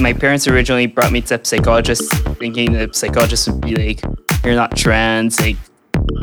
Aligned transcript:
My 0.00 0.12
parents 0.12 0.48
originally 0.48 0.86
brought 0.86 1.12
me 1.12 1.20
to 1.22 1.34
a 1.40 1.44
psychologist 1.44 2.10
thinking 2.38 2.72
the 2.72 2.88
psychologist 2.92 3.48
would 3.48 3.60
be 3.60 3.76
like, 3.76 4.02
you're 4.44 4.54
not 4.54 4.76
trans, 4.76 5.38
like, 5.40 5.56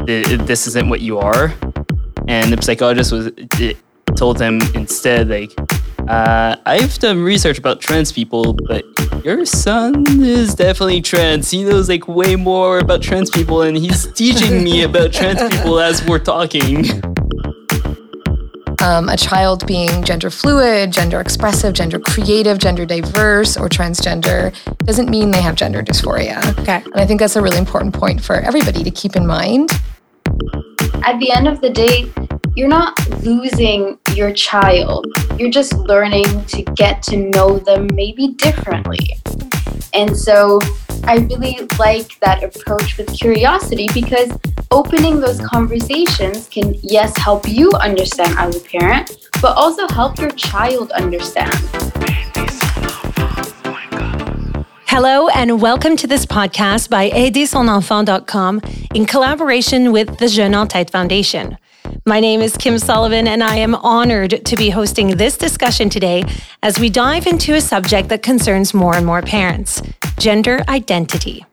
this 0.05 0.67
isn't 0.67 0.89
what 0.89 0.99
you 0.99 1.19
are. 1.19 1.53
And 2.27 2.51
the 2.51 2.61
psychologist 2.61 3.11
was 3.11 3.31
told 4.15 4.41
him 4.41 4.59
instead, 4.73 5.29
like, 5.29 5.51
uh, 6.09 6.55
I've 6.65 6.97
done 6.99 7.21
research 7.21 7.57
about 7.57 7.79
trans 7.79 8.11
people, 8.11 8.53
but 8.67 8.83
your 9.23 9.45
son 9.45 10.03
is 10.21 10.55
definitely 10.55 11.01
trans. 11.01 11.51
He 11.51 11.63
knows 11.63 11.89
like 11.89 12.07
way 12.07 12.35
more 12.35 12.79
about 12.79 13.01
trans 13.01 13.29
people, 13.29 13.61
and 13.61 13.77
he's 13.77 14.11
teaching 14.13 14.63
me 14.63 14.83
about 14.83 15.13
trans 15.13 15.41
people 15.55 15.79
as 15.79 16.05
we're 16.05 16.19
talking. 16.19 16.85
Um, 18.81 19.09
a 19.09 19.17
child 19.17 19.65
being 19.65 20.03
gender 20.03 20.29
fluid, 20.29 20.91
gender 20.91 21.19
expressive, 21.19 21.73
gender 21.73 21.99
creative, 21.99 22.59
gender 22.59 22.85
diverse, 22.85 23.57
or 23.57 23.69
transgender 23.69 24.53
doesn't 24.85 25.09
mean 25.09 25.31
they 25.31 25.41
have 25.41 25.55
gender 25.55 25.83
dysphoria. 25.83 26.37
Okay. 26.59 26.83
And 26.83 26.95
I 26.95 27.05
think 27.05 27.19
that's 27.19 27.35
a 27.35 27.41
really 27.41 27.57
important 27.57 27.93
point 27.93 28.23
for 28.23 28.35
everybody 28.35 28.83
to 28.83 28.91
keep 28.91 29.15
in 29.15 29.25
mind. 29.25 29.71
At 31.03 31.19
the 31.19 31.31
end 31.31 31.47
of 31.47 31.61
the 31.61 31.69
day, 31.69 32.11
you're 32.57 32.67
not 32.67 32.97
losing 33.21 33.99
your 34.15 34.33
child. 34.33 35.05
You're 35.37 35.51
just 35.51 35.73
learning 35.73 36.43
to 36.45 36.63
get 36.63 37.03
to 37.03 37.15
know 37.15 37.59
them 37.59 37.87
maybe 37.93 38.29
differently. 38.29 39.15
And 39.93 40.17
so 40.17 40.57
I 41.03 41.17
really 41.17 41.67
like 41.77 42.19
that 42.21 42.43
approach 42.43 42.97
with 42.97 43.15
curiosity 43.15 43.87
because 43.93 44.35
opening 44.71 45.19
those 45.19 45.39
conversations 45.39 46.49
can, 46.49 46.73
yes, 46.81 47.15
help 47.17 47.47
you 47.47 47.69
understand 47.73 48.33
as 48.39 48.55
a 48.55 48.59
parent, 48.61 49.15
but 49.39 49.55
also 49.55 49.87
help 49.89 50.17
your 50.17 50.31
child 50.31 50.89
understand. 50.93 51.53
Hello, 54.87 55.27
and 55.27 55.61
welcome 55.61 55.95
to 55.95 56.07
this 56.07 56.25
podcast 56.25 56.89
by 56.89 57.11
AiderSonEnfant.com 57.11 58.61
in 58.95 59.05
collaboration 59.05 59.91
with 59.91 60.17
the 60.17 60.27
Jeune 60.27 60.55
en 60.55 60.67
Tête 60.67 60.89
Foundation. 60.89 61.55
My 62.05 62.19
name 62.19 62.41
is 62.41 62.55
Kim 62.57 62.79
Sullivan, 62.79 63.27
and 63.27 63.43
I 63.43 63.57
am 63.57 63.75
honored 63.75 64.45
to 64.45 64.55
be 64.55 64.69
hosting 64.69 65.17
this 65.17 65.37
discussion 65.37 65.89
today 65.89 66.23
as 66.63 66.79
we 66.79 66.89
dive 66.89 67.27
into 67.27 67.53
a 67.53 67.61
subject 67.61 68.09
that 68.09 68.23
concerns 68.23 68.73
more 68.73 68.95
and 68.95 69.05
more 69.05 69.21
parents 69.21 69.81
gender 70.17 70.63
identity. 70.67 71.45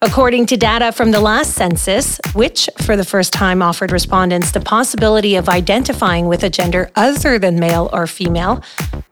According 0.00 0.46
to 0.46 0.56
data 0.56 0.92
from 0.92 1.10
the 1.10 1.20
last 1.20 1.52
census, 1.52 2.20
which 2.34 2.68
for 2.78 2.96
the 2.96 3.04
first 3.04 3.32
time 3.32 3.62
offered 3.62 3.92
respondents 3.92 4.50
the 4.50 4.60
possibility 4.60 5.36
of 5.36 5.48
identifying 5.48 6.26
with 6.26 6.42
a 6.42 6.50
gender 6.50 6.90
other 6.96 7.38
than 7.38 7.60
male 7.60 7.88
or 7.92 8.06
female, 8.06 8.62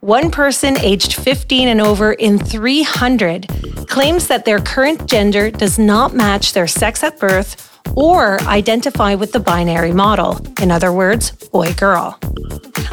one 0.00 0.31
person 0.31 0.78
aged 0.78 1.14
15 1.14 1.69
and 1.69 1.81
over 1.81 2.12
in 2.12 2.38
300 2.38 3.47
claims 3.88 4.28
that 4.28 4.44
their 4.44 4.58
current 4.58 5.06
gender 5.06 5.50
does 5.50 5.78
not 5.78 6.14
match 6.14 6.53
their 6.53 6.66
sex 6.66 7.05
at 7.05 7.19
birth 7.19 7.69
or 7.94 8.40
identify 8.42 9.14
with 9.14 9.32
the 9.32 9.40
binary 9.40 9.92
model, 9.92 10.40
in 10.60 10.70
other 10.70 10.92
words, 10.92 11.30
boy 11.48 11.72
girl. 11.74 12.18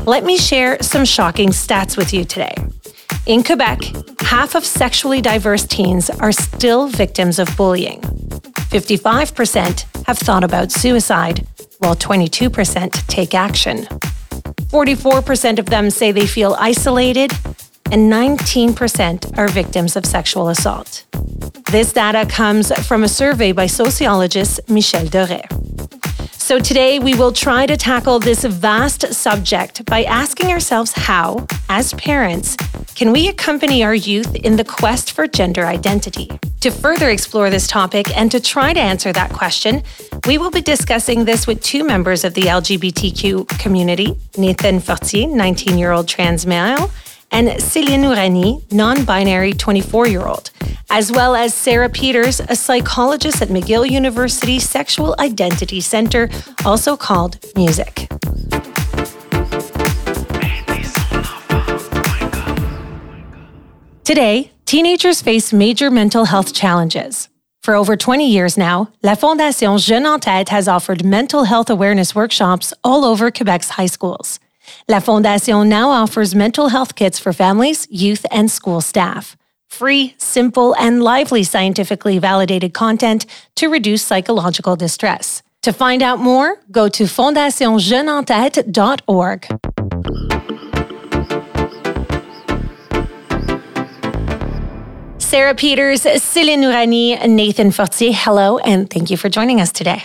Let 0.06 0.24
me 0.24 0.38
share 0.38 0.82
some 0.82 1.06
shocking 1.06 1.50
stats 1.50 1.98
with 1.98 2.14
you 2.14 2.24
today. 2.26 2.56
In 3.26 3.44
Quebec, 3.44 3.82
half 4.22 4.56
of 4.56 4.66
sexually 4.66 5.22
diverse 5.22 5.66
teens 5.66 6.10
are 6.10 6.32
still 6.32 6.88
victims 6.88 7.40
of 7.40 7.56
bullying. 7.58 8.02
55% 8.70 10.06
have 10.06 10.18
thought 10.18 10.44
about 10.44 10.72
suicide, 10.72 11.46
while 11.80 11.96
22% 11.96 13.08
take 13.08 13.34
action. 13.34 13.86
44% 14.70 15.60
of 15.60 15.68
them 15.68 15.90
say 15.90 16.12
they 16.12 16.28
feel 16.28 16.56
isolated, 16.60 17.32
and 17.92 18.12
19% 18.12 19.38
are 19.38 19.48
victims 19.48 19.96
of 19.96 20.06
sexual 20.06 20.50
assault. 20.50 21.06
This 21.72 21.94
data 21.94 22.26
comes 22.26 22.72
from 22.88 23.04
a 23.04 23.08
survey 23.08 23.52
by 23.52 23.68
sociologist 23.68 24.60
Michel 24.70 25.06
Dorais. 25.06 25.48
So 26.34 26.60
today 26.60 27.00
we 27.00 27.14
will 27.14 27.34
try 27.34 27.66
to 27.66 27.76
tackle 27.76 28.20
this 28.20 28.44
vast 28.46 29.14
subject 29.14 29.86
by 29.86 30.04
asking 30.04 30.48
ourselves 30.48 30.94
how, 30.94 31.46
as 31.68 31.94
parents, 31.96 32.56
can 32.96 33.12
we 33.12 33.28
accompany 33.28 33.84
our 33.84 33.94
youth 33.94 34.34
in 34.34 34.56
the 34.56 34.64
quest 34.64 35.12
for 35.12 35.28
gender 35.28 35.66
identity? 35.66 36.30
To 36.62 36.72
further 36.72 37.10
explore 37.10 37.50
this 37.50 37.68
topic 37.68 38.16
and 38.18 38.32
to 38.32 38.40
try 38.40 38.74
to 38.74 38.80
answer 38.80 39.14
that 39.14 39.32
question, 39.32 39.84
we 40.26 40.38
will 40.38 40.50
be 40.50 40.62
discussing 40.62 41.26
this 41.26 41.48
with 41.48 41.62
two 41.62 41.84
members 41.84 42.24
of 42.24 42.34
the 42.34 42.44
LGBTQ 42.44 43.60
community 43.60 44.18
Nathan 44.38 44.80
Fortier, 44.80 45.28
19 45.28 45.78
year 45.78 45.92
old 45.92 46.08
trans 46.08 46.46
male, 46.46 46.90
and 47.32 47.48
Céline 47.60 48.04
Hourani, 48.04 48.72
non 48.72 49.06
binary 49.06 49.54
24 49.54 50.08
year 50.08 50.26
old, 50.26 50.52
as 50.90 51.12
well 51.12 51.36
as 51.36 51.54
Sarah 51.54 51.90
Peters, 51.90 52.40
a 52.40 52.56
psychologist 52.56 53.42
at 53.42 53.50
McGill 53.50 53.90
University 53.90 54.60
Sexual 54.60 55.16
Identity 55.20 55.82
Center, 55.82 56.30
also 56.66 56.96
called 56.96 57.38
Music. 57.56 58.08
Today, 64.04 64.52
teenagers 64.66 65.22
face 65.22 65.52
major 65.52 65.92
mental 65.92 66.26
health 66.26 66.54
challenges. 66.54 67.28
For 67.62 67.76
over 67.76 67.98
20 67.98 68.26
years 68.26 68.58
now, 68.58 68.90
La 69.04 69.16
Fondation 69.16 69.78
Jeune 69.78 70.06
en 70.06 70.22
Tête 70.22 70.48
has 70.48 70.70
offered 70.70 71.04
mental 71.04 71.44
health 71.44 71.70
awareness 71.70 72.16
workshops 72.16 72.74
all 72.86 73.04
over 73.04 73.30
Quebec's 73.30 73.72
high 73.72 73.88
schools. 73.88 74.40
La 74.88 75.00
Fondation 75.00 75.68
now 75.68 75.90
offers 75.90 76.36
mental 76.36 76.70
health 76.70 76.96
kits 76.96 77.20
for 77.20 77.34
families, 77.34 77.88
youth, 77.90 78.26
and 78.32 78.50
school 78.50 78.82
staff. 78.82 79.36
Free, 79.70 80.16
simple, 80.18 80.74
and 80.76 81.04
lively 81.04 81.44
scientifically 81.44 82.18
validated 82.20 82.74
content 82.74 83.26
to 83.56 83.68
reduce 83.68 84.04
psychological 84.04 84.76
distress. 84.76 85.44
To 85.64 85.74
find 85.74 86.02
out 86.02 86.20
more, 86.20 86.62
go 86.72 86.88
to 86.90 87.04
fondationjeuneentête.org. 87.04 89.48
Sarah 95.20 95.56
Peters, 95.56 96.04
Céline 96.04 96.64
Hourani, 96.64 97.28
Nathan 97.28 97.72
Fortier, 97.72 98.14
hello, 98.14 98.60
and 98.60 98.90
thank 98.90 99.12
you 99.12 99.18
for 99.18 99.28
joining 99.28 99.60
us 99.60 99.74
today. 99.74 100.04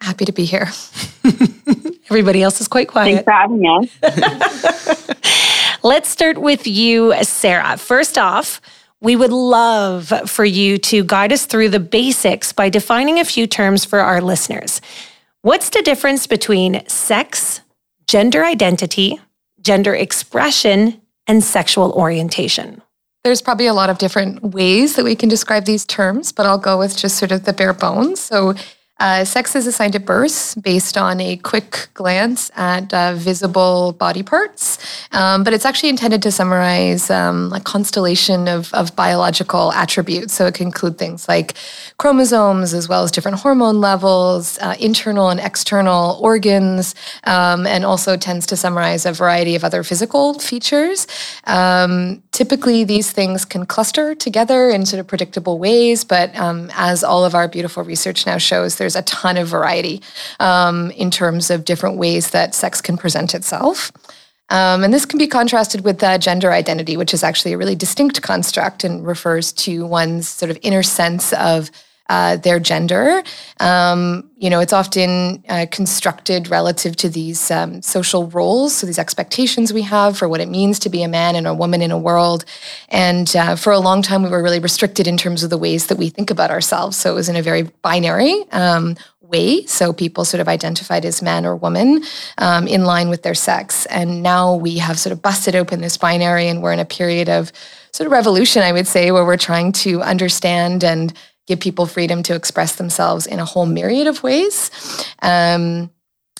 Happy 0.00 0.24
to 0.24 0.32
be 0.32 0.44
here. 0.44 0.68
Everybody 2.10 2.42
else 2.42 2.60
is 2.60 2.68
quite 2.68 2.88
quiet. 2.88 3.06
Thanks 3.06 3.24
for 3.24 3.32
having 3.32 3.64
us. 3.66 5.08
Let's 5.82 6.08
start 6.08 6.38
with 6.38 6.66
you, 6.66 7.14
Sarah. 7.22 7.76
First 7.76 8.18
off, 8.18 8.60
we 9.00 9.16
would 9.16 9.32
love 9.32 10.12
for 10.26 10.44
you 10.44 10.78
to 10.78 11.04
guide 11.04 11.32
us 11.32 11.46
through 11.46 11.68
the 11.68 11.80
basics 11.80 12.52
by 12.52 12.68
defining 12.68 13.18
a 13.18 13.24
few 13.24 13.46
terms 13.46 13.84
for 13.84 14.00
our 14.00 14.20
listeners. 14.20 14.80
What's 15.42 15.70
the 15.70 15.82
difference 15.82 16.26
between 16.26 16.86
sex, 16.88 17.60
gender 18.08 18.44
identity, 18.44 19.20
gender 19.60 19.94
expression, 19.94 21.00
and 21.26 21.44
sexual 21.44 21.92
orientation? 21.92 22.82
There's 23.22 23.42
probably 23.42 23.66
a 23.66 23.74
lot 23.74 23.90
of 23.90 23.98
different 23.98 24.42
ways 24.42 24.96
that 24.96 25.04
we 25.04 25.16
can 25.16 25.28
describe 25.28 25.64
these 25.64 25.84
terms, 25.84 26.32
but 26.32 26.46
I'll 26.46 26.58
go 26.58 26.78
with 26.78 26.96
just 26.96 27.16
sort 27.16 27.32
of 27.32 27.44
the 27.44 27.52
bare 27.52 27.72
bones. 27.72 28.20
So, 28.20 28.54
uh, 28.98 29.24
sex 29.24 29.54
is 29.54 29.66
assigned 29.66 29.94
at 29.94 30.06
birth 30.06 30.56
based 30.62 30.96
on 30.96 31.20
a 31.20 31.36
quick 31.36 31.88
glance 31.92 32.50
at 32.56 32.92
uh, 32.94 33.12
visible 33.14 33.92
body 33.92 34.22
parts, 34.22 34.78
um, 35.12 35.44
but 35.44 35.52
it's 35.52 35.66
actually 35.66 35.90
intended 35.90 36.22
to 36.22 36.32
summarize 36.32 37.10
um, 37.10 37.52
a 37.52 37.60
constellation 37.60 38.48
of, 38.48 38.72
of 38.72 38.96
biological 38.96 39.70
attributes. 39.72 40.32
So 40.32 40.46
it 40.46 40.54
can 40.54 40.68
include 40.68 40.96
things 40.96 41.28
like 41.28 41.54
chromosomes, 41.98 42.72
as 42.72 42.88
well 42.88 43.02
as 43.02 43.10
different 43.10 43.40
hormone 43.40 43.82
levels, 43.82 44.58
uh, 44.60 44.74
internal 44.80 45.28
and 45.28 45.40
external 45.40 46.18
organs, 46.22 46.94
um, 47.24 47.66
and 47.66 47.84
also 47.84 48.16
tends 48.16 48.46
to 48.46 48.56
summarize 48.56 49.04
a 49.04 49.12
variety 49.12 49.54
of 49.54 49.62
other 49.62 49.82
physical 49.82 50.38
features. 50.38 51.06
Um, 51.44 52.22
typically, 52.32 52.84
these 52.84 53.10
things 53.10 53.44
can 53.44 53.66
cluster 53.66 54.14
together 54.14 54.70
in 54.70 54.86
sort 54.86 55.00
of 55.00 55.06
predictable 55.06 55.58
ways, 55.58 56.02
but 56.02 56.34
um, 56.36 56.70
as 56.74 57.04
all 57.04 57.26
of 57.26 57.34
our 57.34 57.46
beautiful 57.46 57.84
research 57.84 58.24
now 58.24 58.38
shows, 58.38 58.76
there's 58.86 58.94
a 58.94 59.02
ton 59.02 59.36
of 59.36 59.48
variety 59.48 60.00
um, 60.38 60.92
in 60.92 61.10
terms 61.10 61.50
of 61.50 61.64
different 61.64 61.98
ways 61.98 62.30
that 62.30 62.54
sex 62.54 62.80
can 62.80 62.96
present 62.96 63.34
itself. 63.34 63.90
Um, 64.48 64.84
and 64.84 64.94
this 64.94 65.04
can 65.04 65.18
be 65.18 65.26
contrasted 65.26 65.82
with 65.82 66.00
uh, 66.04 66.18
gender 66.18 66.52
identity, 66.52 66.96
which 66.96 67.12
is 67.12 67.24
actually 67.24 67.52
a 67.52 67.58
really 67.58 67.74
distinct 67.74 68.22
construct 68.22 68.84
and 68.84 69.04
refers 69.04 69.52
to 69.54 69.84
one's 69.84 70.28
sort 70.28 70.52
of 70.52 70.58
inner 70.62 70.84
sense 70.84 71.32
of 71.32 71.72
uh, 72.08 72.36
their 72.36 72.60
gender. 72.60 73.22
Um, 73.60 74.30
you 74.36 74.50
know, 74.50 74.60
it's 74.60 74.72
often 74.72 75.42
uh, 75.48 75.66
constructed 75.70 76.48
relative 76.48 76.94
to 76.96 77.08
these 77.08 77.50
um, 77.50 77.82
social 77.82 78.28
roles, 78.28 78.74
so 78.74 78.86
these 78.86 78.98
expectations 78.98 79.72
we 79.72 79.82
have 79.82 80.16
for 80.18 80.28
what 80.28 80.40
it 80.40 80.48
means 80.48 80.78
to 80.80 80.88
be 80.88 81.02
a 81.02 81.08
man 81.08 81.36
and 81.36 81.46
a 81.46 81.54
woman 81.54 81.82
in 81.82 81.90
a 81.90 81.98
world. 81.98 82.44
And 82.90 83.34
uh, 83.34 83.56
for 83.56 83.72
a 83.72 83.78
long 83.78 84.02
time, 84.02 84.22
we 84.22 84.28
were 84.28 84.42
really 84.42 84.60
restricted 84.60 85.06
in 85.06 85.16
terms 85.16 85.42
of 85.42 85.50
the 85.50 85.58
ways 85.58 85.86
that 85.86 85.98
we 85.98 86.10
think 86.10 86.30
about 86.30 86.50
ourselves. 86.50 86.96
So 86.96 87.12
it 87.12 87.14
was 87.14 87.28
in 87.28 87.36
a 87.36 87.42
very 87.42 87.62
binary 87.82 88.44
um, 88.52 88.96
way. 89.28 89.66
So 89.66 89.92
people 89.92 90.24
sort 90.24 90.40
of 90.40 90.48
identified 90.48 91.04
as 91.04 91.22
man 91.22 91.46
or 91.46 91.56
woman 91.56 92.02
um, 92.38 92.66
in 92.68 92.84
line 92.84 93.08
with 93.08 93.22
their 93.22 93.34
sex. 93.34 93.86
And 93.86 94.22
now 94.22 94.54
we 94.54 94.78
have 94.78 94.98
sort 94.98 95.12
of 95.12 95.22
busted 95.22 95.54
open 95.54 95.80
this 95.80 95.96
binary 95.96 96.48
and 96.48 96.62
we're 96.62 96.72
in 96.72 96.78
a 96.78 96.84
period 96.84 97.28
of 97.28 97.52
sort 97.92 98.06
of 98.06 98.12
revolution, 98.12 98.62
I 98.62 98.72
would 98.72 98.86
say, 98.86 99.10
where 99.10 99.24
we're 99.24 99.36
trying 99.36 99.72
to 99.72 100.02
understand 100.02 100.84
and 100.84 101.12
give 101.46 101.60
people 101.60 101.86
freedom 101.86 102.22
to 102.24 102.34
express 102.34 102.76
themselves 102.76 103.26
in 103.26 103.38
a 103.38 103.44
whole 103.44 103.66
myriad 103.66 104.06
of 104.06 104.22
ways. 104.22 104.70
Um, 105.22 105.90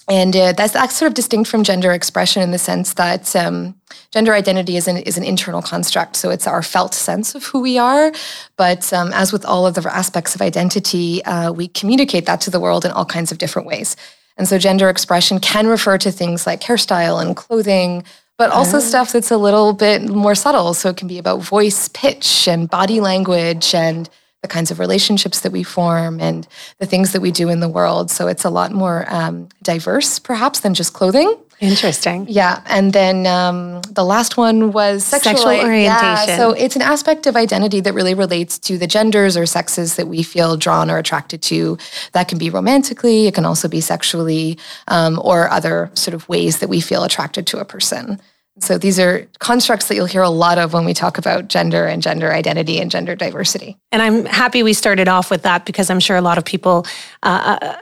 and 0.08 0.36
uh, 0.36 0.52
that's, 0.52 0.72
that's 0.72 0.96
sort 0.96 1.08
of 1.08 1.14
distinct 1.14 1.50
from 1.50 1.64
gender 1.64 1.90
expression 1.92 2.40
in 2.40 2.52
the 2.52 2.58
sense 2.58 2.94
that 2.94 3.34
um, 3.34 3.74
gender 4.12 4.34
identity 4.34 4.76
is 4.76 4.86
an, 4.86 4.98
is 4.98 5.18
an 5.18 5.24
internal 5.24 5.60
construct. 5.60 6.14
So 6.14 6.30
it's 6.30 6.46
our 6.46 6.62
felt 6.62 6.94
sense 6.94 7.34
of 7.34 7.44
who 7.44 7.60
we 7.60 7.76
are. 7.76 8.12
But 8.56 8.92
um, 8.92 9.10
as 9.12 9.32
with 9.32 9.44
all 9.44 9.66
of 9.66 9.74
the 9.74 9.92
aspects 9.92 10.36
of 10.36 10.42
identity, 10.42 11.24
uh, 11.24 11.50
we 11.50 11.66
communicate 11.68 12.26
that 12.26 12.40
to 12.42 12.50
the 12.50 12.60
world 12.60 12.84
in 12.84 12.92
all 12.92 13.04
kinds 13.04 13.32
of 13.32 13.38
different 13.38 13.66
ways. 13.66 13.96
And 14.36 14.46
so 14.46 14.58
gender 14.58 14.88
expression 14.88 15.40
can 15.40 15.66
refer 15.66 15.98
to 15.98 16.12
things 16.12 16.46
like 16.46 16.60
hairstyle 16.60 17.20
and 17.20 17.34
clothing, 17.34 18.04
but 18.38 18.50
also 18.50 18.76
oh. 18.76 18.80
stuff 18.80 19.12
that's 19.12 19.32
a 19.32 19.38
little 19.38 19.72
bit 19.72 20.08
more 20.08 20.36
subtle. 20.36 20.74
So 20.74 20.90
it 20.90 20.96
can 20.96 21.08
be 21.08 21.18
about 21.18 21.42
voice, 21.42 21.88
pitch, 21.88 22.46
and 22.46 22.70
body 22.70 23.00
language 23.00 23.74
and 23.74 24.08
the 24.46 24.52
kinds 24.52 24.70
of 24.70 24.78
relationships 24.78 25.40
that 25.40 25.52
we 25.52 25.62
form 25.62 26.20
and 26.20 26.46
the 26.78 26.86
things 26.86 27.12
that 27.12 27.20
we 27.20 27.30
do 27.30 27.48
in 27.48 27.60
the 27.60 27.68
world. 27.68 28.10
So 28.10 28.28
it's 28.28 28.44
a 28.44 28.50
lot 28.50 28.70
more 28.72 29.04
um, 29.08 29.48
diverse, 29.62 30.18
perhaps, 30.20 30.60
than 30.60 30.72
just 30.74 30.92
clothing. 30.92 31.36
Interesting. 31.58 32.26
Yeah. 32.28 32.62
And 32.66 32.92
then 32.92 33.26
um, 33.26 33.80
the 33.82 34.04
last 34.04 34.36
one 34.36 34.72
was 34.72 35.04
sexual, 35.04 35.36
sexual 35.36 35.52
orientation. 35.52 36.28
Yeah, 36.28 36.36
so 36.36 36.52
it's 36.52 36.76
an 36.76 36.82
aspect 36.82 37.26
of 37.26 37.34
identity 37.34 37.80
that 37.80 37.94
really 37.94 38.14
relates 38.14 38.58
to 38.60 38.76
the 38.76 38.86
genders 38.86 39.36
or 39.36 39.46
sexes 39.46 39.96
that 39.96 40.06
we 40.06 40.22
feel 40.22 40.56
drawn 40.56 40.90
or 40.90 40.98
attracted 40.98 41.40
to. 41.42 41.78
That 42.12 42.28
can 42.28 42.38
be 42.38 42.50
romantically, 42.50 43.26
it 43.26 43.34
can 43.34 43.46
also 43.46 43.68
be 43.68 43.80
sexually, 43.80 44.58
um, 44.88 45.18
or 45.24 45.50
other 45.50 45.90
sort 45.94 46.14
of 46.14 46.28
ways 46.28 46.58
that 46.58 46.68
we 46.68 46.80
feel 46.80 47.04
attracted 47.04 47.46
to 47.48 47.58
a 47.58 47.64
person. 47.64 48.20
So 48.58 48.78
these 48.78 48.98
are 48.98 49.28
constructs 49.38 49.88
that 49.88 49.96
you'll 49.96 50.06
hear 50.06 50.22
a 50.22 50.30
lot 50.30 50.58
of 50.58 50.72
when 50.72 50.84
we 50.84 50.94
talk 50.94 51.18
about 51.18 51.48
gender 51.48 51.86
and 51.86 52.02
gender 52.02 52.32
identity 52.32 52.80
and 52.80 52.90
gender 52.90 53.14
diversity. 53.14 53.76
And 53.92 54.00
I'm 54.00 54.24
happy 54.24 54.62
we 54.62 54.72
started 54.72 55.08
off 55.08 55.30
with 55.30 55.42
that 55.42 55.66
because 55.66 55.90
I'm 55.90 56.00
sure 56.00 56.16
a 56.16 56.22
lot 56.22 56.38
of 56.38 56.44
people 56.44 56.86
uh, 57.22 57.58
uh, 57.60 57.76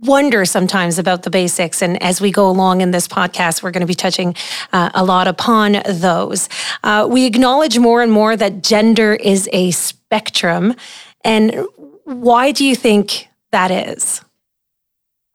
wonder 0.00 0.44
sometimes 0.46 0.98
about 0.98 1.24
the 1.24 1.30
basics. 1.30 1.82
And 1.82 2.02
as 2.02 2.20
we 2.20 2.30
go 2.30 2.48
along 2.48 2.80
in 2.80 2.90
this 2.90 3.06
podcast, 3.06 3.62
we're 3.62 3.70
going 3.70 3.82
to 3.82 3.86
be 3.86 3.94
touching 3.94 4.34
uh, 4.72 4.90
a 4.94 5.04
lot 5.04 5.28
upon 5.28 5.82
those. 5.86 6.48
Uh, 6.82 7.06
we 7.10 7.26
acknowledge 7.26 7.78
more 7.78 8.02
and 8.02 8.10
more 8.10 8.34
that 8.36 8.62
gender 8.62 9.14
is 9.14 9.48
a 9.52 9.72
spectrum. 9.72 10.74
And 11.22 11.66
why 12.04 12.52
do 12.52 12.64
you 12.64 12.76
think 12.76 13.28
that 13.52 13.70
is? 13.70 14.22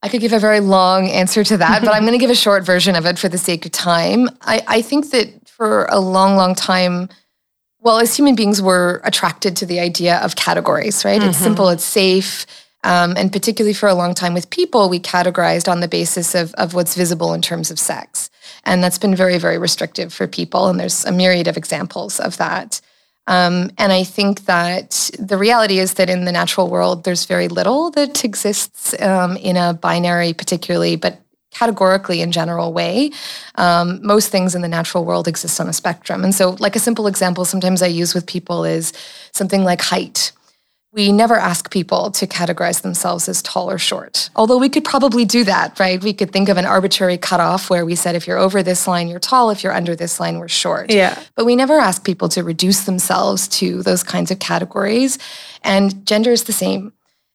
I 0.01 0.07
could 0.07 0.21
give 0.21 0.33
a 0.33 0.39
very 0.39 0.61
long 0.61 1.09
answer 1.09 1.43
to 1.43 1.57
that, 1.57 1.83
but 1.83 1.93
I'm 1.93 2.03
going 2.03 2.13
to 2.13 2.19
give 2.19 2.29
a 2.29 2.35
short 2.35 2.63
version 2.65 2.95
of 2.95 3.05
it 3.05 3.19
for 3.19 3.27
the 3.27 3.37
sake 3.37 3.65
of 3.65 3.73
time. 3.73 4.29
I, 4.41 4.63
I 4.67 4.81
think 4.81 5.11
that 5.11 5.49
for 5.49 5.85
a 5.89 5.99
long, 5.99 6.37
long 6.37 6.55
time, 6.55 7.09
well, 7.81 7.99
as 7.99 8.15
human 8.15 8.35
beings, 8.35 8.61
we're 8.61 9.01
attracted 9.03 9.57
to 9.57 9.65
the 9.65 9.79
idea 9.79 10.17
of 10.19 10.35
categories, 10.35 11.03
right? 11.03 11.19
Mm-hmm. 11.19 11.29
It's 11.31 11.37
simple, 11.37 11.69
it's 11.69 11.83
safe. 11.83 12.45
Um, 12.85 13.15
and 13.17 13.31
particularly 13.31 13.73
for 13.73 13.89
a 13.89 13.93
long 13.93 14.13
time 14.13 14.33
with 14.33 14.49
people, 14.49 14.87
we 14.87 15.01
categorized 15.01 15.69
on 15.69 15.81
the 15.81 15.87
basis 15.89 16.33
of, 16.33 16.53
of 16.53 16.73
what's 16.73 16.95
visible 16.95 17.33
in 17.33 17.41
terms 17.41 17.71
of 17.71 17.77
sex. 17.77 18.29
And 18.63 18.81
that's 18.81 18.97
been 18.97 19.15
very, 19.15 19.37
very 19.37 19.57
restrictive 19.57 20.13
for 20.13 20.27
people. 20.27 20.67
And 20.67 20.79
there's 20.79 21.03
a 21.03 21.11
myriad 21.11 21.47
of 21.47 21.57
examples 21.57 22.21
of 22.21 22.37
that. 22.37 22.79
Um, 23.29 23.69
and 23.77 23.91
I 23.93 24.03
think 24.03 24.45
that 24.45 25.11
the 25.19 25.37
reality 25.37 25.77
is 25.77 25.93
that 25.93 26.09
in 26.09 26.25
the 26.25 26.31
natural 26.31 26.67
world, 26.67 27.03
there's 27.03 27.25
very 27.25 27.47
little 27.47 27.91
that 27.91 28.25
exists 28.25 28.99
um, 28.99 29.37
in 29.37 29.55
a 29.55 29.75
binary, 29.75 30.33
particularly, 30.33 30.95
but 30.95 31.21
categorically 31.51 32.21
in 32.21 32.31
general 32.31 32.73
way. 32.73 33.11
Um, 33.55 34.05
most 34.05 34.29
things 34.29 34.55
in 34.55 34.63
the 34.63 34.67
natural 34.67 35.05
world 35.05 35.27
exist 35.27 35.61
on 35.61 35.69
a 35.69 35.73
spectrum. 35.73 36.23
And 36.23 36.33
so, 36.33 36.57
like 36.59 36.75
a 36.75 36.79
simple 36.79 37.05
example 37.05 37.45
sometimes 37.45 37.81
I 37.83 37.87
use 37.87 38.15
with 38.15 38.25
people 38.25 38.65
is 38.65 38.93
something 39.31 39.63
like 39.63 39.81
height 39.81 40.31
we 40.91 41.11
never 41.11 41.35
ask 41.35 41.69
people 41.69 42.09
to 42.11 42.25
categorize 42.25 42.81
themselves 42.81 43.29
as 43.29 43.43
tall 43.43 43.69
or 43.69 43.77
short. 43.77 44.29
Although 44.35 44.57
we 44.57 44.69
could 44.69 44.83
probably 44.83 45.23
do 45.23 45.43
that, 45.43 45.79
right? 45.79 46.01
We 46.01 46.13
could 46.13 46.31
think 46.31 46.49
of 46.49 46.57
an 46.57 46.65
arbitrary 46.65 47.17
cutoff 47.17 47.69
where 47.69 47.85
we 47.85 47.95
said 47.95 48.15
if 48.15 48.25
you're 48.25 48.39
over 48.39 48.63
this 48.63 48.87
line, 48.87 49.07
you're 49.07 49.19
tall. 49.19 49.51
If 49.51 49.63
you're 49.63 49.73
under 49.73 49.95
this 49.95 50.19
line, 50.19 50.39
we're 50.39 50.47
short. 50.47 50.91
Yeah. 50.91 51.21
But 51.35 51.45
we 51.45 51.55
never 51.55 51.77
ask 51.77 52.03
people 52.03 52.27
to 52.29 52.43
reduce 52.43 52.85
themselves 52.85 53.47
to 53.59 53.83
those 53.83 54.01
kinds 54.03 54.31
of 54.31 54.39
categories. 54.39 55.19
And 55.63 56.05
gender 56.07 56.31
is 56.31 56.45
the 56.45 56.53
same. 56.53 56.93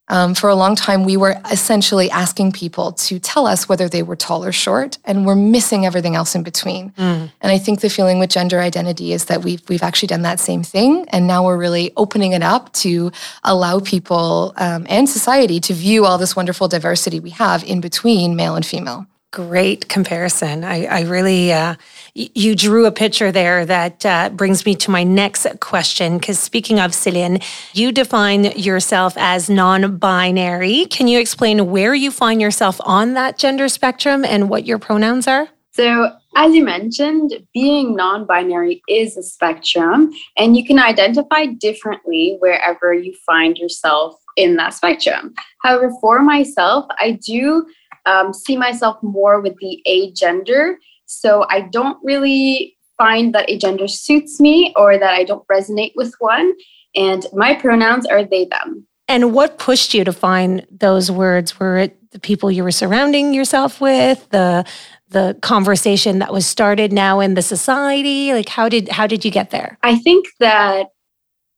Um, 0.09 0.35
for 0.35 0.51
a 0.51 0.55
long 0.55 0.77
time, 0.77 1.05
we 1.05 1.17
were 1.17 1.41
essentially 1.51 2.11
asking 2.11 2.53
people 2.53 2.93
to 2.93 3.19
tell 3.19 3.47
us 3.47 3.69
whether 3.69 3.89
they 3.89 4.03
were 4.03 4.17
tall 4.17 4.45
or 4.45 4.53
short, 4.53 4.99
and 5.05 5.25
we're 5.25 5.35
missing 5.35 5.87
everything 5.87 6.15
else 6.15 6.35
in 6.35 6.43
between. 6.43 6.91
Mm. 6.91 7.31
And 7.41 7.53
I 7.53 7.59
think 7.59 7.81
the 7.81 7.89
feeling 7.89 8.19
with 8.19 8.29
gender 8.29 8.61
identity 8.61 9.13
is 9.13 9.27
that 9.27 9.43
we've 9.43 9.63
we've 9.69 9.83
actually 9.83 10.09
done 10.09 10.23
that 10.23 10.41
same 10.41 10.63
thing, 10.63 11.07
and 11.09 11.27
now 11.27 11.45
we're 11.45 11.57
really 11.57 11.93
opening 11.97 12.33
it 12.33 12.43
up 12.43 12.73
to 12.75 13.13
allow 13.45 13.81
people 13.81 14.53
um, 14.57 14.87
and 14.91 15.09
society 15.09 15.59
to 15.61 15.73
view 15.73 16.05
all 16.05 16.19
this 16.19 16.37
wonderful 16.37 16.69
diversity 16.69 17.19
we 17.19 17.31
have 17.31 17.65
in 17.65 17.81
between 17.81 18.37
male 18.37 18.57
and 18.57 18.67
female 18.67 19.07
great 19.35 19.89
comparison. 19.89 20.63
I, 20.63 20.87
I 20.87 21.01
really, 21.03 21.53
uh, 21.53 21.75
you 22.15 22.55
drew 22.55 22.87
a 22.87 22.93
picture 22.93 23.33
there 23.33 23.67
that 23.67 24.07
uh, 24.07 24.31
brings 24.31 24.65
me 24.65 24.77
to 24.77 24.93
my 24.93 25.03
next 25.03 25.45
question. 25.59 26.19
Because 26.19 26.39
speaking 26.39 26.79
of 26.79 26.95
Celine, 26.95 27.41
you 27.73 27.91
define 27.91 28.45
yourself 28.57 29.15
as 29.17 29.51
non 29.51 29.97
binary. 29.97 30.87
Can 30.87 31.09
you 31.09 31.19
explain 31.19 31.71
where 31.73 31.95
you 31.95 32.13
find 32.13 32.41
yourself 32.41 32.81
on 32.85 33.15
that 33.15 33.37
gender 33.37 33.69
spectrum 33.69 34.25
and 34.25 34.49
what 34.49 34.65
your 34.65 34.79
pronouns 34.79 35.27
are? 35.27 35.49
So, 35.73 36.13
as 36.37 36.55
you 36.55 36.65
mentioned, 36.65 37.35
being 37.53 37.97
non 37.97 38.27
binary 38.27 38.83
is 38.89 39.17
a 39.17 39.25
spectrum, 39.25 40.13
and 40.37 40.57
you 40.57 40.65
can 40.65 40.79
identify 40.79 41.47
differently 41.47 42.37
wherever 42.39 42.95
you 42.95 43.13
find 43.27 43.59
yourself 43.59 44.15
in 44.37 44.55
that 44.57 44.75
spectrum. 44.75 45.35
However, 45.63 45.93
for 46.01 46.23
myself, 46.23 46.87
I 46.99 47.19
do 47.27 47.67
um, 48.07 48.33
see 48.33 48.57
myself 48.57 49.03
more 49.03 49.41
with 49.41 49.57
the 49.59 49.83
agender. 49.87 50.77
So 51.07 51.47
I 51.51 51.61
don't 51.61 51.99
really 52.03 52.77
find 52.97 53.35
that 53.35 53.51
a 53.51 53.59
gender 53.59 53.89
suits 53.89 54.41
me 54.41 54.73
or 54.77 54.99
that 54.99 55.15
I 55.15 55.25
don't 55.25 55.47
resonate 55.49 55.93
with 55.97 56.15
one. 56.19 56.53
And 56.95 57.27
my 57.33 57.55
pronouns 57.55 58.07
are 58.07 58.25
they, 58.25 58.45
them. 58.45 58.87
And 59.09 59.35
what 59.35 59.59
pushed 59.59 59.95
you 59.95 60.05
to 60.05 60.13
find 60.13 60.67
those 60.71 61.11
words? 61.11 61.59
Were 61.59 61.77
it 61.77 62.11
the 62.13 62.19
people 62.19 62.51
you 62.51 62.63
were 62.63 62.71
surrounding 62.71 63.35
yourself 63.35 63.81
with, 63.81 64.29
the 64.31 64.65
the 65.09 65.39
conversation 65.43 66.19
that 66.19 66.33
was 66.33 66.47
started 66.47 66.93
now 66.93 67.21
in 67.21 67.35
the 67.35 67.43
society? 67.43 68.33
Like 68.33 68.49
how 68.49 68.69
did 68.69 68.89
how 68.89 69.07
did 69.07 69.25
you 69.25 69.31
get 69.31 69.51
there? 69.51 69.79
I 69.83 69.97
think 69.97 70.27
that 70.41 70.89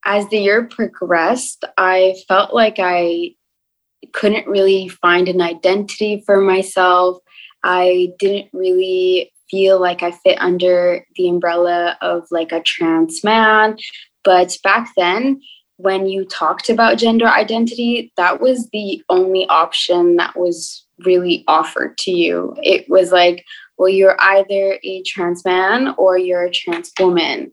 as 0.04 0.28
the 0.28 0.38
year 0.38 0.64
progressed, 0.64 1.64
I 1.76 2.16
felt 2.26 2.52
like 2.52 2.76
I 2.78 3.35
couldn't 4.16 4.48
really 4.48 4.88
find 4.88 5.28
an 5.28 5.40
identity 5.40 6.22
for 6.26 6.40
myself. 6.40 7.18
I 7.62 8.12
didn't 8.18 8.48
really 8.52 9.30
feel 9.50 9.80
like 9.80 10.02
I 10.02 10.10
fit 10.10 10.40
under 10.40 11.04
the 11.14 11.28
umbrella 11.28 11.96
of 12.00 12.26
like 12.30 12.50
a 12.50 12.62
trans 12.62 13.22
man. 13.22 13.76
But 14.24 14.56
back 14.64 14.90
then, 14.96 15.40
when 15.76 16.06
you 16.06 16.24
talked 16.24 16.70
about 16.70 16.98
gender 16.98 17.28
identity, 17.28 18.12
that 18.16 18.40
was 18.40 18.68
the 18.72 19.02
only 19.10 19.46
option 19.48 20.16
that 20.16 20.36
was 20.36 20.86
really 21.04 21.44
offered 21.46 21.98
to 21.98 22.10
you. 22.10 22.56
It 22.62 22.88
was 22.88 23.12
like, 23.12 23.44
well, 23.76 23.90
you're 23.90 24.16
either 24.18 24.78
a 24.82 25.02
trans 25.02 25.44
man 25.44 25.94
or 25.98 26.16
you're 26.16 26.44
a 26.44 26.50
trans 26.50 26.90
woman. 26.98 27.52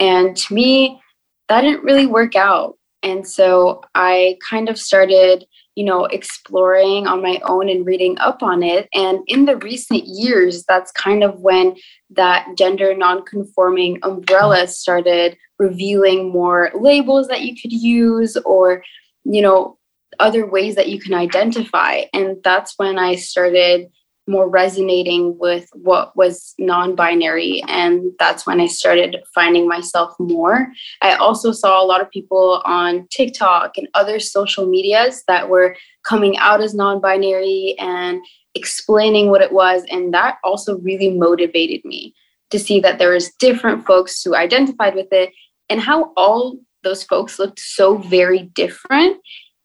And 0.00 0.36
to 0.36 0.54
me, 0.54 1.00
that 1.48 1.60
didn't 1.60 1.84
really 1.84 2.06
work 2.06 2.34
out. 2.34 2.76
And 3.02 3.26
so 3.26 3.82
I 3.94 4.36
kind 4.48 4.68
of 4.68 4.76
started 4.76 5.46
you 5.76 5.84
know, 5.84 6.04
exploring 6.06 7.06
on 7.06 7.22
my 7.22 7.40
own 7.44 7.68
and 7.68 7.86
reading 7.86 8.18
up 8.18 8.42
on 8.42 8.62
it. 8.62 8.88
And 8.92 9.20
in 9.26 9.44
the 9.44 9.56
recent 9.58 10.04
years, 10.06 10.64
that's 10.64 10.92
kind 10.92 11.22
of 11.22 11.40
when 11.40 11.76
that 12.10 12.48
gender 12.58 12.94
nonconforming 12.94 13.98
umbrella 14.02 14.66
started 14.66 15.36
revealing 15.58 16.30
more 16.30 16.70
labels 16.74 17.28
that 17.28 17.42
you 17.42 17.54
could 17.60 17.72
use 17.72 18.36
or, 18.38 18.82
you 19.24 19.42
know, 19.42 19.78
other 20.18 20.46
ways 20.46 20.74
that 20.74 20.88
you 20.88 21.00
can 21.00 21.14
identify. 21.14 22.02
And 22.12 22.38
that's 22.42 22.74
when 22.76 22.98
I 22.98 23.14
started 23.14 23.90
more 24.30 24.48
resonating 24.48 25.36
with 25.38 25.68
what 25.74 26.16
was 26.16 26.54
non 26.58 26.94
binary. 26.94 27.62
And 27.68 28.12
that's 28.18 28.46
when 28.46 28.60
I 28.60 28.66
started 28.66 29.16
finding 29.34 29.68
myself 29.68 30.14
more. 30.18 30.68
I 31.02 31.14
also 31.16 31.52
saw 31.52 31.82
a 31.82 31.86
lot 31.86 32.00
of 32.00 32.10
people 32.10 32.62
on 32.64 33.06
TikTok 33.10 33.76
and 33.76 33.88
other 33.94 34.20
social 34.20 34.66
medias 34.66 35.24
that 35.26 35.48
were 35.48 35.76
coming 36.04 36.38
out 36.38 36.60
as 36.60 36.74
non 36.74 37.00
binary 37.00 37.74
and 37.78 38.22
explaining 38.54 39.30
what 39.30 39.42
it 39.42 39.52
was. 39.52 39.84
And 39.90 40.14
that 40.14 40.38
also 40.44 40.78
really 40.78 41.10
motivated 41.10 41.84
me 41.84 42.14
to 42.50 42.58
see 42.58 42.80
that 42.80 42.98
there 42.98 43.10
was 43.10 43.32
different 43.38 43.86
folks 43.86 44.22
who 44.22 44.34
identified 44.34 44.94
with 44.94 45.12
it 45.12 45.30
and 45.68 45.80
how 45.80 46.12
all 46.16 46.58
those 46.82 47.04
folks 47.04 47.38
looked 47.38 47.60
so 47.60 47.96
very 47.98 48.50
different. 48.54 49.18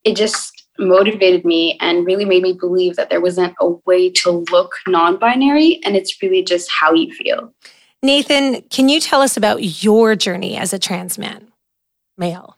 It 0.04 0.16
just 0.16 0.55
motivated 0.78 1.46
me 1.46 1.78
and 1.80 2.06
really 2.06 2.26
made 2.26 2.44
me 2.44 2.54
believe 2.54 2.96
that 2.96 3.10
there 3.10 3.22
wasn't 3.22 3.54
a 3.60 3.70
way 3.86 4.10
to 4.10 4.46
look 4.52 4.76
non 4.88 5.18
binary 5.18 5.80
and 5.86 5.96
it's 5.96 6.22
really 6.22 6.44
just 6.44 6.70
how 6.72 6.94
you 6.94 7.14
feel. 7.14 7.54
Nathan, 8.04 8.62
can 8.70 8.90
you 8.90 9.00
tell 9.00 9.22
us 9.22 9.36
about 9.38 9.84
your 9.84 10.16
journey 10.16 10.58
as 10.58 10.74
a 10.74 10.80
trans 10.80 11.18
man, 11.18 11.52
male? 12.18 12.58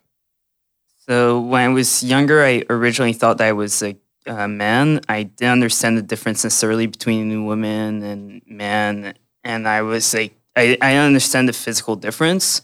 So 1.08 1.40
when 1.40 1.62
I 1.62 1.74
was 1.74 2.04
younger, 2.04 2.44
I 2.44 2.64
originally 2.70 3.14
thought 3.14 3.38
that 3.38 3.48
I 3.48 3.54
was 3.54 3.82
a, 3.82 3.96
a 4.26 4.48
man. 4.48 5.00
I 5.08 5.24
didn't 5.24 5.54
understand 5.54 5.98
the 5.98 6.02
difference 6.02 6.44
necessarily 6.44 6.86
between 6.86 7.46
woman 7.46 8.04
and 8.04 8.42
man, 8.46 9.14
and 9.44 9.68
I 9.70 9.84
was 9.84 10.14
like, 10.14 10.34
I, 10.58 10.78
I 10.82 10.96
understand 10.96 11.48
the 11.48 11.54
physical 11.54 11.96
difference. 11.96 12.62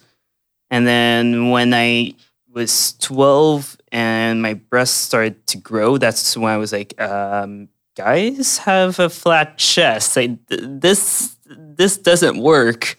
And 0.69 0.85
then 0.85 1.51
when 1.51 1.73
I 1.73 2.15
was 2.53 2.93
12 2.99 3.77
and 3.91 4.41
my 4.41 4.53
breasts 4.53 4.97
started 4.97 5.45
to 5.47 5.57
grow, 5.57 5.97
that's 5.97 6.37
when 6.37 6.51
I 6.51 6.57
was 6.57 6.71
like, 6.71 6.99
um, 7.01 7.69
guys 7.95 8.59
have 8.59 8.99
a 8.99 9.09
flat 9.09 9.57
chest. 9.57 10.15
Like 10.15 10.37
this, 10.47 11.35
this 11.45 11.97
doesn't 11.97 12.37
work. 12.37 12.97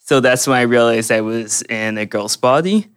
So 0.00 0.20
that's 0.20 0.46
when 0.46 0.56
I 0.56 0.62
realized 0.62 1.10
I 1.10 1.22
was 1.22 1.62
in 1.62 1.98
a 1.98 2.06
girl's 2.06 2.36
body. 2.36 2.88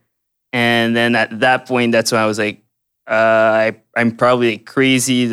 And 0.51 0.95
then 0.95 1.15
at 1.15 1.39
that 1.39 1.67
point, 1.67 1.91
that's 1.91 2.11
when 2.11 2.21
I 2.21 2.25
was 2.25 2.39
like, 2.39 2.63
uh, 3.07 3.13
I, 3.13 3.77
I'm 3.95 4.15
probably 4.15 4.57
crazy. 4.57 5.25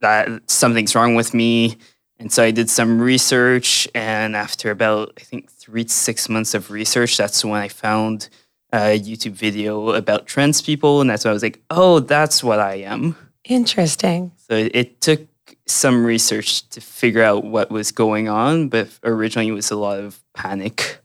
That 0.00 0.50
something's 0.50 0.94
wrong 0.94 1.14
with 1.14 1.34
me. 1.34 1.76
And 2.18 2.32
so 2.32 2.42
I 2.42 2.50
did 2.50 2.70
some 2.70 3.00
research. 3.00 3.86
And 3.94 4.34
after 4.34 4.70
about, 4.70 5.12
I 5.18 5.22
think, 5.22 5.50
three 5.50 5.84
to 5.84 5.92
six 5.92 6.28
months 6.28 6.54
of 6.54 6.70
research, 6.70 7.16
that's 7.16 7.44
when 7.44 7.60
I 7.60 7.68
found 7.68 8.28
a 8.72 8.98
YouTube 8.98 9.32
video 9.32 9.90
about 9.90 10.26
trans 10.26 10.60
people. 10.60 11.00
And 11.00 11.08
that's 11.08 11.24
when 11.24 11.30
I 11.30 11.34
was 11.34 11.42
like, 11.42 11.60
oh, 11.70 12.00
that's 12.00 12.42
what 12.42 12.58
I 12.58 12.76
am. 12.76 13.16
Interesting. 13.44 14.32
So 14.36 14.54
it, 14.54 14.74
it 14.74 15.00
took 15.00 15.26
some 15.66 16.04
research 16.04 16.68
to 16.70 16.80
figure 16.80 17.22
out 17.22 17.44
what 17.44 17.70
was 17.70 17.92
going 17.92 18.28
on, 18.28 18.68
but 18.68 18.88
originally 19.02 19.48
it 19.48 19.52
was 19.52 19.70
a 19.70 19.76
lot 19.76 19.98
of 19.98 20.22
panic. 20.34 21.00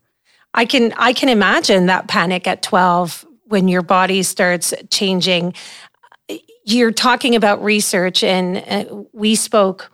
I 0.54 0.66
can 0.66 0.94
I 0.98 1.14
can 1.14 1.30
imagine 1.30 1.86
that 1.86 2.08
panic 2.08 2.48
at 2.48 2.62
12 2.62 3.26
when 3.46 3.68
your 3.68 3.82
body 3.82 4.24
starts 4.24 4.74
changing. 4.90 5.54
You're 6.66 6.92
talking 6.92 7.36
about 7.36 7.64
research 7.64 8.24
and 8.24 8.58
uh, 8.58 9.04
we 9.14 9.36
spoke 9.36 9.92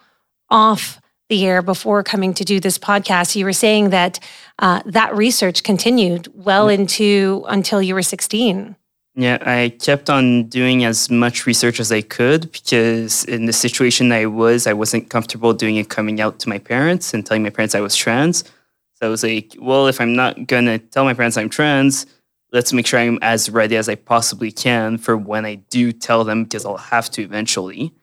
off 0.49 0.99
the 1.29 1.45
air 1.45 1.61
before 1.61 2.03
coming 2.03 2.33
to 2.33 2.43
do 2.43 2.59
this 2.59 2.77
podcast. 2.77 3.35
You 3.35 3.45
were 3.45 3.53
saying 3.53 3.89
that 3.91 4.19
uh, 4.59 4.81
that 4.85 5.15
research 5.15 5.63
continued 5.63 6.27
well 6.33 6.69
into 6.69 7.45
until 7.47 7.81
you 7.81 7.93
were 7.93 8.01
16. 8.01 8.75
Yeah, 9.19 9.39
I 9.41 9.69
kept 9.81 10.11
on 10.11 10.43
doing 10.43 10.85
as 10.85 11.09
much 11.09 11.47
research 11.47 11.79
as 11.79 11.91
I 11.91 12.01
could 12.01 12.51
because 12.51 13.23
in 13.25 13.47
the 13.47 13.53
situation 13.53 14.11
I 14.11 14.27
was, 14.27 14.67
I 14.67 14.73
wasn't 14.73 15.09
comfortable 15.09 15.53
doing 15.53 15.77
it 15.77 15.89
coming 15.89 16.21
out 16.21 16.37
to 16.39 16.49
my 16.49 16.59
parents 16.59 17.15
and 17.15 17.25
telling 17.25 17.41
my 17.41 17.49
parents 17.49 17.73
I 17.73 17.79
was 17.79 17.95
trans. 17.95 18.43
So 18.93 19.07
I 19.07 19.09
was 19.09 19.23
like, 19.23 19.55
well, 19.59 19.87
if 19.87 19.99
I'm 19.99 20.15
not 20.15 20.45
gonna 20.45 20.77
tell 20.77 21.03
my 21.03 21.15
parents 21.15 21.35
I'm 21.35 21.49
trans, 21.49 22.05
let's 22.51 22.73
make 22.73 22.85
sure 22.85 22.99
I'm 22.99 23.17
as 23.23 23.49
ready 23.49 23.75
as 23.75 23.89
I 23.89 23.95
possibly 23.95 24.51
can 24.51 24.99
for 24.99 25.17
when 25.17 25.45
I 25.45 25.55
do 25.55 25.91
tell 25.91 26.23
them 26.23 26.43
because 26.43 26.63
I'll 26.63 26.77
have 26.77 27.09
to 27.11 27.23
eventually. 27.23 27.93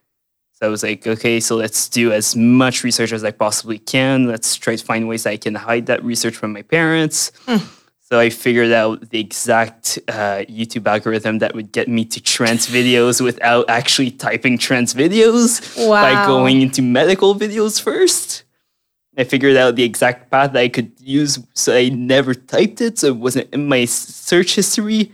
So 0.64 0.68
I 0.68 0.70
was 0.70 0.82
like, 0.82 1.06
okay, 1.06 1.40
so 1.40 1.56
let's 1.56 1.90
do 1.90 2.10
as 2.10 2.34
much 2.34 2.84
research 2.84 3.12
as 3.12 3.22
I 3.22 3.32
possibly 3.32 3.76
can. 3.78 4.26
Let's 4.26 4.56
try 4.56 4.76
to 4.76 4.82
find 4.82 5.06
ways 5.06 5.26
I 5.26 5.36
can 5.36 5.54
hide 5.54 5.84
that 5.86 6.02
research 6.02 6.34
from 6.36 6.54
my 6.54 6.62
parents. 6.62 7.32
So 8.00 8.18
I 8.18 8.30
figured 8.30 8.72
out 8.72 9.10
the 9.10 9.20
exact 9.20 9.98
uh, 10.08 10.40
YouTube 10.48 10.86
algorithm 10.86 11.40
that 11.40 11.54
would 11.54 11.70
get 11.70 11.86
me 11.86 12.06
to 12.06 12.18
trans 12.22 12.66
videos 12.66 13.20
without 13.20 13.68
actually 13.68 14.10
typing 14.10 14.56
trans 14.56 14.94
videos 14.94 15.76
Wow. 15.86 16.00
by 16.02 16.26
going 16.26 16.62
into 16.62 16.80
medical 16.80 17.34
videos 17.34 17.78
first. 17.78 18.44
I 19.18 19.24
figured 19.24 19.58
out 19.58 19.76
the 19.76 19.84
exact 19.84 20.30
path 20.30 20.54
that 20.54 20.60
I 20.60 20.68
could 20.70 20.92
use, 20.98 21.38
so 21.52 21.76
I 21.76 21.90
never 21.90 22.32
typed 22.32 22.80
it, 22.80 22.98
so 23.00 23.08
it 23.08 23.16
wasn't 23.16 23.52
in 23.52 23.68
my 23.68 23.84
search 23.84 24.54
history, 24.54 25.12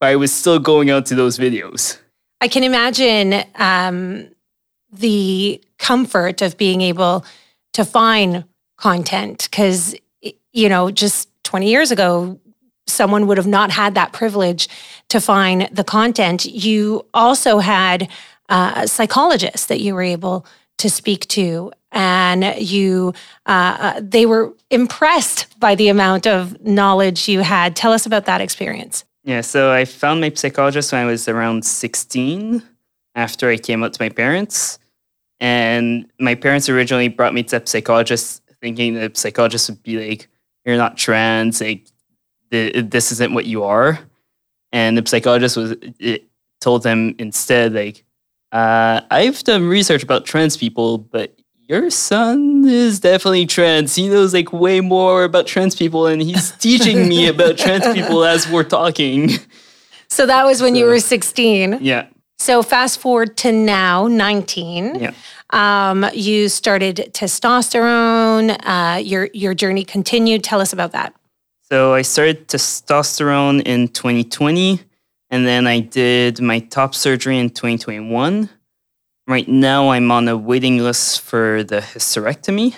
but 0.00 0.08
I 0.08 0.16
was 0.16 0.32
still 0.32 0.58
going 0.58 0.90
out 0.90 1.06
to 1.06 1.14
those 1.14 1.38
videos. 1.38 1.98
I 2.40 2.48
can 2.48 2.64
imagine 2.64 3.44
um, 3.54 4.28
the 4.92 5.62
comfort 5.78 6.42
of 6.42 6.56
being 6.56 6.80
able 6.80 7.24
to 7.72 7.84
find 7.84 8.44
content 8.76 9.48
because, 9.50 9.94
you 10.52 10.68
know, 10.68 10.90
just 10.90 11.28
20 11.44 11.68
years 11.68 11.90
ago, 11.90 12.38
someone 12.86 13.26
would 13.26 13.36
have 13.36 13.46
not 13.46 13.70
had 13.70 13.94
that 13.94 14.12
privilege 14.12 14.68
to 15.08 15.20
find 15.20 15.68
the 15.72 15.84
content. 15.84 16.44
You 16.44 17.06
also 17.14 17.58
had 17.58 18.08
uh, 18.48 18.86
psychologists 18.86 19.66
that 19.66 19.80
you 19.80 19.94
were 19.94 20.02
able 20.02 20.44
to 20.78 20.90
speak 20.90 21.28
to, 21.28 21.72
and 21.92 22.54
you 22.58 23.12
uh, 23.46 23.76
uh, 23.78 24.00
they 24.02 24.26
were 24.26 24.52
impressed 24.70 25.58
by 25.60 25.74
the 25.74 25.88
amount 25.88 26.26
of 26.26 26.60
knowledge 26.64 27.28
you 27.28 27.40
had. 27.40 27.76
Tell 27.76 27.92
us 27.92 28.06
about 28.06 28.24
that 28.26 28.40
experience. 28.40 29.04
Yeah, 29.24 29.42
so 29.42 29.70
I 29.70 29.84
found 29.84 30.20
my 30.20 30.32
psychologist 30.34 30.92
when 30.92 31.02
I 31.02 31.04
was 31.04 31.28
around 31.28 31.64
16 31.64 32.62
after 33.20 33.50
I 33.50 33.56
came 33.56 33.84
out 33.84 33.92
to 33.92 34.02
my 34.02 34.08
parents. 34.08 34.78
And 35.40 36.10
my 36.18 36.34
parents 36.34 36.68
originally 36.68 37.08
brought 37.08 37.34
me 37.34 37.42
to 37.44 37.62
a 37.62 37.66
psychologist 37.66 38.42
thinking 38.60 38.94
the 38.94 39.10
psychologist 39.14 39.70
would 39.70 39.82
be 39.82 39.96
like, 40.08 40.28
you're 40.64 40.76
not 40.76 40.96
trans, 40.96 41.60
like, 41.60 41.86
the, 42.50 42.82
this 42.82 43.12
isn't 43.12 43.32
what 43.32 43.46
you 43.46 43.64
are. 43.64 43.98
And 44.72 44.98
the 44.98 45.06
psychologist 45.06 45.56
was 45.56 45.74
it 45.98 46.28
told 46.60 46.82
them 46.82 47.14
instead, 47.18 47.72
like, 47.72 48.04
uh, 48.52 49.00
I've 49.10 49.42
done 49.44 49.66
research 49.66 50.02
about 50.02 50.26
trans 50.26 50.56
people, 50.56 50.98
but 50.98 51.34
your 51.68 51.88
son 51.88 52.64
is 52.66 53.00
definitely 53.00 53.46
trans. 53.46 53.94
He 53.94 54.08
knows 54.08 54.34
like 54.34 54.52
way 54.52 54.80
more 54.80 55.24
about 55.24 55.46
trans 55.46 55.74
people, 55.74 56.06
and 56.06 56.20
he's 56.20 56.50
teaching 56.58 57.08
me 57.08 57.28
about 57.28 57.56
trans 57.56 57.86
people 57.94 58.24
as 58.24 58.48
we're 58.48 58.64
talking. 58.64 59.30
So 60.08 60.26
that 60.26 60.44
was 60.44 60.60
when 60.60 60.74
you 60.74 60.86
were 60.86 60.98
16. 60.98 61.78
Yeah, 61.80 62.08
So 62.40 62.62
fast 62.62 63.00
forward 63.00 63.36
to 63.38 63.52
now, 63.52 64.06
19. 64.06 64.94
yeah. 64.94 65.12
Um, 65.50 66.06
you 66.14 66.48
started 66.48 67.10
testosterone. 67.12 68.56
Uh, 68.64 68.96
your 68.96 69.28
your 69.34 69.52
journey 69.52 69.84
continued. 69.84 70.42
Tell 70.42 70.60
us 70.62 70.72
about 70.72 70.92
that. 70.92 71.14
So 71.70 71.92
I 71.92 72.00
started 72.00 72.48
testosterone 72.48 73.60
in 73.66 73.88
2020, 73.88 74.80
and 75.28 75.46
then 75.46 75.66
I 75.66 75.80
did 75.80 76.40
my 76.40 76.60
top 76.60 76.94
surgery 76.94 77.38
in 77.38 77.50
2021. 77.50 78.48
Right 79.26 79.48
now, 79.48 79.90
I'm 79.90 80.10
on 80.10 80.26
a 80.26 80.36
waiting 80.36 80.78
list 80.78 81.20
for 81.20 81.62
the 81.62 81.80
hysterectomy, 81.80 82.74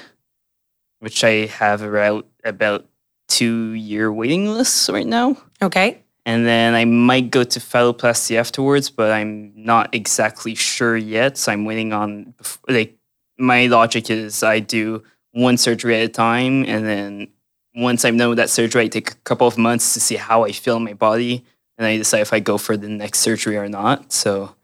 which 0.98 1.22
I 1.22 1.46
have 1.46 1.82
about 1.82 2.26
about 2.42 2.86
two 3.28 3.74
year 3.74 4.12
waiting 4.12 4.48
list 4.48 4.88
right 4.88 5.06
now. 5.06 5.36
Okay. 5.62 6.01
And 6.24 6.46
then 6.46 6.74
I 6.74 6.84
might 6.84 7.30
go 7.30 7.42
to 7.42 7.58
phalloplasty 7.58 8.36
afterwards, 8.36 8.90
but 8.90 9.10
I'm 9.10 9.52
not 9.56 9.94
exactly 9.94 10.54
sure 10.54 10.96
yet. 10.96 11.36
So 11.36 11.50
I'm 11.52 11.64
waiting 11.64 11.92
on. 11.92 12.34
Like 12.68 12.96
my 13.38 13.66
logic 13.66 14.08
is, 14.08 14.42
I 14.42 14.60
do 14.60 15.02
one 15.32 15.56
surgery 15.56 15.96
at 15.96 16.04
a 16.04 16.08
time, 16.08 16.64
and 16.66 16.86
then 16.86 17.28
once 17.74 18.04
I'm 18.04 18.18
done 18.18 18.28
with 18.28 18.38
that 18.38 18.50
surgery, 18.50 18.84
I 18.84 18.88
take 18.88 19.10
a 19.10 19.14
couple 19.24 19.46
of 19.46 19.56
months 19.58 19.94
to 19.94 20.00
see 20.00 20.16
how 20.16 20.44
I 20.44 20.52
feel 20.52 20.76
in 20.76 20.84
my 20.84 20.92
body, 20.94 21.44
and 21.78 21.86
I 21.86 21.96
decide 21.96 22.20
if 22.20 22.32
I 22.32 22.38
go 22.38 22.58
for 22.58 22.76
the 22.76 22.88
next 22.88 23.20
surgery 23.20 23.56
or 23.56 23.68
not. 23.68 24.12
So 24.12 24.54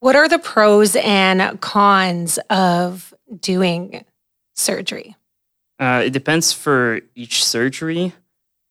What 0.00 0.16
are 0.16 0.28
the 0.28 0.38
pros 0.38 0.96
and 0.96 1.60
cons 1.60 2.38
of 2.48 3.12
doing 3.40 4.04
surgery? 4.54 5.16
Uh, 5.80 6.02
it 6.06 6.10
depends 6.10 6.52
for 6.52 7.00
each 7.14 7.44
surgery. 7.44 8.12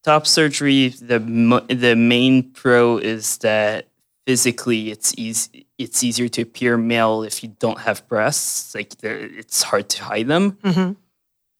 Top 0.08 0.26
surgery, 0.26 0.88
the 0.88 1.20
the 1.68 1.94
main 1.98 2.52
pro 2.52 2.98
is 2.98 3.40
that 3.40 3.90
physically 4.26 4.90
it's 4.90 5.14
easy. 5.18 5.68
It's 5.78 6.02
easier 6.02 6.30
to 6.30 6.44
appear 6.44 6.78
male 6.78 7.24
if 7.24 7.44
you 7.44 7.50
don't 7.60 7.80
have 7.80 8.08
breasts. 8.08 8.74
Like 8.74 8.94
it's 9.04 9.64
hard 9.64 9.90
to 9.90 10.06
hide 10.06 10.30
them. 10.30 10.58
hmm 10.64 10.92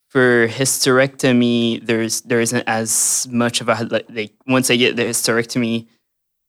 For 0.08 0.48
hysterectomy, 0.48 1.84
there's 1.84 2.22
there 2.22 2.40
isn't 2.40 2.64
as 2.66 3.28
much 3.30 3.60
of 3.60 3.68
a 3.68 3.86
like, 4.08 4.32
once 4.46 4.70
I 4.70 4.76
get 4.76 4.96
the 4.96 5.04
hysterectomy, 5.04 5.86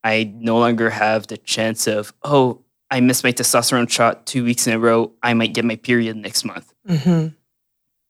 I 0.02 0.32
no 0.34 0.58
longer 0.58 0.92
have 0.92 1.28
the 1.28 1.36
chance 1.38 1.86
of 1.86 2.14
oh 2.24 2.64
I 2.90 3.02
missed 3.02 3.26
my 3.26 3.34
testosterone 3.34 3.90
shot 3.90 4.26
two 4.26 4.46
weeks 4.46 4.68
in 4.68 4.74
a 4.74 4.80
row. 4.80 5.12
I 5.22 5.34
might 5.34 5.54
get 5.54 5.66
my 5.66 5.76
period 5.76 6.16
next 6.16 6.46
month. 6.46 6.74
hmm 6.88 7.28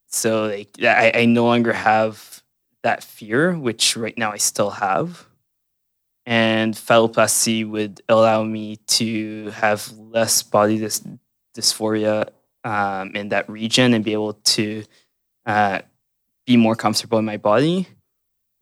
So 0.09 0.45
like 0.45 0.69
I, 0.79 1.11
I 1.21 1.25
no 1.25 1.45
longer 1.45 1.73
have 1.73 2.38
that 2.83 3.03
fear, 3.03 3.57
which 3.57 3.95
right 3.97 4.17
now 4.17 4.31
I 4.31 4.37
still 4.37 4.69
have. 4.71 5.25
And 6.25 6.73
phalloplasty 6.73 7.67
would 7.67 8.01
allow 8.07 8.43
me 8.43 8.77
to 8.87 9.49
have 9.51 9.91
less 9.97 10.43
body 10.43 10.79
dys- 10.79 11.19
dysphoria 11.57 12.29
um, 12.63 13.15
in 13.15 13.29
that 13.29 13.49
region 13.49 13.93
and 13.93 14.03
be 14.03 14.13
able 14.13 14.33
to 14.33 14.83
uh, 15.45 15.79
be 16.45 16.57
more 16.57 16.75
comfortable 16.75 17.17
in 17.17 17.25
my 17.25 17.37
body. 17.37 17.87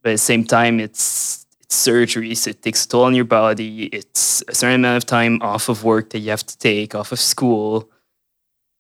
But 0.02 0.12
at 0.12 0.14
the 0.14 0.18
same 0.20 0.46
time, 0.46 0.80
it's 0.80 1.46
it's 1.68 1.76
surgery, 1.76 2.34
so 2.34 2.52
it 2.52 2.62
takes 2.62 2.86
a 2.86 2.88
toll 2.88 3.04
on 3.04 3.14
your 3.14 3.26
body. 3.26 3.88
It's 3.88 4.42
a 4.48 4.56
certain 4.56 4.76
amount 4.76 5.04
of 5.04 5.06
time 5.06 5.42
off 5.42 5.68
of 5.68 5.84
work 5.84 6.12
that 6.12 6.20
you 6.20 6.30
have 6.30 6.46
to 6.46 6.58
take, 6.58 6.96
off 6.96 7.12
of 7.12 7.20
school. 7.20 7.92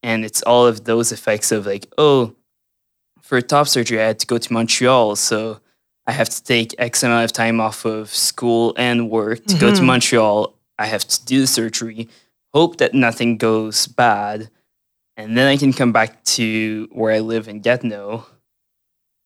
And 0.03 0.23
it's 0.23 0.41
all 0.43 0.65
of 0.65 0.85
those 0.85 1.11
effects 1.11 1.51
of 1.51 1.65
like, 1.65 1.85
oh, 1.97 2.33
for 3.27 3.41
top 3.41 3.67
surgery, 3.67 3.99
I 4.01 4.07
had 4.07 4.19
to 4.19 4.27
go 4.27 4.37
to 4.37 4.53
Montreal. 4.53 5.15
So 5.17 5.59
I 6.05 6.11
have 6.13 6.29
to 6.29 6.43
take 6.43 6.73
X 6.77 7.03
amount 7.03 7.25
of 7.25 7.33
time 7.33 7.59
off 7.59 7.85
of 7.85 8.09
school 8.13 8.73
and 8.77 9.09
work 9.09 9.45
to 9.47 9.57
go 9.57 9.69
to 9.73 9.81
Mhm. 9.81 9.85
Montreal. 9.85 10.53
I 10.79 10.85
have 10.85 11.05
to 11.07 11.25
do 11.25 11.41
the 11.41 11.47
surgery, 11.47 12.07
hope 12.53 12.77
that 12.77 12.93
nothing 12.93 13.37
goes 13.37 13.87
bad. 13.87 14.49
And 15.17 15.37
then 15.37 15.47
I 15.47 15.57
can 15.57 15.73
come 15.73 15.91
back 15.91 16.23
to 16.37 16.87
where 16.91 17.11
I 17.13 17.19
live 17.19 17.47
in 17.47 17.59
Gatineau. 17.61 18.25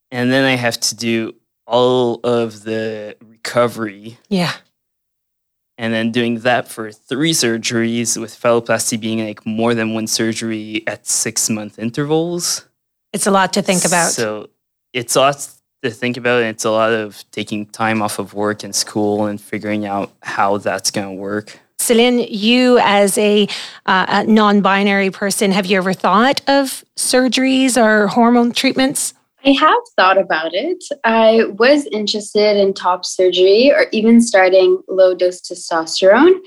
And 0.09 0.31
then 0.31 0.45
I 0.45 0.55
have 0.55 0.79
to 0.79 0.95
do 0.95 1.35
all 1.67 2.19
of 2.23 2.63
the 2.63 3.15
recovery 3.21 4.17
Yeah. 4.29 4.53
and 5.77 5.93
then 5.93 6.11
doing 6.11 6.39
that 6.39 6.67
for 6.67 6.91
three 6.91 7.33
surgeries 7.33 8.19
with 8.19 8.33
phalloplasty 8.41 8.99
being 8.99 9.25
like 9.25 9.45
more 9.45 9.73
than 9.75 9.93
one 9.93 10.07
surgery 10.07 10.83
at 10.87 11.05
six 11.07 11.49
month 11.49 11.77
intervals. 11.79 12.65
It's 13.13 13.27
a 13.27 13.31
lot 13.31 13.53
to 13.53 13.61
think 13.61 13.85
about. 13.85 14.11
So 14.11 14.49
it's 14.93 15.15
a 15.15 15.19
lot 15.19 15.49
to 15.83 15.89
think 15.89 16.17
about, 16.17 16.41
and 16.41 16.49
it's 16.49 16.65
a 16.65 16.71
lot 16.71 16.93
of 16.93 17.23
taking 17.31 17.65
time 17.65 18.01
off 18.01 18.19
of 18.19 18.33
work 18.33 18.63
and 18.63 18.73
school 18.73 19.25
and 19.25 19.39
figuring 19.39 19.85
out 19.85 20.11
how 20.21 20.57
that's 20.57 20.91
going 20.91 21.07
to 21.07 21.21
work. 21.21 21.59
Celine, 21.79 22.19
you 22.19 22.77
as 22.79 23.17
a, 23.17 23.47
uh, 23.87 24.05
a 24.07 24.23
non 24.23 24.61
binary 24.61 25.09
person, 25.09 25.51
have 25.51 25.65
you 25.65 25.77
ever 25.77 25.93
thought 25.93 26.41
of 26.47 26.85
surgeries 26.95 27.75
or 27.75 28.07
hormone 28.07 28.51
treatments? 28.51 29.13
I 29.43 29.51
have 29.53 29.81
thought 29.95 30.19
about 30.19 30.53
it. 30.53 30.83
I 31.03 31.45
was 31.57 31.87
interested 31.87 32.57
in 32.57 32.75
top 32.75 33.05
surgery 33.05 33.71
or 33.71 33.87
even 33.91 34.21
starting 34.21 34.81
low 34.87 35.15
dose 35.15 35.41
testosterone. 35.41 36.39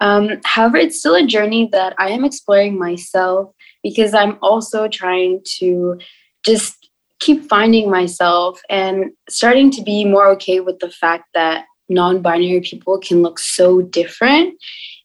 Um, 0.00 0.40
however, 0.44 0.76
it's 0.76 0.98
still 0.98 1.14
a 1.14 1.26
journey 1.26 1.70
that 1.72 1.94
I 1.98 2.10
am 2.10 2.24
exploring 2.24 2.78
myself 2.78 3.54
because 3.82 4.14
I'm 4.14 4.38
also 4.42 4.88
trying 4.88 5.42
to 5.58 5.98
just 6.44 6.88
keep 7.20 7.48
finding 7.48 7.90
myself 7.90 8.60
and 8.68 9.12
starting 9.28 9.70
to 9.70 9.82
be 9.82 10.04
more 10.04 10.28
okay 10.28 10.60
with 10.60 10.78
the 10.80 10.90
fact 10.90 11.28
that 11.34 11.66
non 11.88 12.20
binary 12.20 12.60
people 12.60 12.98
can 12.98 13.22
look 13.22 13.38
so 13.38 13.82
different. 13.82 14.54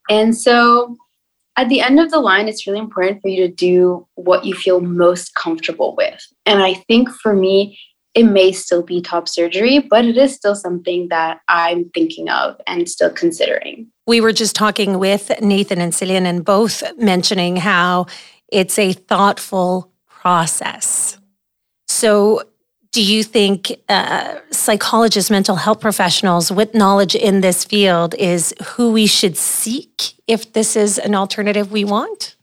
And 0.09 0.35
so 0.35 0.95
at 1.57 1.69
the 1.69 1.81
end 1.81 1.99
of 1.99 2.11
the 2.11 2.19
line, 2.19 2.47
it's 2.47 2.65
really 2.67 2.79
important 2.79 3.21
for 3.21 3.27
you 3.27 3.47
to 3.47 3.53
do 3.53 4.07
what 4.15 4.45
you 4.45 4.53
feel 4.53 4.79
most 4.79 5.35
comfortable 5.35 5.95
with. 5.95 6.25
And 6.45 6.61
I 6.61 6.75
think 6.75 7.09
for 7.09 7.33
me, 7.33 7.79
it 8.13 8.23
may 8.23 8.51
still 8.51 8.81
be 8.81 8.99
top 8.99 9.27
surgery, 9.27 9.79
but 9.79 10.05
it 10.05 10.17
is 10.17 10.33
still 10.33 10.55
something 10.55 11.07
that 11.09 11.41
I'm 11.47 11.89
thinking 11.93 12.29
of 12.29 12.59
and 12.65 12.89
still 12.89 13.11
considering. 13.11 13.87
We 14.07 14.21
were 14.21 14.31
just 14.31 14.55
talking 14.55 14.97
with 14.97 15.31
Nathan 15.39 15.79
and 15.79 15.93
Celine, 15.93 16.25
and 16.25 16.43
both 16.43 16.81
mentioning 16.97 17.57
how 17.57 18.07
it's 18.49 18.77
a 18.79 18.93
thoughtful 18.93 19.91
process. 20.09 21.17
So, 21.87 22.43
do 22.91 23.03
you 23.03 23.21
think 23.23 23.73
uh, 23.89 24.35
psychologists, 24.49 25.29
mental 25.29 25.55
health 25.55 25.79
professionals 25.81 26.51
with 26.51 26.73
knowledge 26.73 27.15
in 27.15 27.41
this 27.41 27.63
field 27.63 28.15
is 28.15 28.53
who 28.69 28.91
we 28.91 29.05
should 29.05 29.37
seek 29.37 30.13
if 30.25 30.53
this 30.53 30.75
is 30.75 30.97
an 30.97 31.13
alternative 31.13 31.71
we 31.71 31.83
want? 31.83 32.35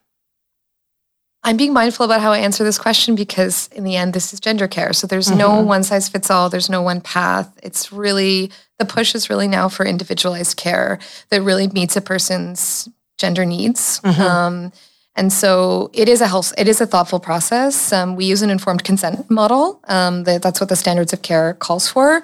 I'm 1.43 1.57
being 1.59 1.73
mindful 1.75 2.05
about 2.07 2.21
how 2.23 2.33
I 2.33 2.39
answer 2.39 2.65
this 2.65 2.79
question 2.79 3.15
because, 3.15 3.69
in 3.73 3.85
the 3.85 3.97
end, 3.97 4.15
this 4.15 4.33
is 4.33 4.41
gender 4.41 4.67
care. 4.69 4.93
So 4.95 5.07
there's 5.07 5.31
no 5.31 5.51
Mhm. 5.51 5.65
one 5.67 5.83
size 5.83 6.09
fits 6.09 6.31
all. 6.31 6.49
There's 6.49 6.71
no 6.71 6.81
one 6.83 7.01
path. 7.03 7.51
It's 7.63 7.93
really 7.93 8.51
the 8.79 8.87
push 8.87 9.15
is 9.15 9.29
really 9.29 9.47
now 9.49 9.69
for 9.69 9.85
individualized 9.85 10.57
care 10.57 10.99
that 11.31 11.43
really 11.43 11.69
meets 11.69 11.97
a 11.97 12.01
person's 12.01 12.89
gender 13.19 13.45
needs. 13.45 14.01
Mhm. 14.05 14.21
Um, 14.21 14.73
and 15.17 15.33
so 15.33 15.91
it 15.93 16.09
is 16.09 16.21
a 16.21 16.27
health, 16.27 16.53
it 16.59 16.67
is 16.67 16.81
a 16.81 16.87
thoughtful 16.87 17.21
process. 17.21 17.93
Um, 17.93 18.17
we 18.17 18.25
use 18.25 18.43
an 18.43 18.51
informed 18.51 18.83
consent 18.83 19.31
model. 19.31 19.81
Um, 19.87 20.25
that, 20.25 20.43
that's 20.43 20.61
what 20.61 20.69
the 20.69 20.77
standards 20.77 21.13
of 21.13 21.23
care 21.23 21.55
calls 21.55 21.89
for, 21.89 22.23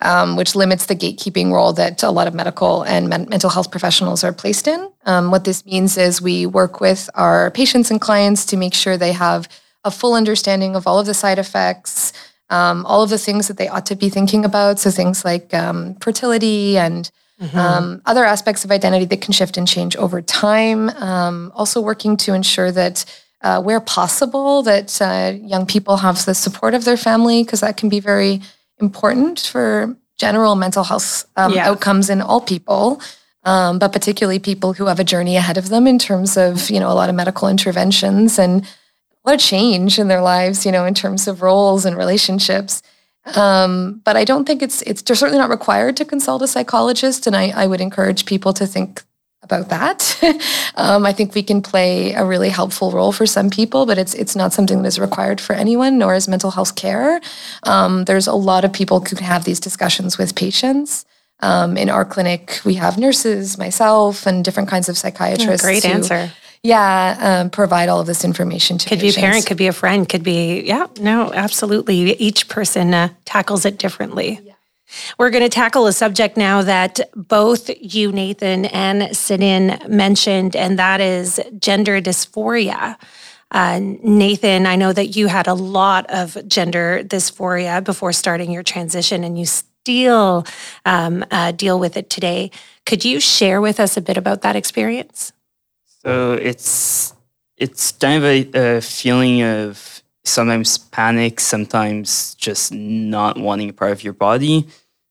um, 0.00 0.36
which 0.36 0.56
limits 0.56 0.86
the 0.86 0.96
gatekeeping 0.96 1.52
role 1.52 1.72
that 1.74 2.02
a 2.02 2.10
lot 2.10 2.26
of 2.26 2.34
medical 2.34 2.82
and 2.82 3.08
men- 3.08 3.28
mental 3.28 3.48
health 3.48 3.70
professionals 3.70 4.24
are 4.24 4.32
placed 4.32 4.66
in. 4.66 4.90
Um, 5.06 5.30
what 5.30 5.44
this 5.44 5.64
means 5.64 5.96
is 5.96 6.20
we 6.20 6.46
work 6.46 6.80
with 6.80 7.08
our 7.14 7.52
patients 7.52 7.92
and 7.92 8.00
clients 8.00 8.44
to 8.46 8.56
make 8.56 8.74
sure 8.74 8.96
they 8.96 9.12
have 9.12 9.48
a 9.84 9.90
full 9.90 10.14
understanding 10.14 10.74
of 10.74 10.86
all 10.86 10.98
of 10.98 11.06
the 11.06 11.14
side 11.14 11.38
effects, 11.38 12.12
um, 12.50 12.84
all 12.86 13.02
of 13.02 13.10
the 13.10 13.18
things 13.18 13.46
that 13.48 13.56
they 13.56 13.68
ought 13.68 13.86
to 13.86 13.96
be 13.96 14.08
thinking 14.08 14.44
about. 14.44 14.80
So 14.80 14.90
things 14.90 15.24
like 15.24 15.54
um, 15.54 15.94
fertility 15.96 16.76
and 16.76 17.08
um, 17.54 18.02
other 18.06 18.24
aspects 18.24 18.64
of 18.64 18.70
identity 18.70 19.04
that 19.06 19.20
can 19.20 19.32
shift 19.32 19.56
and 19.56 19.66
change 19.66 19.96
over 19.96 20.22
time. 20.22 20.88
Um, 20.90 21.52
also 21.54 21.80
working 21.80 22.16
to 22.18 22.34
ensure 22.34 22.70
that 22.70 23.04
uh, 23.42 23.60
where 23.60 23.80
possible, 23.80 24.62
that 24.62 25.00
uh, 25.02 25.32
young 25.40 25.66
people 25.66 25.96
have 25.96 26.24
the 26.24 26.34
support 26.34 26.74
of 26.74 26.84
their 26.84 26.96
family, 26.96 27.42
because 27.42 27.60
that 27.60 27.76
can 27.76 27.88
be 27.88 28.00
very 28.00 28.40
important 28.78 29.40
for 29.40 29.96
general 30.18 30.54
mental 30.54 30.84
health 30.84 31.26
um, 31.36 31.52
outcomes 31.58 32.08
in 32.08 32.22
all 32.22 32.40
people. 32.40 33.00
Um, 33.44 33.80
but 33.80 33.92
particularly 33.92 34.38
people 34.38 34.72
who 34.72 34.86
have 34.86 35.00
a 35.00 35.04
journey 35.04 35.36
ahead 35.36 35.58
of 35.58 35.68
them 35.68 35.88
in 35.88 35.98
terms 35.98 36.36
of 36.36 36.70
you 36.70 36.78
know 36.78 36.92
a 36.92 36.94
lot 36.94 37.08
of 37.08 37.16
medical 37.16 37.48
interventions 37.48 38.38
and 38.38 38.62
a 39.24 39.30
lot 39.30 39.34
of 39.34 39.40
change 39.40 39.98
in 39.98 40.08
their 40.08 40.22
lives, 40.22 40.64
you 40.64 40.70
know, 40.70 40.84
in 40.84 40.94
terms 40.94 41.26
of 41.26 41.42
roles 41.42 41.84
and 41.84 41.96
relationships. 41.96 42.82
Um, 43.36 44.00
but 44.04 44.16
I 44.16 44.24
don't 44.24 44.46
think 44.46 44.62
it's 44.62 44.82
it's 44.82 45.02
they're 45.02 45.16
certainly 45.16 45.38
not 45.38 45.50
required 45.50 45.96
to 45.98 46.04
consult 46.04 46.42
a 46.42 46.48
psychologist, 46.48 47.26
and 47.26 47.36
I, 47.36 47.50
I 47.50 47.66
would 47.66 47.80
encourage 47.80 48.26
people 48.26 48.52
to 48.54 48.66
think 48.66 49.02
about 49.42 49.68
that. 49.68 50.18
um, 50.76 51.06
I 51.06 51.12
think 51.12 51.34
we 51.34 51.42
can 51.42 51.62
play 51.62 52.12
a 52.12 52.24
really 52.24 52.48
helpful 52.48 52.90
role 52.90 53.12
for 53.12 53.26
some 53.26 53.50
people, 53.50 53.86
but 53.86 53.98
it's 53.98 54.14
it's 54.14 54.34
not 54.34 54.52
something 54.52 54.82
that 54.82 54.88
is 54.88 54.98
required 54.98 55.40
for 55.40 55.52
anyone, 55.52 55.98
nor 55.98 56.14
is 56.14 56.26
mental 56.28 56.50
health 56.50 56.74
care. 56.74 57.20
Um, 57.62 58.04
there's 58.04 58.26
a 58.26 58.34
lot 58.34 58.64
of 58.64 58.72
people 58.72 59.00
who 59.00 59.16
can 59.16 59.18
have 59.18 59.44
these 59.44 59.60
discussions 59.60 60.18
with 60.18 60.34
patients. 60.34 61.04
Um, 61.40 61.76
in 61.76 61.90
our 61.90 62.04
clinic, 62.04 62.60
we 62.64 62.74
have 62.74 62.98
nurses, 62.98 63.58
myself, 63.58 64.26
and 64.26 64.44
different 64.44 64.68
kinds 64.68 64.88
of 64.88 64.96
psychiatrists. 64.96 65.66
Great 65.66 65.84
answer. 65.84 66.30
Yeah, 66.62 67.40
um, 67.40 67.50
provide 67.50 67.88
all 67.88 68.00
of 68.00 68.06
this 68.06 68.24
information 68.24 68.78
to 68.78 68.88
Could 68.88 69.00
be 69.00 69.08
a 69.08 69.12
parent, 69.12 69.46
could 69.46 69.56
be 69.56 69.66
a 69.66 69.72
friend, 69.72 70.08
could 70.08 70.22
be, 70.22 70.60
yeah, 70.60 70.86
no, 71.00 71.32
absolutely. 71.32 72.12
Each 72.20 72.48
person 72.48 72.94
uh, 72.94 73.08
tackles 73.24 73.64
it 73.64 73.78
differently. 73.78 74.40
We're 75.18 75.30
going 75.30 75.42
to 75.42 75.48
tackle 75.48 75.86
a 75.86 75.92
subject 75.92 76.36
now 76.36 76.62
that 76.62 77.00
both 77.16 77.68
you, 77.80 78.12
Nathan, 78.12 78.66
and 78.66 79.16
Celine 79.16 79.78
mentioned, 79.88 80.54
and 80.54 80.78
that 80.78 81.00
is 81.00 81.40
gender 81.58 82.00
dysphoria. 82.00 82.96
Uh, 83.50 83.80
Nathan, 83.82 84.66
I 84.66 84.76
know 84.76 84.92
that 84.92 85.16
you 85.16 85.26
had 85.26 85.48
a 85.48 85.54
lot 85.54 86.08
of 86.10 86.46
gender 86.46 87.02
dysphoria 87.04 87.82
before 87.82 88.12
starting 88.12 88.52
your 88.52 88.62
transition, 88.62 89.24
and 89.24 89.36
you 89.38 89.46
still 89.46 90.46
um, 90.84 91.24
uh, 91.30 91.52
deal 91.52 91.80
with 91.80 91.96
it 91.96 92.08
today. 92.08 92.50
Could 92.86 93.04
you 93.04 93.18
share 93.18 93.60
with 93.60 93.80
us 93.80 93.96
a 93.96 94.00
bit 94.00 94.16
about 94.16 94.42
that 94.42 94.54
experience? 94.54 95.32
So 96.04 96.32
it's 96.32 97.14
it's 97.56 97.92
kind 97.92 98.24
of 98.24 98.24
a, 98.24 98.76
a 98.76 98.80
feeling 98.80 99.42
of 99.42 100.02
sometimes 100.24 100.78
panic, 100.78 101.38
sometimes 101.38 102.34
just 102.34 102.72
not 102.72 103.38
wanting 103.38 103.70
a 103.70 103.72
part 103.72 103.92
of 103.92 104.02
your 104.02 104.12
body. 104.12 104.66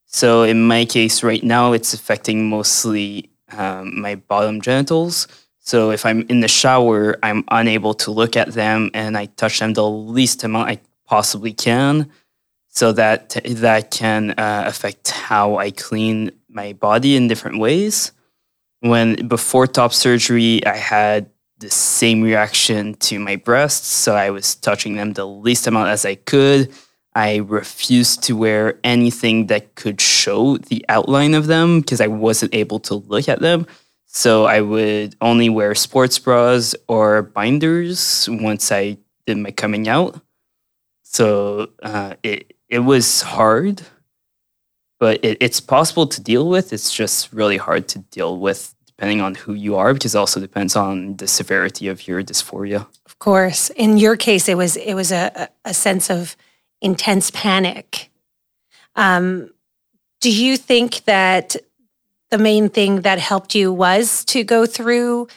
So 0.06 0.43
in 0.43 0.67
my 0.67 0.84
case, 0.84 1.23
right 1.23 1.41
now, 1.41 1.71
it's 1.71 1.93
affecting 1.93 2.49
mostly 2.49 3.30
um, 3.54 4.01
my 4.01 4.15
bottom 4.15 4.60
genitals. 4.60 5.30
So 5.60 5.91
if 5.91 6.06
I'm 6.06 6.25
in 6.27 6.41
the 6.41 6.49
shower, 6.49 7.17
I'm 7.23 7.45
unable 7.49 7.93
to 7.93 8.12
look 8.12 8.36
at 8.36 8.51
them, 8.51 8.91
and 8.93 9.17
I 9.17 9.27
touch 9.27 9.60
them 9.60 9.73
the 9.73 9.89
least 9.89 10.43
amount 10.43 10.69
I 10.69 10.80
possibly 11.06 11.54
can, 11.54 12.12
so 12.67 12.91
that 12.91 13.30
that 13.45 13.91
can 13.91 14.32
uh, 14.32 14.63
affect 14.67 15.12
how 15.12 15.56
I 15.56 15.71
clean 15.71 16.32
my 16.49 16.73
body 16.73 17.15
in 17.15 17.30
different 17.30 17.60
ways 17.60 18.12
when 18.81 19.27
before 19.27 19.67
top 19.67 19.93
surgery 19.93 20.65
i 20.65 20.75
had 20.75 21.29
the 21.59 21.69
same 21.69 22.21
reaction 22.21 22.93
to 22.95 23.19
my 23.19 23.35
breasts 23.35 23.87
so 23.87 24.15
i 24.15 24.29
was 24.29 24.55
touching 24.55 24.95
them 24.95 25.13
the 25.13 25.25
least 25.25 25.67
amount 25.67 25.89
as 25.89 26.05
i 26.05 26.15
could. 26.15 26.71
I 27.13 27.37
refused 27.37 28.23
to 28.23 28.37
wear 28.37 28.79
anything 28.85 29.47
that 29.47 29.75
could 29.75 29.99
show 29.99 30.55
the 30.57 30.85
outline 30.87 31.33
of 31.33 31.47
them 31.47 31.81
because 31.81 32.01
i 32.01 32.07
wasn't 32.07 32.55
able 32.55 32.79
to 32.81 32.95
look 32.95 33.27
at 33.29 33.41
them. 33.41 33.67
So 34.07 34.45
i 34.45 34.61
would 34.61 35.15
only 35.21 35.49
wear 35.49 35.75
sports 35.75 36.17
bras 36.19 36.73
or 36.87 37.21
binders 37.21 38.29
once 38.31 38.71
i 38.71 38.97
did 39.25 39.37
my 39.37 39.51
coming 39.51 39.87
out. 39.87 40.19
So 41.03 41.69
uh, 41.83 42.15
it, 42.23 42.53
it 42.69 42.79
was 42.79 43.21
hard 43.21 43.81
but 45.01 45.19
it, 45.25 45.35
it's 45.41 45.59
possible 45.59 46.05
to 46.05 46.21
deal 46.21 46.47
with. 46.47 46.71
It's 46.71 46.93
just 46.93 47.33
really 47.33 47.57
hard 47.57 47.87
to 47.87 47.99
deal 47.99 48.37
with 48.37 48.75
depending 48.85 49.19
on 49.19 49.33
who 49.33 49.55
you 49.55 49.75
are, 49.75 49.95
because 49.95 50.13
it 50.13 50.17
also 50.19 50.39
depends 50.39 50.75
on 50.75 51.17
the 51.17 51.27
severity 51.27 51.87
of 51.87 52.07
your 52.07 52.21
dysphoria. 52.21 52.85
Of 53.07 53.17
course. 53.17 53.71
In 53.71 53.97
your 53.97 54.15
case, 54.15 54.47
it 54.47 54.55
was 54.55 54.77
it 54.77 54.93
was 54.93 55.11
a, 55.11 55.49
a 55.65 55.73
sense 55.73 56.11
of 56.11 56.37
intense 56.81 57.31
panic. 57.31 58.11
Um, 58.95 59.49
do 60.19 60.31
you 60.31 60.55
think 60.55 61.03
that 61.05 61.55
the 62.29 62.37
main 62.37 62.69
thing 62.69 63.01
that 63.01 63.17
helped 63.17 63.55
you 63.55 63.73
was 63.73 64.23
to 64.25 64.43
go 64.43 64.67
through 64.67 65.27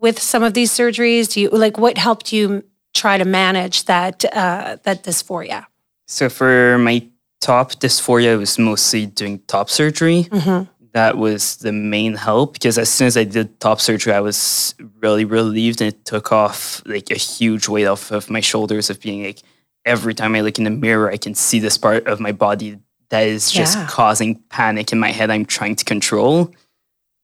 with 0.00 0.18
some 0.18 0.42
of 0.42 0.52
these 0.54 0.72
surgeries? 0.72 1.32
Do 1.32 1.40
you 1.42 1.48
like 1.50 1.78
what 1.78 1.96
helped 1.96 2.32
you 2.32 2.64
try 2.92 3.18
to 3.18 3.24
manage 3.24 3.84
that 3.84 4.24
uh, 4.24 4.78
that 4.82 5.04
dysphoria? 5.04 5.66
So 6.08 6.28
for 6.28 6.76
my 6.78 7.06
top 7.42 7.72
dysphoria, 7.74 8.38
was 8.38 8.58
mostly 8.58 9.04
doing 9.06 9.40
top 9.46 9.68
surgery. 9.68 10.24
Mm-hmm. 10.30 10.70
That 10.94 11.18
was 11.18 11.56
the 11.56 11.72
main 11.72 12.14
help 12.14 12.52
because 12.54 12.78
as 12.78 12.88
soon 12.90 13.06
as 13.08 13.16
I 13.16 13.24
did 13.24 13.58
top 13.60 13.80
surgery, 13.80 14.12
I 14.14 14.20
was 14.20 14.74
really 15.02 15.24
relieved 15.24 15.80
and 15.82 15.88
it 15.92 16.04
took 16.04 16.32
off 16.32 16.82
like 16.86 17.10
a 17.10 17.16
huge 17.16 17.66
weight 17.68 17.86
off 17.86 18.10
of 18.10 18.30
my 18.30 18.40
shoulders 18.40 18.88
of 18.90 19.00
being 19.00 19.24
like 19.24 19.40
every 19.84 20.14
time 20.14 20.34
I 20.34 20.40
look 20.42 20.58
in 20.58 20.64
the 20.64 20.70
mirror, 20.70 21.10
I 21.10 21.16
can 21.16 21.34
see 21.34 21.58
this 21.58 21.76
part 21.78 22.06
of 22.06 22.20
my 22.20 22.32
body 22.32 22.78
that 23.08 23.26
is 23.26 23.50
just 23.50 23.76
Yeah. 23.76 23.86
causing 23.88 24.36
panic 24.50 24.92
in 24.92 24.98
my 25.00 25.10
head. 25.10 25.30
I'm 25.30 25.44
trying 25.46 25.76
to 25.76 25.84
control. 25.84 26.52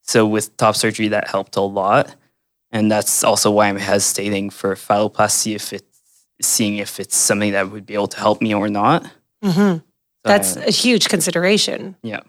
So 0.03 0.27
with 0.27 0.57
top 0.57 0.75
surgery, 0.75 1.09
that 1.09 1.29
helped 1.29 1.57
a 1.57 1.61
lot, 1.61 2.15
and 2.73 2.91
that's 2.91 3.23
also 3.23 3.51
why 3.51 3.69
I'm 3.69 3.77
hesitating 3.77 4.49
for 4.51 4.75
phalloplasty 4.75 5.55
if 5.55 5.73
it's 5.73 5.85
seeing 6.41 6.77
if 6.79 6.99
it's 6.99 7.17
something 7.17 7.53
that 7.53 7.71
would 7.71 7.85
be 7.85 7.95
able 7.95 8.09
to 8.09 8.19
help 8.19 8.41
me 8.41 8.55
or 8.55 8.69
not. 8.71 9.05
Mm-hmm. 9.45 9.79
That's 10.29 10.57
Uh, 10.57 10.63
a 10.67 10.71
huge 10.71 11.09
consideration. 11.09 11.95
yeah. 12.03 12.21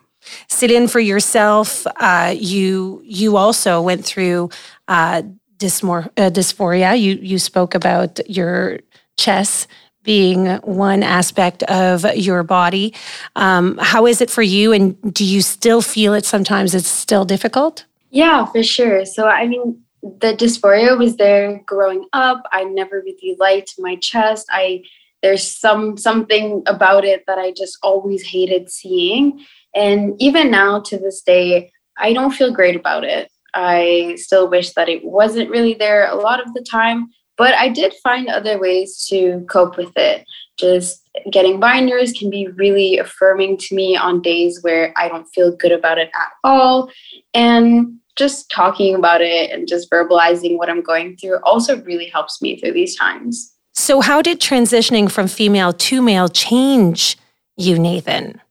Celine 0.47 0.87
for 0.87 0.99
yourself. 0.99 1.85
Uh, 1.99 2.33
you 2.37 3.01
you 3.05 3.37
also 3.37 3.81
went 3.81 4.03
through 4.05 4.49
uh, 4.87 5.21
dysmor- 5.57 6.09
uh, 6.17 6.29
dysphoria. 6.29 6.91
You 6.99 7.17
you 7.21 7.39
spoke 7.39 7.73
about 7.75 8.19
your 8.27 8.79
chest 9.17 9.67
being 10.03 10.47
one 10.63 11.03
aspect 11.03 11.63
of 11.63 12.03
your 12.15 12.43
body. 12.43 12.93
Um, 13.35 13.77
how 13.81 14.07
is 14.07 14.21
it 14.21 14.29
for 14.29 14.41
you? 14.43 14.73
And 14.73 14.95
do 15.13 15.23
you 15.23 15.41
still 15.41 15.81
feel 15.81 16.13
it 16.13 16.25
sometimes? 16.25 16.73
It's 16.73 16.87
still 16.89 17.25
difficult. 17.25 17.85
Yeah, 18.11 18.45
for 18.45 18.63
sure. 18.63 19.05
So, 19.05 19.27
I 19.27 19.45
mean, 19.47 19.77
the 20.01 20.33
dysphoria 20.33 20.97
was 20.97 21.15
there 21.17 21.61
growing 21.65 22.05
up. 22.13 22.43
I 22.51 22.63
never 22.63 23.01
really 23.05 23.35
liked 23.39 23.75
my 23.77 23.95
chest. 23.97 24.47
I 24.51 24.81
there's 25.21 25.43
some 25.43 25.97
something 25.97 26.63
about 26.65 27.05
it 27.05 27.23
that 27.27 27.37
I 27.37 27.51
just 27.51 27.77
always 27.83 28.23
hated 28.23 28.69
seeing. 28.69 29.45
And 29.75 30.19
even 30.21 30.49
now 30.49 30.79
to 30.81 30.97
this 30.97 31.21
day, 31.21 31.71
I 31.97 32.13
don't 32.13 32.31
feel 32.31 32.53
great 32.53 32.75
about 32.75 33.03
it. 33.03 33.29
I 33.53 34.15
still 34.17 34.49
wish 34.49 34.73
that 34.73 34.89
it 34.89 35.03
wasn't 35.03 35.49
really 35.49 35.73
there 35.73 36.09
a 36.09 36.15
lot 36.15 36.39
of 36.39 36.53
the 36.53 36.61
time, 36.61 37.09
but 37.37 37.55
I 37.55 37.69
did 37.69 37.93
find 38.03 38.27
other 38.27 38.59
ways 38.59 39.05
to 39.09 39.45
cope 39.49 39.77
with 39.77 39.95
it. 39.95 40.25
Just 40.57 41.09
getting 41.31 41.59
binders 41.59 42.13
can 42.13 42.29
be 42.29 42.47
really 42.47 42.97
affirming 42.97 43.57
to 43.57 43.75
me 43.75 43.97
on 43.97 44.21
days 44.21 44.59
where 44.61 44.93
I 44.97 45.07
don't 45.07 45.27
feel 45.33 45.55
good 45.55 45.71
about 45.71 45.97
it 45.97 46.09
at 46.13 46.31
all. 46.43 46.91
And 47.33 47.97
just 48.17 48.51
talking 48.51 48.95
about 48.95 49.21
it 49.21 49.51
and 49.51 49.67
just 49.67 49.89
verbalizing 49.89 50.57
what 50.57 50.69
I'm 50.69 50.83
going 50.83 51.15
through 51.15 51.37
also 51.43 51.81
really 51.83 52.07
helps 52.07 52.41
me 52.41 52.59
through 52.59 52.73
these 52.73 52.95
times. 52.95 53.55
So, 53.79 54.01
how 54.01 54.21
did 54.21 54.41
transitioning 54.41 55.09
from 55.09 55.29
female 55.29 55.71
to 55.71 56.01
male 56.01 56.27
change 56.27 57.17
you, 57.55 57.79
Nathan? 57.79 58.41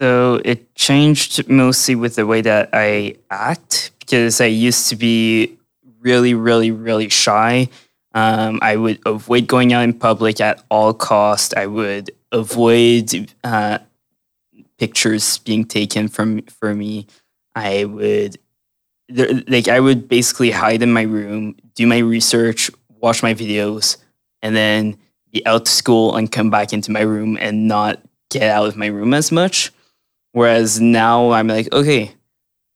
So 0.00 0.40
it 0.44 0.72
changed 0.76 1.48
mostly 1.48 1.96
with 1.96 2.14
the 2.14 2.24
way 2.24 2.40
that 2.40 2.70
I 2.72 3.16
act 3.30 3.90
because 3.98 4.40
I 4.40 4.46
used 4.46 4.88
to 4.90 4.96
be 4.96 5.58
really, 5.98 6.34
really, 6.34 6.70
really 6.70 7.08
shy. 7.08 7.68
Um, 8.14 8.60
I 8.62 8.76
would 8.76 9.00
avoid 9.04 9.48
going 9.48 9.72
out 9.72 9.82
in 9.82 9.92
public 9.92 10.40
at 10.40 10.62
all 10.70 10.94
cost. 10.94 11.56
I 11.56 11.66
would 11.66 12.12
avoid 12.30 13.32
uh, 13.42 13.78
pictures 14.78 15.38
being 15.38 15.64
taken 15.64 16.06
from 16.06 16.42
for 16.42 16.76
me. 16.76 17.08
I 17.56 17.86
would 17.86 18.38
like 19.48 19.66
I 19.66 19.80
would 19.80 20.08
basically 20.08 20.52
hide 20.52 20.80
in 20.80 20.92
my 20.92 21.02
room, 21.02 21.56
do 21.74 21.88
my 21.88 21.98
research, 21.98 22.70
watch 23.00 23.20
my 23.20 23.34
videos, 23.34 23.96
and 24.44 24.54
then 24.54 24.96
be 25.32 25.44
out 25.46 25.64
to 25.64 25.72
school 25.72 26.14
and 26.14 26.30
come 26.30 26.50
back 26.50 26.72
into 26.72 26.92
my 26.92 27.00
room 27.00 27.36
and 27.40 27.66
not 27.66 28.00
get 28.30 28.42
out 28.42 28.68
of 28.68 28.76
my 28.76 28.86
room 28.86 29.14
as 29.14 29.32
much. 29.32 29.72
Whereas 30.32 30.80
now 30.80 31.30
I'm 31.30 31.48
like, 31.48 31.72
okay, 31.72 32.12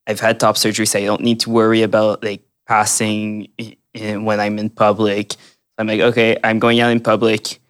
I've 0.07 0.19
had 0.19 0.41
top 0.41 0.57
surgery, 0.57 0.87
so 0.87 0.99
I 0.99 1.05
don't 1.05 1.21
need 1.21 1.41
to 1.41 1.51
worry 1.51 1.83
about 1.83 2.25
like 2.25 2.43
passing 2.67 3.49
in, 3.95 4.25
when 4.25 4.41
I'm 4.41 4.59
in 4.59 4.71
public. 4.71 5.35
I'm 5.77 5.87
like, 5.87 6.01
okay, 6.01 6.39
I'm 6.43 6.59
going 6.59 6.81
out 6.81 6.91
in 6.91 7.01
public. 7.01 7.61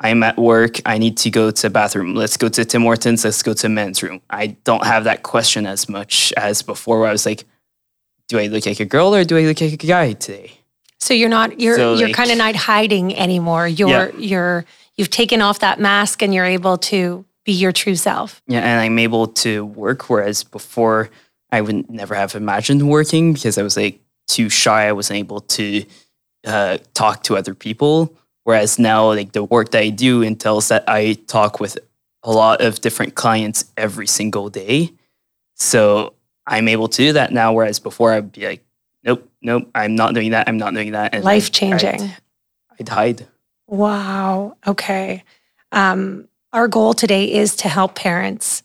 I'm 0.00 0.22
at 0.22 0.36
work. 0.36 0.80
I 0.84 0.98
need 0.98 1.16
to 1.18 1.30
go 1.30 1.50
to 1.50 1.62
the 1.62 1.70
bathroom. 1.70 2.14
Let's 2.14 2.36
go 2.36 2.48
to 2.48 2.64
Tim 2.64 2.82
Hortons. 2.82 3.24
Let's 3.24 3.42
go 3.42 3.54
to 3.54 3.68
men's 3.68 4.02
room. 4.02 4.20
I 4.28 4.48
don't 4.64 4.84
have 4.84 5.04
that 5.04 5.22
question 5.22 5.66
as 5.66 5.88
much 5.88 6.32
as 6.36 6.60
before, 6.62 7.00
where 7.00 7.08
I 7.08 7.12
was 7.12 7.24
like, 7.24 7.44
do 8.28 8.38
I 8.38 8.48
look 8.48 8.66
like 8.66 8.80
a 8.80 8.84
girl 8.84 9.14
or 9.14 9.24
do 9.24 9.38
I 9.38 9.42
look 9.42 9.60
like 9.60 9.72
a 9.72 9.76
guy 9.76 10.12
today? 10.12 10.52
So 11.04 11.12
you're 11.12 11.28
not 11.28 11.60
you're 11.60 11.76
So, 11.76 11.94
you're 11.96 12.08
like- 12.08 12.16
kind 12.16 12.30
of 12.30 12.38
not 12.38 12.56
hiding 12.56 13.14
anymore. 13.14 13.68
You're 13.68 13.88
Yeah. 13.88 14.10
you're 14.18 14.64
you've 14.96 15.10
taken 15.10 15.42
off 15.42 15.58
that 15.58 15.78
mask 15.78 16.22
and 16.22 16.32
you're 16.32 16.46
able 16.46 16.78
to 16.78 17.26
be 17.44 17.52
your 17.52 17.72
true 17.72 17.94
self. 17.94 18.40
Yeah, 18.48 18.60
and 18.60 18.80
I'm 18.80 18.98
able 18.98 19.26
to 19.44 19.66
work, 19.66 20.08
whereas 20.08 20.44
before 20.44 21.10
I 21.52 21.60
would 21.60 21.90
never 21.90 22.14
have 22.14 22.34
imagined 22.34 22.88
working 22.88 23.34
because 23.34 23.58
I 23.58 23.62
was 23.62 23.76
like 23.76 24.00
too 24.28 24.48
shy. 24.48 24.88
I 24.88 24.92
wasn't 24.92 25.18
able 25.18 25.40
to 25.40 25.84
uh, 26.46 26.78
talk 26.94 27.22
to 27.24 27.36
other 27.36 27.54
people. 27.54 28.14
Whereas 28.44 28.78
now, 28.78 29.08
like 29.08 29.32
the 29.32 29.44
work 29.44 29.72
that 29.72 29.82
I 29.82 29.90
do 29.90 30.22
entails 30.22 30.68
that 30.68 30.84
I 30.88 31.14
talk 31.26 31.60
with 31.60 31.78
a 32.22 32.32
lot 32.32 32.62
of 32.62 32.80
different 32.80 33.14
clients 33.14 33.66
every 33.76 34.06
single 34.06 34.48
day. 34.48 34.92
So 35.54 36.14
I'm 36.46 36.66
able 36.68 36.88
to 36.88 36.96
do 36.96 37.12
that 37.12 37.30
now. 37.32 37.52
Whereas 37.52 37.78
before, 37.78 38.12
I'd 38.14 38.32
be 38.32 38.46
like, 38.46 38.63
nope, 39.44 39.70
I'm 39.74 39.94
not 39.94 40.14
doing 40.14 40.30
that. 40.30 40.48
I'm 40.48 40.56
not 40.56 40.74
doing 40.74 40.92
that. 40.92 41.14
And 41.14 41.22
Life 41.22 41.52
changing. 41.52 42.02
I'd, 42.02 42.16
I'd 42.80 42.88
hide. 42.88 43.26
Wow. 43.66 44.56
Okay. 44.66 45.22
Um, 45.72 46.28
our 46.52 46.68
goal 46.68 46.94
today 46.94 47.32
is 47.32 47.56
to 47.56 47.68
help 47.68 47.94
parents. 47.94 48.62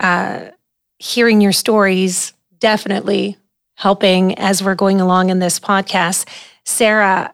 Uh, 0.00 0.50
hearing 0.98 1.40
your 1.40 1.52
stories 1.52 2.32
definitely 2.58 3.36
helping 3.74 4.38
as 4.38 4.62
we're 4.62 4.74
going 4.74 5.00
along 5.00 5.30
in 5.30 5.40
this 5.40 5.58
podcast. 5.58 6.28
Sarah, 6.64 7.32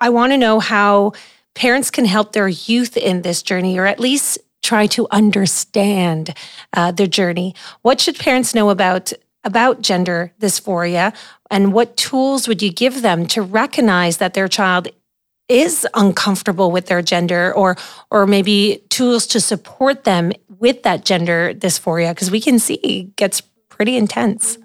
I 0.00 0.10
want 0.10 0.32
to 0.32 0.36
know 0.36 0.60
how 0.60 1.12
parents 1.54 1.90
can 1.90 2.04
help 2.04 2.32
their 2.32 2.48
youth 2.48 2.96
in 2.96 3.22
this 3.22 3.42
journey, 3.42 3.78
or 3.78 3.86
at 3.86 3.98
least 3.98 4.38
try 4.62 4.86
to 4.88 5.06
understand 5.10 6.34
uh, 6.74 6.90
their 6.90 7.06
journey. 7.06 7.54
What 7.82 8.00
should 8.00 8.18
parents 8.18 8.54
know 8.54 8.68
about 8.68 9.12
about 9.46 9.80
gender 9.80 10.34
dysphoria, 10.40 11.14
and 11.50 11.72
what 11.72 11.96
tools 11.96 12.48
would 12.48 12.60
you 12.60 12.70
give 12.70 13.00
them 13.00 13.26
to 13.28 13.40
recognize 13.40 14.18
that 14.18 14.34
their 14.34 14.48
child 14.48 14.88
is 15.48 15.86
uncomfortable 15.94 16.70
with 16.72 16.86
their 16.86 17.00
gender 17.00 17.54
or 17.54 17.76
or 18.10 18.26
maybe 18.26 18.82
tools 18.90 19.26
to 19.28 19.40
support 19.40 20.02
them 20.04 20.32
with 20.58 20.82
that 20.82 21.04
gender 21.04 21.54
dysphoria 21.54 22.10
because 22.10 22.32
we 22.32 22.40
can 22.40 22.58
see 22.58 22.74
it 22.74 23.14
gets 23.14 23.40
pretty 23.68 23.96
intense 23.96 24.58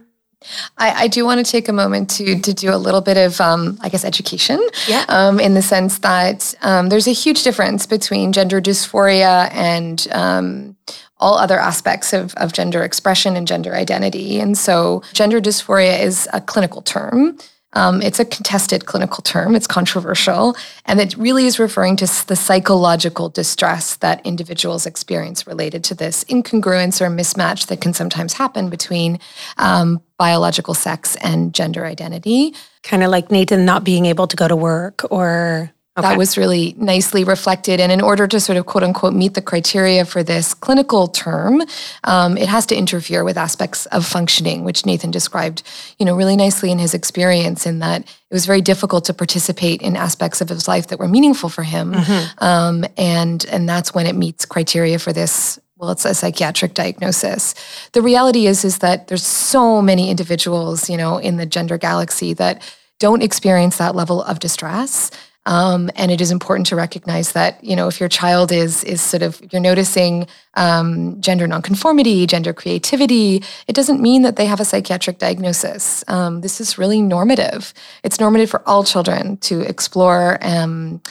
I, 0.77 1.03
I 1.03 1.07
do 1.07 1.23
want 1.23 1.45
to 1.45 1.49
take 1.49 1.69
a 1.69 1.73
moment 1.73 2.09
to 2.11 2.39
to 2.39 2.53
do 2.53 2.73
a 2.73 2.77
little 2.77 3.01
bit 3.01 3.17
of, 3.17 3.39
um, 3.39 3.77
I 3.81 3.89
guess, 3.89 4.03
education. 4.03 4.59
Yeah. 4.87 5.05
Um, 5.07 5.39
in 5.39 5.53
the 5.53 5.61
sense 5.61 5.99
that 5.99 6.55
um, 6.61 6.89
there's 6.89 7.07
a 7.07 7.13
huge 7.13 7.43
difference 7.43 7.85
between 7.85 8.33
gender 8.33 8.59
dysphoria 8.59 9.53
and 9.53 10.07
um, 10.11 10.75
all 11.21 11.35
other 11.37 11.59
aspects 11.59 12.13
of, 12.13 12.33
of 12.35 12.51
gender 12.51 12.83
expression 12.83 13.35
and 13.35 13.47
gender 13.47 13.75
identity. 13.75 14.39
And 14.39 14.57
so, 14.57 15.03
gender 15.13 15.39
dysphoria 15.39 16.01
is 16.01 16.27
a 16.33 16.41
clinical 16.41 16.81
term. 16.81 17.37
Um, 17.73 18.01
it's 18.01 18.19
a 18.19 18.25
contested 18.25 18.85
clinical 18.85 19.21
term. 19.21 19.55
It's 19.55 19.67
controversial, 19.67 20.57
and 20.85 20.99
it 20.99 21.15
really 21.15 21.45
is 21.45 21.57
referring 21.57 21.95
to 21.97 22.27
the 22.27 22.35
psychological 22.35 23.29
distress 23.29 23.95
that 23.97 24.25
individuals 24.25 24.85
experience 24.85 25.47
related 25.47 25.83
to 25.85 25.95
this 25.95 26.25
incongruence 26.25 26.99
or 26.99 27.07
mismatch 27.07 27.67
that 27.67 27.79
can 27.79 27.93
sometimes 27.93 28.33
happen 28.33 28.69
between 28.69 29.19
um, 29.57 30.01
biological 30.17 30.73
sex 30.73 31.15
and 31.17 31.53
gender 31.53 31.85
identity. 31.85 32.53
kind 32.83 33.03
of 33.03 33.09
like 33.09 33.31
nathan 33.31 33.63
not 33.63 33.83
being 33.83 34.05
able 34.05 34.27
to 34.27 34.35
go 34.35 34.47
to 34.47 34.55
work 34.55 35.05
or 35.09 35.71
okay. 36.01 36.09
That 36.09 36.17
was 36.17 36.37
really 36.37 36.75
nicely 36.77 37.23
reflected. 37.23 37.79
And 37.79 37.91
in 37.91 38.01
order 38.01 38.27
to 38.27 38.39
sort 38.39 38.57
of 38.57 38.65
quote 38.65 38.83
unquote 38.83 39.13
meet 39.13 39.33
the 39.33 39.41
criteria 39.41 40.05
for 40.05 40.23
this 40.23 40.53
clinical 40.53 41.07
term, 41.07 41.61
um, 42.03 42.37
it 42.37 42.49
has 42.49 42.65
to 42.67 42.75
interfere 42.75 43.23
with 43.23 43.37
aspects 43.37 43.85
of 43.87 44.05
functioning, 44.05 44.63
which 44.63 44.85
Nathan 44.85 45.11
described, 45.11 45.63
you 45.99 46.05
know, 46.05 46.15
really 46.15 46.35
nicely 46.35 46.71
in 46.71 46.79
his 46.79 46.93
experience. 46.93 47.65
In 47.65 47.79
that 47.79 48.01
it 48.01 48.33
was 48.33 48.45
very 48.45 48.61
difficult 48.61 49.05
to 49.05 49.13
participate 49.13 49.81
in 49.81 49.95
aspects 49.95 50.41
of 50.41 50.49
his 50.49 50.67
life 50.67 50.87
that 50.87 50.99
were 50.99 51.07
meaningful 51.07 51.49
for 51.49 51.63
him, 51.63 51.93
um, 52.39 52.85
and 52.97 53.45
and 53.45 53.67
that's 53.67 53.93
when 53.93 54.07
it 54.07 54.15
meets 54.15 54.45
criteria 54.45 54.99
for 54.99 55.13
this. 55.13 55.59
Well, 55.77 55.89
it's 55.89 56.05
a 56.05 56.13
psychiatric 56.13 56.75
diagnosis. 56.75 57.55
The 57.93 58.03
reality 58.03 58.45
is, 58.45 58.63
is 58.63 58.77
that 58.79 59.07
there's 59.07 59.25
so 59.25 59.81
many 59.81 60.11
individuals, 60.11 60.91
you 60.91 60.95
know, 60.95 61.17
in 61.17 61.37
the 61.37 61.45
gender 61.47 61.79
galaxy 61.79 62.35
that 62.35 62.61
don't 62.99 63.23
experience 63.23 63.77
that 63.77 63.95
level 63.95 64.21
of 64.21 64.37
distress. 64.37 65.09
Um, 65.47 65.89
and 65.95 66.11
it 66.11 66.21
is 66.21 66.29
important 66.29 66.67
to 66.67 66.75
recognize 66.75 67.31
that 67.31 67.63
you 67.63 67.75
know 67.75 67.87
if 67.87 67.99
your 67.99 68.09
child 68.09 68.51
is 68.51 68.83
is 68.83 69.01
sort 69.01 69.23
of 69.23 69.41
you're 69.51 69.61
noticing 69.61 70.27
um, 70.53 71.19
gender 71.19 71.47
nonconformity, 71.47 72.27
gender 72.27 72.53
creativity, 72.53 73.43
it 73.67 73.73
doesn't 73.73 74.01
mean 74.01 74.21
that 74.21 74.35
they 74.35 74.45
have 74.45 74.59
a 74.59 74.65
psychiatric 74.65 75.17
diagnosis. 75.17 76.03
Um, 76.07 76.41
this 76.41 76.61
is 76.61 76.77
really 76.77 77.01
normative. 77.01 77.73
It's 78.03 78.19
normative 78.19 78.51
for 78.51 78.61
all 78.67 78.83
children 78.83 79.37
to 79.37 79.61
explore 79.61 80.37
um, 80.41 81.01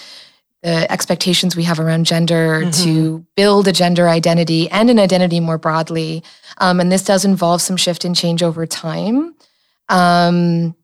the 0.63 0.91
expectations 0.93 1.57
we 1.57 1.65
have 1.65 1.81
around 1.81 2.05
gender, 2.05 2.61
mm-hmm. 2.61 2.85
to 2.85 3.27
build 3.35 3.67
a 3.67 3.73
gender 3.73 4.09
identity 4.09 4.71
and 4.71 4.91
an 4.91 4.99
identity 4.99 5.41
more 5.41 5.59
broadly. 5.59 6.23
Um, 6.59 6.79
and 6.81 6.93
this 6.93 7.03
does 7.03 7.25
involve 7.25 7.63
some 7.63 7.77
shift 7.77 8.05
and 8.05 8.15
change 8.15 8.43
over 8.43 8.67
time. 8.67 9.35
Um, 9.89 10.77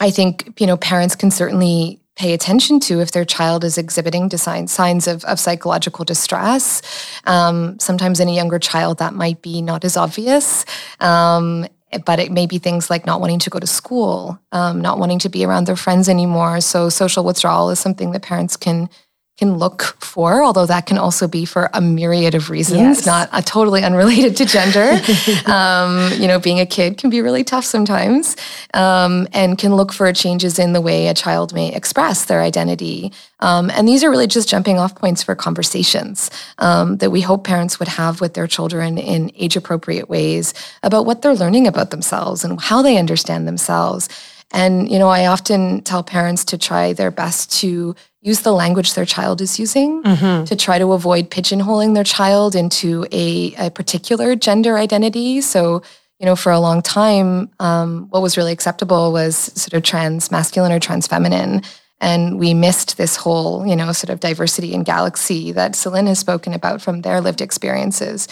I 0.00 0.10
think 0.10 0.58
you 0.58 0.66
know 0.66 0.76
parents 0.76 1.16
can 1.16 1.30
certainly 1.30 2.00
pay 2.16 2.32
attention 2.32 2.78
to 2.80 3.00
if 3.00 3.10
their 3.12 3.24
child 3.24 3.64
is 3.64 3.76
exhibiting 3.76 4.30
signs, 4.30 4.72
signs 4.72 5.06
of, 5.06 5.24
of 5.24 5.40
psychological 5.40 6.04
distress. 6.04 6.80
Um, 7.24 7.78
sometimes 7.80 8.20
in 8.20 8.28
a 8.28 8.34
younger 8.34 8.58
child, 8.58 8.98
that 8.98 9.14
might 9.14 9.42
be 9.42 9.62
not 9.62 9.84
as 9.84 9.96
obvious. 9.96 10.64
Um, 11.00 11.66
but 12.04 12.18
it 12.18 12.32
may 12.32 12.46
be 12.46 12.58
things 12.58 12.90
like 12.90 13.06
not 13.06 13.20
wanting 13.20 13.38
to 13.40 13.50
go 13.50 13.58
to 13.58 13.66
school, 13.66 14.38
um, 14.52 14.80
not 14.80 14.98
wanting 14.98 15.20
to 15.20 15.28
be 15.28 15.44
around 15.44 15.66
their 15.66 15.76
friends 15.76 16.08
anymore. 16.08 16.60
So 16.60 16.88
social 16.88 17.24
withdrawal 17.24 17.70
is 17.70 17.78
something 17.78 18.10
that 18.12 18.22
parents 18.22 18.56
can 18.56 18.88
can 19.36 19.58
look 19.58 19.82
for, 20.00 20.44
although 20.44 20.64
that 20.66 20.86
can 20.86 20.96
also 20.96 21.26
be 21.26 21.44
for 21.44 21.68
a 21.74 21.80
myriad 21.80 22.36
of 22.36 22.50
reasons, 22.50 22.78
yes. 22.78 23.06
not 23.06 23.28
a 23.32 23.42
totally 23.42 23.82
unrelated 23.82 24.36
to 24.36 24.44
gender. 24.44 25.00
um, 25.50 26.12
you 26.20 26.28
know, 26.28 26.38
being 26.38 26.60
a 26.60 26.66
kid 26.66 26.98
can 26.98 27.10
be 27.10 27.20
really 27.20 27.42
tough 27.42 27.64
sometimes, 27.64 28.36
um, 28.74 29.26
and 29.32 29.58
can 29.58 29.74
look 29.74 29.92
for 29.92 30.12
changes 30.12 30.60
in 30.60 30.72
the 30.72 30.80
way 30.80 31.08
a 31.08 31.14
child 31.14 31.52
may 31.52 31.74
express 31.74 32.26
their 32.26 32.42
identity. 32.42 33.12
Um, 33.40 33.70
and 33.70 33.88
these 33.88 34.04
are 34.04 34.10
really 34.10 34.28
just 34.28 34.48
jumping 34.48 34.78
off 34.78 34.94
points 34.94 35.24
for 35.24 35.34
conversations 35.34 36.30
um, 36.58 36.98
that 36.98 37.10
we 37.10 37.20
hope 37.20 37.42
parents 37.42 37.80
would 37.80 37.88
have 37.88 38.20
with 38.20 38.34
their 38.34 38.46
children 38.46 38.98
in 38.98 39.32
age 39.34 39.56
appropriate 39.56 40.08
ways 40.08 40.54
about 40.84 41.06
what 41.06 41.22
they're 41.22 41.34
learning 41.34 41.66
about 41.66 41.90
themselves 41.90 42.44
and 42.44 42.60
how 42.60 42.82
they 42.82 42.98
understand 42.98 43.48
themselves. 43.48 44.08
And, 44.52 44.88
you 44.88 45.00
know, 45.00 45.08
I 45.08 45.26
often 45.26 45.82
tell 45.82 46.04
parents 46.04 46.44
to 46.46 46.58
try 46.58 46.92
their 46.92 47.10
best 47.10 47.50
to 47.60 47.96
use 48.24 48.40
the 48.40 48.52
language 48.52 48.94
their 48.94 49.04
child 49.04 49.42
is 49.42 49.58
using 49.58 50.02
mm-hmm. 50.02 50.44
to 50.44 50.56
try 50.56 50.78
to 50.78 50.92
avoid 50.92 51.30
pigeonholing 51.30 51.94
their 51.94 52.04
child 52.04 52.54
into 52.54 53.06
a, 53.12 53.54
a, 53.56 53.70
particular 53.70 54.34
gender 54.34 54.78
identity. 54.78 55.42
So, 55.42 55.82
you 56.18 56.24
know, 56.24 56.34
for 56.34 56.50
a 56.50 56.58
long 56.58 56.80
time, 56.80 57.50
um, 57.60 58.06
what 58.08 58.22
was 58.22 58.38
really 58.38 58.52
acceptable 58.52 59.12
was 59.12 59.36
sort 59.36 59.74
of 59.74 59.82
trans 59.82 60.30
masculine 60.30 60.72
or 60.72 60.80
trans 60.80 61.06
feminine. 61.06 61.60
And 62.00 62.38
we 62.38 62.54
missed 62.54 62.96
this 62.96 63.14
whole, 63.14 63.66
you 63.66 63.76
know, 63.76 63.92
sort 63.92 64.10
of 64.10 64.20
diversity 64.20 64.74
and 64.74 64.86
galaxy 64.86 65.52
that 65.52 65.76
Celine 65.76 66.06
has 66.06 66.18
spoken 66.18 66.54
about 66.54 66.80
from 66.80 67.02
their 67.02 67.20
lived 67.20 67.42
experiences. 67.42 68.26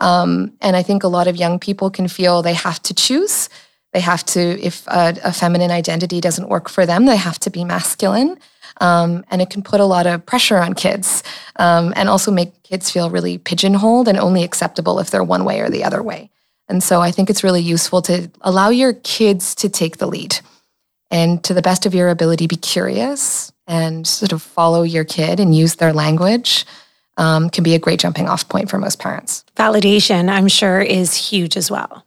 Um, 0.00 0.52
and 0.60 0.74
I 0.74 0.82
think 0.82 1.04
a 1.04 1.08
lot 1.08 1.28
of 1.28 1.36
young 1.36 1.60
people 1.60 1.88
can 1.88 2.08
feel 2.08 2.42
they 2.42 2.54
have 2.54 2.82
to 2.82 2.94
choose. 2.94 3.48
They 3.92 4.00
have 4.00 4.24
to, 4.26 4.40
if 4.60 4.86
a, 4.88 5.16
a 5.22 5.32
feminine 5.32 5.70
identity 5.70 6.20
doesn't 6.20 6.48
work 6.48 6.68
for 6.68 6.84
them, 6.84 7.06
they 7.06 7.16
have 7.16 7.38
to 7.40 7.50
be 7.50 7.64
masculine. 7.64 8.38
Um, 8.80 9.24
and 9.30 9.40
it 9.40 9.50
can 9.50 9.62
put 9.62 9.80
a 9.80 9.84
lot 9.84 10.06
of 10.06 10.26
pressure 10.26 10.58
on 10.58 10.74
kids 10.74 11.22
um, 11.56 11.92
and 11.96 12.08
also 12.08 12.30
make 12.30 12.62
kids 12.62 12.90
feel 12.90 13.10
really 13.10 13.38
pigeonholed 13.38 14.08
and 14.08 14.18
only 14.18 14.44
acceptable 14.44 14.98
if 15.00 15.10
they're 15.10 15.24
one 15.24 15.44
way 15.44 15.60
or 15.60 15.70
the 15.70 15.84
other 15.84 16.02
way. 16.02 16.30
And 16.68 16.82
so 16.82 17.00
I 17.00 17.10
think 17.10 17.30
it's 17.30 17.44
really 17.44 17.62
useful 17.62 18.02
to 18.02 18.30
allow 18.40 18.70
your 18.70 18.92
kids 18.92 19.54
to 19.56 19.68
take 19.68 19.98
the 19.98 20.06
lead 20.06 20.38
and 21.10 21.42
to 21.44 21.54
the 21.54 21.62
best 21.62 21.86
of 21.86 21.94
your 21.94 22.08
ability, 22.08 22.46
be 22.46 22.56
curious 22.56 23.52
and 23.66 24.06
sort 24.06 24.32
of 24.32 24.42
follow 24.42 24.82
your 24.82 25.04
kid 25.04 25.40
and 25.40 25.54
use 25.54 25.76
their 25.76 25.92
language. 25.92 26.66
Um, 27.18 27.48
can 27.48 27.64
be 27.64 27.74
a 27.74 27.78
great 27.78 27.98
jumping 27.98 28.28
off 28.28 28.46
point 28.46 28.68
for 28.68 28.76
most 28.76 28.98
parents. 28.98 29.42
Validation, 29.56 30.28
I'm 30.28 30.48
sure, 30.48 30.82
is 30.82 31.14
huge 31.14 31.56
as 31.56 31.70
well. 31.70 32.04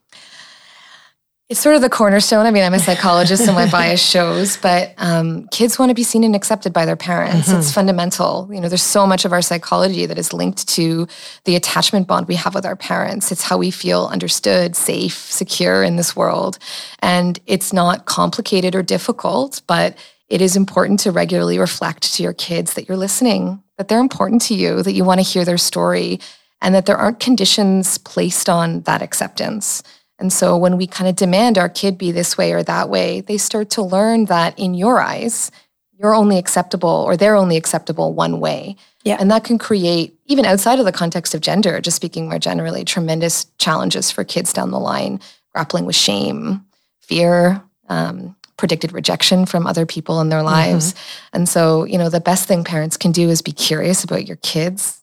It's 1.50 1.60
sort 1.60 1.76
of 1.76 1.82
the 1.82 1.90
cornerstone. 1.90 2.46
I 2.46 2.52
mean, 2.52 2.64
I'm 2.64 2.76
a 2.76 2.80
psychologist, 2.80 3.48
and 3.48 3.56
my 3.56 3.68
bias 3.72 4.08
shows, 4.08 4.58
but 4.58 4.94
um, 4.98 5.48
kids 5.48 5.80
want 5.80 5.90
to 5.90 5.96
be 5.96 6.04
seen 6.04 6.24
and 6.24 6.36
accepted 6.36 6.74
by 6.74 6.86
their 6.86 6.96
parents. 6.96 7.48
Mm-hmm. 7.48 7.58
It's 7.58 7.74
fundamental. 7.74 8.48
You 8.52 8.62
know, 8.62 8.70
there's 8.70 8.84
so 8.84 9.08
much 9.08 9.26
of 9.26 9.34
our 9.34 9.42
psychology 9.42 10.06
that 10.06 10.20
is 10.20 10.32
linked 10.32 10.68
to 10.70 11.08
the 11.46 11.56
attachment 11.56 12.06
bond 12.06 12.28
we 12.28 12.36
have 12.36 12.54
with 12.54 12.68
our 12.68 12.76
parents. 12.76 13.32
It's 13.32 13.42
how 13.42 13.58
we 13.58 13.72
feel 13.72 14.06
understood, 14.12 14.76
safe, 14.76 15.16
secure 15.16 15.82
in 15.82 15.96
this 15.96 16.16
world. 16.16 16.60
And 17.00 17.40
it's 17.48 17.74
not 17.74 18.06
complicated 18.06 18.76
or 18.76 18.84
difficult, 18.84 19.64
but 19.66 19.98
it 20.28 20.42
is 20.42 20.56
important 20.56 21.00
to 21.00 21.12
regularly 21.12 21.58
reflect 21.58 22.14
to 22.14 22.22
your 22.22 22.34
kids 22.34 22.76
that 22.76 22.88
you're 22.88 22.96
listening, 22.96 23.64
that 23.80 23.88
they're 23.88 24.00
important 24.00 24.44
to 24.44 24.54
you, 24.54 24.84
that 24.84 24.94
you 24.94 25.04
want 25.04 25.20
to 25.20 25.26
hear 25.26 25.46
their 25.46 25.58
story, 25.58 26.20
and 26.62 26.76
that 26.76 26.86
there 26.86 26.98
aren't 26.98 27.20
conditions 27.20 27.98
placed 27.98 28.50
on 28.50 28.82
that 28.82 29.02
acceptance. 29.02 29.82
And 30.20 30.32
so 30.32 30.58
when 30.58 30.78
we 30.78 30.86
kind 30.86 31.10
of 31.10 31.16
demand 31.16 31.58
our 31.58 31.70
kid 31.70 31.98
be 31.98 32.12
this 32.12 32.38
way 32.38 32.52
or 32.52 32.62
that 32.64 32.90
way, 32.90 33.22
they 33.22 33.38
start 33.38 33.70
to 33.72 33.82
learn 33.82 34.26
that 34.26 34.58
in 34.60 34.74
your 34.74 35.00
eyes, 35.00 35.50
you're 35.98 36.16
only 36.16 36.38
acceptable 36.38 36.90
or 36.90 37.18
they're 37.18 37.36
only 37.36 37.58
acceptable 37.58 38.14
one 38.14 38.40
way. 38.40 38.76
Yeah. 39.04 39.18
And 39.20 39.32
that 39.32 39.44
can 39.44 39.58
create, 39.58 40.18
even 40.26 40.46
outside 40.46 40.80
of 40.80 40.86
the 40.86 40.92
context 40.92 41.34
of 41.34 41.42
gender, 41.42 41.80
just 41.82 41.96
speaking 41.96 42.28
more 42.28 42.40
generally, 42.40 42.84
tremendous 42.84 43.46
challenges 43.58 44.12
for 44.12 44.24
kids 44.24 44.54
down 44.54 44.72
the 44.72 44.80
line, 44.80 45.22
grappling 45.54 45.86
with 45.86 45.96
shame, 45.96 46.66
fear, 47.00 47.62
um, 47.88 48.36
predicted 48.58 48.92
rejection 48.92 49.46
from 49.46 49.66
other 49.66 49.86
people 49.86 50.20
in 50.20 50.30
their 50.30 50.44
lives. 50.44 50.94
Mm-hmm. 50.94 51.38
And 51.38 51.50
so, 51.50 51.86
you 51.86 51.98
know, 51.98 52.10
the 52.10 52.20
best 52.20 52.46
thing 52.46 52.66
parents 52.66 52.98
can 52.98 53.14
do 53.14 53.30
is 53.30 53.42
be 53.42 53.54
curious 53.54 54.04
about 54.04 54.28
your 54.28 54.38
kids, 54.38 54.99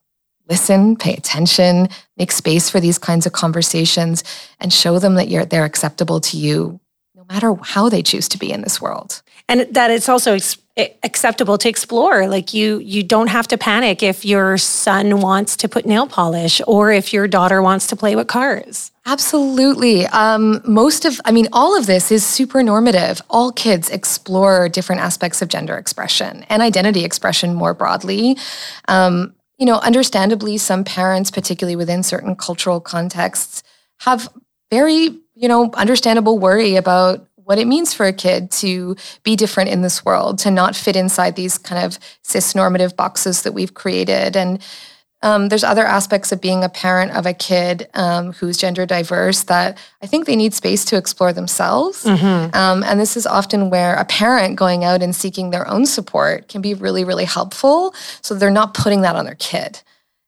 listen, 0.49 0.97
pay 0.97 1.15
attention, 1.15 1.89
make 2.17 2.33
space 2.33 2.71
for 2.71 2.81
these 2.81 2.99
kinds 2.99 3.27
of 3.27 3.33
conversations, 3.33 4.25
and 4.61 4.73
show 4.73 4.99
them 4.99 5.15
that 5.17 5.29
you're 5.29 5.45
they're 5.45 5.65
acceptable 5.65 6.21
to 6.21 6.37
you, 6.37 6.81
no 7.15 7.25
matter 7.29 7.55
how 7.63 7.89
they 7.89 8.03
choose 8.03 8.29
to 8.29 8.39
be 8.39 8.53
in 8.53 8.63
this 8.63 8.81
world. 8.81 9.23
And 9.49 9.61
that 9.71 9.91
it's 9.91 10.09
also 10.09 10.35
ex- 10.35 10.59
acceptable 11.03 11.57
to 11.59 11.69
explore. 11.69 12.27
Like 12.27 12.53
you, 12.53 12.79
you 12.79 13.03
don't 13.03 13.29
have 13.29 13.47
to 13.49 13.59
panic 13.59 14.03
if 14.03 14.25
your 14.25 14.59
son 14.59 15.21
wants 15.21 15.57
to 15.59 15.69
put 15.69 15.87
nail 15.87 16.07
polish 16.07 16.61
or 16.67 16.91
if 16.91 17.13
your 17.13 17.29
daughter 17.29 17.63
wants 17.63 17.87
to 17.89 17.97
play 17.97 18.17
with 18.17 18.27
cars. 18.27 18.91
Absolutely. 19.07 20.07
Um, 20.07 20.61
most 20.65 21.05
of, 21.05 21.21
I 21.25 21.31
mean, 21.31 21.47
all 21.53 21.79
of 21.79 21.87
this 21.87 22.11
is 22.11 22.27
super 22.27 22.63
normative. 22.65 23.23
All 23.31 23.53
kids 23.53 23.89
explore 23.89 24.69
different 24.69 25.01
aspects 25.01 25.41
of 25.41 25.49
gender 25.49 25.77
expression 25.77 26.45
and 26.49 26.61
identity 26.61 27.05
expression 27.05 27.55
more 27.55 27.73
broadly. 27.73 28.37
Um, 28.89 29.36
you 29.59 29.67
know, 29.67 29.79
understandably, 29.79 30.59
some 30.59 30.85
parents, 30.85 31.31
particularly 31.31 31.77
within 31.77 32.03
certain 32.03 32.37
cultural 32.37 32.81
contexts, 32.81 33.63
have 34.01 34.29
very, 34.71 35.19
you 35.35 35.49
know, 35.49 35.71
understandable 35.75 36.39
worry 36.39 36.77
about 36.77 37.27
what 37.37 37.59
it 37.59 37.67
means 37.67 37.95
for 37.95 38.07
a 38.07 38.13
kid 38.13 38.51
to 38.51 38.97
be 39.23 39.37
different 39.37 39.71
in 39.71 39.81
this 39.81 40.05
world, 40.05 40.39
to 40.41 40.51
not 40.51 40.75
fit 40.75 40.97
inside 40.97 41.37
these 41.37 41.59
kind 41.59 41.85
of 41.85 41.99
cis 42.23 42.55
normative 42.55 42.97
boxes 42.97 43.43
that 43.43 43.53
we've 43.53 43.75
created. 43.75 44.37
And 44.37 44.61
um, 45.27 45.49
there's 45.49 45.65
other 45.65 45.85
aspects 45.85 46.31
of 46.31 46.41
being 46.41 46.63
a 46.63 46.69
parent 46.69 47.11
of 47.11 47.27
a 47.27 47.35
kid 47.35 47.89
um, 47.95 48.33
who's 48.35 48.57
gender 48.57 48.87
diverse 48.87 49.43
that 49.45 49.77
I 50.01 50.07
think 50.07 50.25
they 50.25 50.37
need 50.37 50.55
space 50.55 50.85
to 50.85 50.97
explore 50.97 51.33
themselves. 51.33 52.05
Mm-hmm. 52.05 52.55
Um, 52.55 52.85
and 52.85 53.01
this 53.01 53.17
is 53.17 53.27
often 53.27 53.69
where 53.69 53.97
a 53.97 54.05
parent 54.05 54.55
going 54.55 54.85
out 54.85 55.03
and 55.03 55.17
seeking 55.17 55.51
their 55.51 55.67
own 55.67 55.85
support 55.85 56.47
can 56.47 56.63
be 56.63 56.75
really, 56.75 57.03
really 57.03 57.25
helpful. 57.25 57.93
So 58.23 58.37
they're 58.37 58.53
not 58.53 58.75
putting 58.75 59.01
that 59.01 59.17
on 59.17 59.25
their 59.25 59.35
kid. 59.35 59.83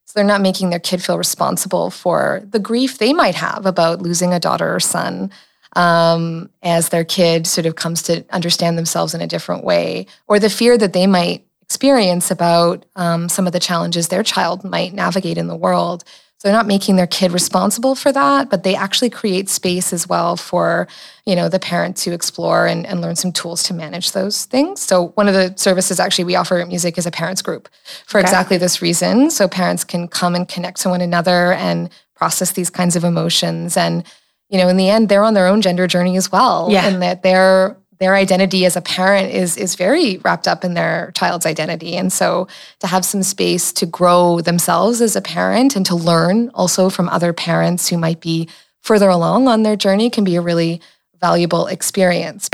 So 0.07 0.15
they're 0.17 0.25
not 0.25 0.41
making 0.41 0.71
their 0.71 0.81
kid 0.81 1.01
feel 1.01 1.17
responsible 1.17 1.91
for 1.91 2.43
the 2.51 2.59
grief 2.59 2.99
they 2.99 3.13
might 3.13 3.37
have 3.37 3.67
about 3.67 4.03
losing 4.03 4.35
a 4.35 4.41
daughter 4.41 4.75
or 4.75 4.81
son 4.81 5.31
um, 5.77 6.51
as 6.65 6.89
their 6.89 7.05
kid 7.05 7.47
sort 7.47 7.67
of 7.67 7.77
comes 7.77 8.03
to 8.03 8.25
understand 8.31 8.77
themselves 8.77 9.15
in 9.15 9.21
a 9.21 9.29
different 9.29 9.63
way, 9.63 10.07
or 10.27 10.41
the 10.41 10.51
fear 10.51 10.77
that 10.77 10.93
they 10.93 11.07
might 11.07 11.45
experience 11.69 12.31
about 12.31 12.87
um, 12.97 13.29
some 13.29 13.47
of 13.47 13.53
the 13.53 13.61
challenges 13.61 14.09
their 14.09 14.23
child 14.23 14.65
might 14.65 14.95
navigate 14.95 15.37
in 15.37 15.49
the 15.49 15.57
world. 15.57 16.03
So 16.39 16.47
they're 16.49 16.57
not 16.57 16.67
making 16.67 16.97
their 16.97 17.07
kid 17.09 17.33
responsible 17.33 17.95
for 17.97 18.13
that, 18.13 18.49
but 18.49 18.63
they 18.63 18.77
actually 18.77 19.11
create 19.11 19.49
space 19.49 19.93
as 19.93 20.09
well 20.09 20.37
for, 20.37 20.87
you 21.27 21.35
know, 21.35 21.49
the 21.49 21.59
parent 21.59 21.97
to 21.99 22.13
explore 22.13 22.67
and, 22.67 22.87
and 22.87 23.01
learn 23.01 23.17
some 23.17 23.33
tools 23.33 23.65
to 23.65 23.75
manage 23.75 24.13
those 24.13 24.45
things. 24.45 24.81
So 24.81 25.09
one 25.09 25.29
of 25.29 25.35
the 25.35 25.53
services 25.57 25.99
actually 26.01 26.25
we 26.25 26.37
offer 26.37 26.59
at 26.59 26.69
Music 26.69 26.97
is 26.97 27.07
a 27.07 27.11
parents 27.11 27.43
group 27.43 27.69
for 28.07 28.19
okay. 28.19 28.27
exactly 28.27 28.57
this 28.57 28.81
reason. 28.81 29.31
So 29.31 29.49
parents 29.49 29.83
can 29.83 30.09
come 30.09 30.37
and 30.37 30.49
connect 30.49 30.81
to 30.83 30.91
one 30.91 31.01
another 31.01 31.53
and 31.55 31.91
process 32.15 32.53
these 32.53 32.71
kinds 32.71 32.95
of 32.95 33.05
emotions. 33.05 33.77
And, 33.77 34.05
you 34.49 34.59
know, 34.59 34.69
in 34.69 34.77
the 34.77 34.89
end, 34.89 35.09
they're 35.09 35.25
on 35.25 35.35
their 35.35 35.49
own 35.49 35.61
gender 35.61 35.89
journey 35.89 36.17
as 36.17 36.31
well. 36.31 36.69
Yeah. 36.71 36.87
And 36.87 37.03
that 37.03 37.25
they're 37.25 37.77
their 37.99 38.15
identity 38.15 38.65
as 38.65 38.77
a 38.77 38.81
parent 38.81 39.33
is 39.33 39.57
is 39.57 39.75
very 39.75 40.19
wrapped 40.19 40.49
up 40.49 40.65
in 40.65 40.75
their 40.75 41.13
child's 41.15 41.47
identity. 41.47 41.97
And 41.97 42.13
so 42.13 42.49
to 42.81 42.87
have 42.87 43.05
some 43.05 43.23
space 43.23 43.73
to 43.75 43.87
grow 43.87 44.41
themselves 44.41 45.01
as 45.01 45.17
a 45.17 45.23
parent 45.23 45.77
and 45.77 45.85
to 45.87 45.95
learn 45.95 46.51
also 46.55 46.91
from 46.91 47.09
other 47.09 47.33
parents 47.33 47.89
who 47.89 47.99
might 47.99 48.21
be 48.21 48.49
further 48.83 49.09
along 49.09 49.49
on 49.49 49.63
their 49.63 49.77
journey 49.77 50.11
can 50.11 50.25
be 50.25 50.37
a 50.37 50.41
really 50.41 50.81
valuable 51.21 51.67
experience 51.67 52.49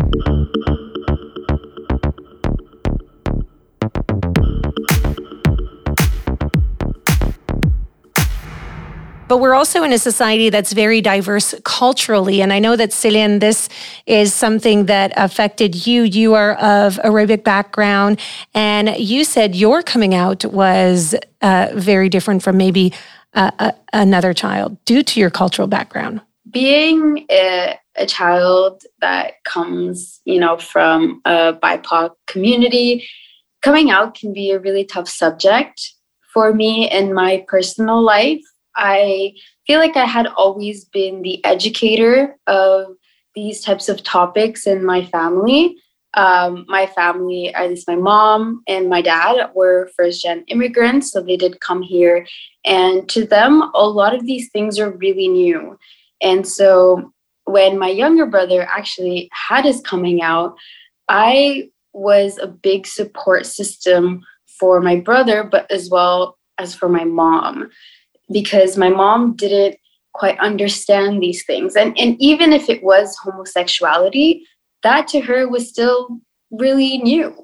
but 9.34 9.40
we're 9.40 9.54
also 9.54 9.82
in 9.82 9.92
a 9.92 9.98
society 9.98 10.48
that's 10.48 10.72
very 10.72 11.00
diverse 11.00 11.56
culturally. 11.64 12.40
And 12.40 12.52
I 12.52 12.60
know 12.60 12.76
that 12.76 12.90
Céline, 12.90 13.40
this 13.40 13.68
is 14.06 14.32
something 14.32 14.86
that 14.86 15.12
affected 15.16 15.88
you. 15.88 16.04
You 16.04 16.34
are 16.34 16.54
of 16.54 17.00
Arabic 17.02 17.42
background, 17.42 18.20
and 18.54 18.96
you 18.96 19.24
said 19.24 19.56
your 19.56 19.82
coming 19.82 20.14
out 20.14 20.44
was 20.44 21.16
uh, 21.42 21.70
very 21.74 22.08
different 22.08 22.44
from 22.44 22.56
maybe 22.56 22.92
uh, 23.32 23.50
a, 23.58 23.74
another 23.92 24.32
child 24.34 24.78
due 24.84 25.02
to 25.02 25.18
your 25.18 25.30
cultural 25.30 25.66
background. 25.66 26.20
Being 26.52 27.26
a, 27.28 27.76
a 27.96 28.06
child 28.06 28.84
that 29.00 29.42
comes, 29.44 30.20
you 30.24 30.38
know, 30.38 30.58
from 30.58 31.20
a 31.24 31.54
BIPOC 31.54 32.10
community, 32.28 33.04
coming 33.62 33.90
out 33.90 34.14
can 34.14 34.32
be 34.32 34.52
a 34.52 34.60
really 34.60 34.84
tough 34.84 35.08
subject 35.08 35.92
for 36.32 36.54
me 36.54 36.88
in 36.88 37.12
my 37.12 37.44
personal 37.48 38.00
life. 38.00 38.40
I 38.76 39.34
feel 39.66 39.78
like 39.78 39.96
I 39.96 40.04
had 40.04 40.26
always 40.26 40.84
been 40.84 41.22
the 41.22 41.44
educator 41.44 42.37
of 42.46 42.96
these 43.34 43.60
types 43.60 43.88
of 43.88 44.02
topics 44.02 44.66
in 44.66 44.84
my 44.84 45.04
family. 45.06 45.76
Um, 46.14 46.64
my 46.68 46.87
family, 46.87 47.52
at 47.54 47.70
least 47.70 47.88
my 47.88 47.96
mom 47.96 48.62
and 48.68 48.88
my 48.88 49.02
dad, 49.02 49.50
were 49.54 49.90
first 49.96 50.22
gen 50.22 50.44
immigrants, 50.46 51.10
so 51.10 51.20
they 51.20 51.37
did 51.37 51.60
come 51.60 51.82
here. 51.82 52.26
And 52.64 53.08
to 53.08 53.26
them, 53.26 53.70
a 53.74 53.87
lot 53.87 54.14
of 54.14 54.24
these 54.24 54.48
things 54.50 54.78
are 54.78 54.92
really 54.92 55.26
new. 55.26 55.76
And 56.20 56.46
so 56.46 57.12
when 57.44 57.78
my 57.78 57.88
younger 57.88 58.26
brother 58.26 58.62
actually 58.62 59.28
had 59.32 59.64
his 59.64 59.80
coming 59.80 60.22
out, 60.22 60.56
I 61.08 61.70
was 61.92 62.38
a 62.38 62.46
big 62.46 62.87
support 62.87 63.46
system 63.46 64.22
for 64.58 64.80
my 64.80 64.96
brother, 64.96 65.44
but 65.44 65.70
as 65.70 65.90
well 65.90 66.38
as 66.58 66.74
for 66.74 66.88
my 66.88 67.04
mom, 67.04 67.70
because 68.32 68.76
my 68.76 68.88
mom 68.88 69.34
didn't 69.37 69.76
quite 70.12 70.38
understand 70.38 71.22
these 71.22 71.44
things. 71.44 71.76
And, 71.76 71.98
and 71.98 72.16
even 72.20 72.52
if 72.52 72.68
it 72.68 72.82
was 72.82 73.16
homosexuality, 73.18 74.44
that 74.82 75.08
to 75.08 75.20
her 75.20 75.48
was 75.48 75.68
still 75.68 76.20
really 76.50 76.98
new. 76.98 77.34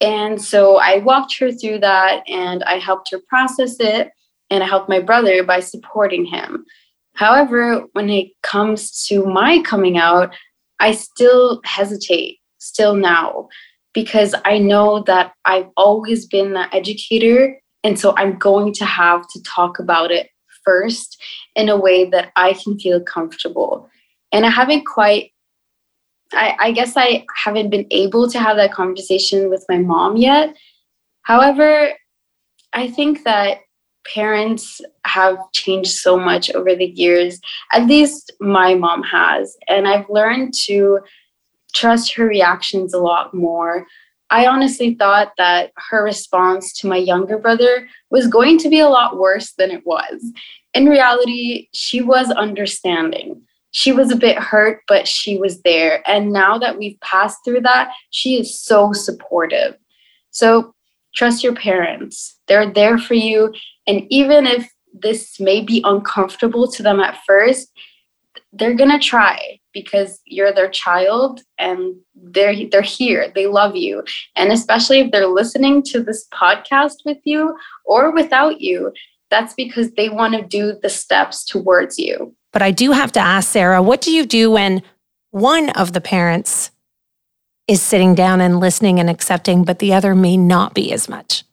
And 0.00 0.40
so 0.40 0.76
I 0.76 0.98
walked 0.98 1.38
her 1.38 1.52
through 1.52 1.80
that 1.80 2.22
and 2.28 2.62
I 2.64 2.78
helped 2.78 3.10
her 3.10 3.20
process 3.28 3.76
it. 3.80 4.10
And 4.50 4.62
I 4.62 4.66
helped 4.66 4.88
my 4.88 5.00
brother 5.00 5.42
by 5.44 5.60
supporting 5.60 6.24
him. 6.24 6.64
However, 7.14 7.84
when 7.92 8.08
it 8.08 8.28
comes 8.42 9.04
to 9.08 9.26
my 9.26 9.60
coming 9.62 9.98
out, 9.98 10.34
I 10.80 10.92
still 10.92 11.60
hesitate, 11.64 12.38
still 12.58 12.94
now, 12.94 13.48
because 13.92 14.34
I 14.44 14.58
know 14.58 15.02
that 15.02 15.32
I've 15.44 15.68
always 15.76 16.26
been 16.26 16.52
the 16.52 16.72
educator. 16.74 17.60
And 17.84 17.98
so 17.98 18.14
I'm 18.16 18.38
going 18.38 18.72
to 18.74 18.84
have 18.84 19.28
to 19.28 19.42
talk 19.42 19.78
about 19.78 20.10
it 20.10 20.28
first 20.64 21.22
in 21.54 21.68
a 21.68 21.76
way 21.76 22.04
that 22.10 22.32
I 22.36 22.54
can 22.54 22.78
feel 22.78 23.00
comfortable. 23.00 23.88
And 24.32 24.44
I 24.44 24.50
haven't 24.50 24.84
quite, 24.84 25.32
I, 26.32 26.56
I 26.60 26.72
guess 26.72 26.94
I 26.96 27.24
haven't 27.42 27.70
been 27.70 27.86
able 27.90 28.28
to 28.30 28.38
have 28.38 28.56
that 28.56 28.72
conversation 28.72 29.48
with 29.48 29.64
my 29.68 29.78
mom 29.78 30.16
yet. 30.16 30.54
However, 31.22 31.92
I 32.72 32.88
think 32.88 33.24
that 33.24 33.58
parents 34.06 34.80
have 35.06 35.38
changed 35.52 35.90
so 35.90 36.18
much 36.18 36.50
over 36.50 36.74
the 36.74 36.86
years. 36.86 37.40
At 37.72 37.86
least 37.86 38.32
my 38.40 38.74
mom 38.74 39.02
has. 39.02 39.56
And 39.68 39.86
I've 39.86 40.08
learned 40.08 40.54
to 40.66 41.00
trust 41.74 42.14
her 42.14 42.26
reactions 42.26 42.94
a 42.94 42.98
lot 42.98 43.34
more. 43.34 43.86
I 44.30 44.46
honestly 44.46 44.94
thought 44.94 45.32
that 45.38 45.72
her 45.90 46.04
response 46.04 46.72
to 46.74 46.86
my 46.86 46.96
younger 46.96 47.38
brother 47.38 47.88
was 48.10 48.26
going 48.26 48.58
to 48.58 48.68
be 48.68 48.80
a 48.80 48.88
lot 48.88 49.18
worse 49.18 49.52
than 49.52 49.70
it 49.70 49.86
was. 49.86 50.32
In 50.74 50.86
reality, 50.86 51.68
she 51.72 52.02
was 52.02 52.30
understanding. 52.30 53.42
She 53.70 53.92
was 53.92 54.10
a 54.10 54.16
bit 54.16 54.38
hurt, 54.38 54.82
but 54.86 55.08
she 55.08 55.38
was 55.38 55.62
there. 55.62 56.02
And 56.08 56.32
now 56.32 56.58
that 56.58 56.78
we've 56.78 57.00
passed 57.00 57.38
through 57.44 57.62
that, 57.62 57.92
she 58.10 58.38
is 58.38 58.58
so 58.58 58.92
supportive. 58.92 59.76
So 60.30 60.74
trust 61.14 61.42
your 61.42 61.54
parents. 61.54 62.38
They're 62.48 62.70
there 62.70 62.98
for 62.98 63.14
you. 63.14 63.54
And 63.86 64.06
even 64.10 64.46
if 64.46 64.70
this 64.92 65.38
may 65.40 65.60
be 65.62 65.82
uncomfortable 65.84 66.70
to 66.72 66.82
them 66.82 67.00
at 67.00 67.18
first, 67.26 67.70
they're 68.52 68.74
going 68.74 68.90
to 68.90 68.98
try 68.98 69.60
because 69.72 70.20
you're 70.24 70.52
their 70.52 70.68
child 70.68 71.40
and 71.58 71.94
they're 72.14 72.54
they're 72.70 72.82
here 72.82 73.30
they 73.34 73.46
love 73.46 73.76
you 73.76 74.02
and 74.36 74.52
especially 74.52 75.00
if 75.00 75.10
they're 75.10 75.26
listening 75.26 75.82
to 75.82 76.02
this 76.02 76.26
podcast 76.32 76.96
with 77.04 77.18
you 77.24 77.56
or 77.84 78.12
without 78.12 78.60
you 78.60 78.92
that's 79.30 79.54
because 79.54 79.90
they 79.92 80.08
want 80.08 80.34
to 80.34 80.42
do 80.42 80.78
the 80.82 80.88
steps 80.88 81.44
towards 81.44 81.98
you 81.98 82.34
but 82.52 82.62
i 82.62 82.70
do 82.70 82.92
have 82.92 83.12
to 83.12 83.20
ask 83.20 83.50
sarah 83.50 83.82
what 83.82 84.00
do 84.00 84.10
you 84.10 84.24
do 84.24 84.50
when 84.50 84.82
one 85.30 85.70
of 85.70 85.92
the 85.92 86.00
parents 86.00 86.70
is 87.66 87.82
sitting 87.82 88.14
down 88.14 88.40
and 88.40 88.60
listening 88.60 88.98
and 88.98 89.10
accepting 89.10 89.64
but 89.64 89.78
the 89.78 89.92
other 89.92 90.14
may 90.14 90.36
not 90.36 90.74
be 90.74 90.92
as 90.92 91.08
much 91.08 91.44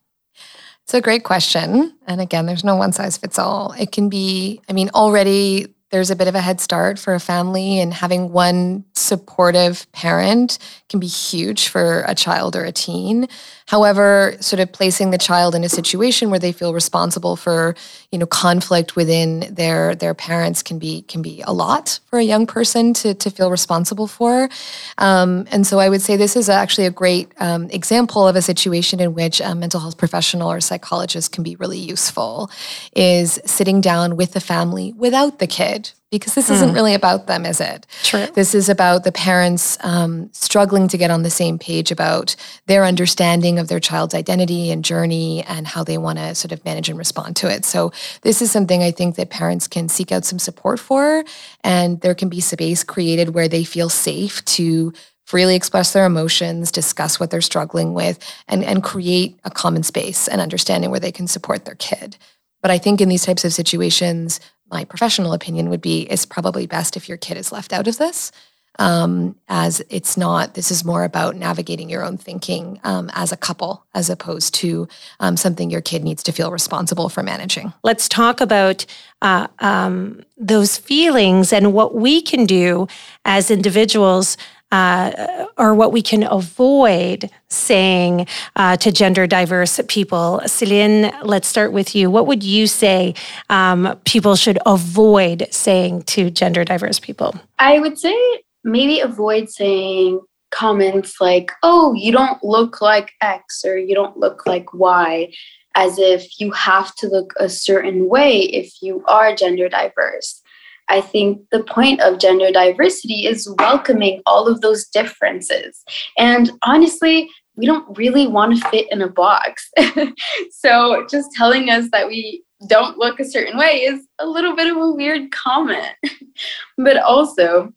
it's 0.85 0.93
a 0.93 1.01
great 1.01 1.23
question. 1.23 1.95
And 2.05 2.21
again, 2.21 2.45
there's 2.45 2.63
no 2.63 2.75
one 2.75 2.93
size 2.93 3.17
fits 3.17 3.39
all. 3.39 3.71
It 3.71 3.91
can 3.91 4.07
be, 4.07 4.61
I 4.69 4.73
mean, 4.73 4.91
already 4.93 5.74
there's 5.95 6.11
a 6.11 6.15
bit 6.17 6.27
of 6.27 6.35
a 6.35 6.41
head 6.41 6.59
start 6.59 6.99
for 6.99 7.13
a 7.13 7.21
family 7.21 7.79
and 7.79 7.93
having 7.93 8.33
one 8.33 8.83
supportive 8.95 9.89
parent 9.93 10.59
can 10.89 10.99
be 10.99 11.07
huge 11.07 11.69
for 11.69 12.03
a 12.05 12.13
child 12.13 12.53
or 12.53 12.65
a 12.65 12.71
teen. 12.73 13.29
However 13.67 14.35
sort 14.41 14.59
of 14.59 14.73
placing 14.73 15.11
the 15.11 15.17
child 15.17 15.55
in 15.55 15.63
a 15.63 15.69
situation 15.69 16.29
where 16.29 16.39
they 16.39 16.51
feel 16.51 16.73
responsible 16.73 17.37
for 17.37 17.75
you 18.11 18.19
know 18.19 18.25
conflict 18.25 18.97
within 18.97 19.47
their 19.49 19.95
their 19.95 20.13
parents 20.13 20.61
can 20.61 20.79
be 20.79 21.03
can 21.03 21.21
be 21.21 21.41
a 21.47 21.53
lot 21.53 22.01
for 22.07 22.19
a 22.19 22.23
young 22.23 22.45
person 22.45 22.93
to 22.95 23.13
to 23.13 23.29
feel 23.29 23.49
responsible 23.49 24.07
for. 24.07 24.49
Um, 24.97 25.47
and 25.49 25.65
so 25.65 25.79
i 25.79 25.87
would 25.87 26.01
say 26.01 26.17
this 26.17 26.35
is 26.35 26.49
actually 26.49 26.87
a 26.87 26.91
great 26.91 27.31
um, 27.39 27.69
example 27.69 28.27
of 28.27 28.35
a 28.35 28.41
situation 28.41 28.99
in 28.99 29.13
which 29.13 29.39
a 29.39 29.55
mental 29.55 29.79
health 29.79 29.97
professional 29.97 30.51
or 30.51 30.59
psychologist 30.59 31.31
can 31.31 31.43
be 31.43 31.55
really 31.55 31.79
useful 31.79 32.51
is 32.95 33.39
sitting 33.45 33.79
down 33.79 34.17
with 34.17 34.33
the 34.33 34.41
family 34.41 34.91
without 34.93 35.39
the 35.39 35.47
kid 35.47 35.84
because 36.11 36.35
this 36.35 36.49
isn't 36.49 36.69
hmm. 36.69 36.75
really 36.75 36.93
about 36.93 37.27
them, 37.27 37.45
is 37.45 37.59
it? 37.59 37.85
True. 38.03 38.25
This 38.27 38.55
is 38.55 38.69
about 38.69 39.03
the 39.03 39.11
parents 39.11 39.77
um, 39.83 40.29
struggling 40.31 40.87
to 40.87 40.97
get 40.97 41.11
on 41.11 41.23
the 41.23 41.29
same 41.29 41.59
page 41.59 41.91
about 41.91 42.35
their 42.67 42.85
understanding 42.85 43.59
of 43.59 43.67
their 43.67 43.79
child's 43.79 44.13
identity 44.13 44.71
and 44.71 44.85
journey 44.85 45.43
and 45.43 45.67
how 45.67 45.83
they 45.83 45.97
want 45.97 46.19
to 46.19 46.33
sort 46.35 46.51
of 46.51 46.63
manage 46.63 46.89
and 46.89 46.97
respond 46.97 47.35
to 47.37 47.51
it. 47.51 47.65
So, 47.65 47.91
this 48.21 48.41
is 48.41 48.51
something 48.51 48.81
I 48.81 48.91
think 48.91 49.15
that 49.15 49.29
parents 49.29 49.67
can 49.67 49.89
seek 49.89 50.11
out 50.11 50.25
some 50.25 50.39
support 50.39 50.79
for, 50.79 51.25
and 51.63 51.99
there 52.01 52.15
can 52.15 52.29
be 52.29 52.39
space 52.39 52.83
created 52.83 53.33
where 53.33 53.49
they 53.49 53.63
feel 53.63 53.89
safe 53.89 54.43
to 54.45 54.93
freely 55.25 55.55
express 55.55 55.91
their 55.91 56.05
emotions, 56.05 56.71
discuss 56.71 57.19
what 57.19 57.31
they're 57.31 57.41
struggling 57.41 57.93
with, 57.93 58.19
and, 58.47 58.63
and 58.63 58.83
create 58.83 59.39
a 59.43 59.49
common 59.49 59.83
space 59.83 60.27
and 60.27 60.39
understanding 60.39 60.91
where 60.91 60.99
they 60.99 61.11
can 61.11 61.27
support 61.27 61.65
their 61.65 61.75
kid. 61.75 62.15
But 62.61 62.71
I 62.71 62.77
think 62.77 63.01
in 63.01 63.09
these 63.09 63.25
types 63.25 63.45
of 63.45 63.53
situations, 63.53 64.39
my 64.71 64.83
professional 64.83 65.33
opinion 65.33 65.69
would 65.69 65.81
be 65.81 66.01
it's 66.03 66.25
probably 66.25 66.67
best 66.67 66.97
if 66.97 67.07
your 67.07 67.17
kid 67.17 67.37
is 67.37 67.51
left 67.51 67.73
out 67.73 67.87
of 67.87 67.97
this 67.97 68.31
um, 68.79 69.35
as 69.47 69.81
it's 69.89 70.17
not 70.17 70.53
this 70.53 70.71
is 70.71 70.83
more 70.83 71.03
about 71.03 71.35
navigating 71.35 71.89
your 71.89 72.03
own 72.03 72.17
thinking 72.17 72.79
um, 72.83 73.09
as 73.13 73.31
a 73.31 73.37
couple 73.37 73.85
as 73.93 74.09
opposed 74.09 74.53
to 74.55 74.87
um, 75.19 75.37
something 75.37 75.69
your 75.69 75.81
kid 75.81 76.03
needs 76.03 76.23
to 76.23 76.31
feel 76.31 76.51
responsible 76.51 77.09
for 77.09 77.23
managing. 77.23 77.73
Let's 77.83 78.09
talk 78.09 78.41
about 78.41 78.85
uh, 79.21 79.47
um, 79.59 80.23
those 80.37 80.77
feelings 80.77 81.53
and 81.53 81.73
what 81.73 81.95
we 81.95 82.21
can 82.21 82.45
do 82.45 82.87
as 83.23 83.49
individuals 83.49 84.37
uh, 84.71 85.45
or 85.57 85.73
what 85.73 85.91
we 85.91 86.01
can 86.01 86.23
avoid 86.23 87.29
saying 87.47 88.27
uh, 88.55 88.75
to 88.77 88.91
gender 88.91 89.27
diverse 89.27 89.79
people. 89.87 90.41
Céline, 90.45 91.13
let's 91.23 91.47
start 91.47 91.71
with 91.71 91.95
you. 91.95 92.09
What 92.09 92.27
would 92.27 92.43
you 92.43 92.67
say 92.67 93.13
um, 93.49 93.97
people 94.05 94.35
should 94.35 94.59
avoid 94.65 95.47
saying 95.51 96.03
to 96.03 96.29
gender 96.29 96.63
diverse 96.63 96.99
people? 96.99 97.35
I 97.59 97.79
would 97.79 97.97
say 97.97 98.15
maybe 98.63 98.99
avoid 98.99 99.49
saying 99.49 100.19
comments 100.51 101.19
like, 101.19 101.51
oh, 101.63 101.93
you 101.93 102.11
don't 102.11 102.43
look 102.43 102.81
like 102.81 103.11
X 103.21 103.63
or 103.65 103.77
you 103.77 103.93
don't 103.93 104.17
look 104.17 104.45
like 104.45 104.73
Y, 104.73 105.31
as 105.75 105.99
if 105.99 106.39
you 106.39 106.51
have 106.51 106.95
to 106.95 107.07
look 107.07 107.33
a 107.37 107.49
certain 107.49 108.07
way 108.07 108.39
if 108.39 108.81
you 108.81 109.03
are 109.07 109.35
gender 109.35 109.67
diverse. 109.67 110.41
I 110.89 111.01
think 111.01 111.41
the 111.51 111.63
point 111.63 112.01
of 112.01 112.19
gender 112.19 112.51
diversity 112.51 113.25
is 113.25 113.53
welcoming 113.59 114.21
all 114.25 114.47
of 114.47 114.61
those 114.61 114.87
differences. 114.87 115.83
And 116.17 116.51
honestly, 116.63 117.29
we 117.55 117.65
don't 117.65 117.97
really 117.97 118.27
want 118.27 118.57
to 118.57 118.69
fit 118.69 118.91
in 118.91 119.01
a 119.01 119.09
box. 119.09 119.69
so 120.51 121.05
just 121.09 121.31
telling 121.33 121.69
us 121.69 121.89
that 121.91 122.07
we 122.07 122.43
don't 122.67 122.97
look 122.97 123.19
a 123.19 123.25
certain 123.25 123.57
way 123.57 123.81
is 123.81 124.07
a 124.19 124.25
little 124.25 124.55
bit 124.55 124.69
of 124.69 124.77
a 124.77 124.91
weird 124.91 125.31
comment. 125.31 125.95
but 126.77 126.97
also, 126.97 127.71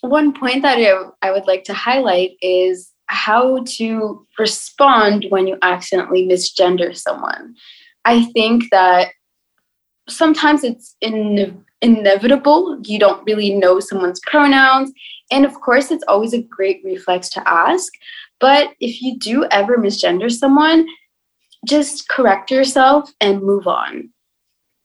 one 0.00 0.32
point 0.32 0.62
that 0.62 0.78
I 1.22 1.30
would 1.30 1.46
like 1.46 1.64
to 1.64 1.74
highlight 1.74 2.32
is 2.40 2.92
how 3.06 3.64
to 3.64 4.26
respond 4.38 5.26
when 5.30 5.46
you 5.46 5.56
accidentally 5.62 6.26
misgender 6.26 6.96
someone. 6.96 7.54
I 8.04 8.24
think 8.26 8.64
that 8.70 9.08
sometimes 10.08 10.64
it's 10.64 10.96
in, 11.00 11.64
inevitable. 11.82 12.80
You 12.84 12.98
don't 12.98 13.24
really 13.26 13.54
know 13.54 13.80
someone's 13.80 14.20
pronouns. 14.26 14.92
And 15.30 15.44
of 15.44 15.54
course, 15.60 15.90
it's 15.90 16.04
always 16.08 16.32
a 16.32 16.42
great 16.42 16.80
reflex 16.84 17.28
to 17.30 17.48
ask. 17.48 17.92
But 18.40 18.70
if 18.80 19.02
you 19.02 19.18
do 19.18 19.46
ever 19.50 19.76
misgender 19.76 20.30
someone, 20.30 20.86
just 21.66 22.08
correct 22.08 22.50
yourself 22.50 23.10
and 23.20 23.42
move 23.42 23.66
on. 23.66 24.10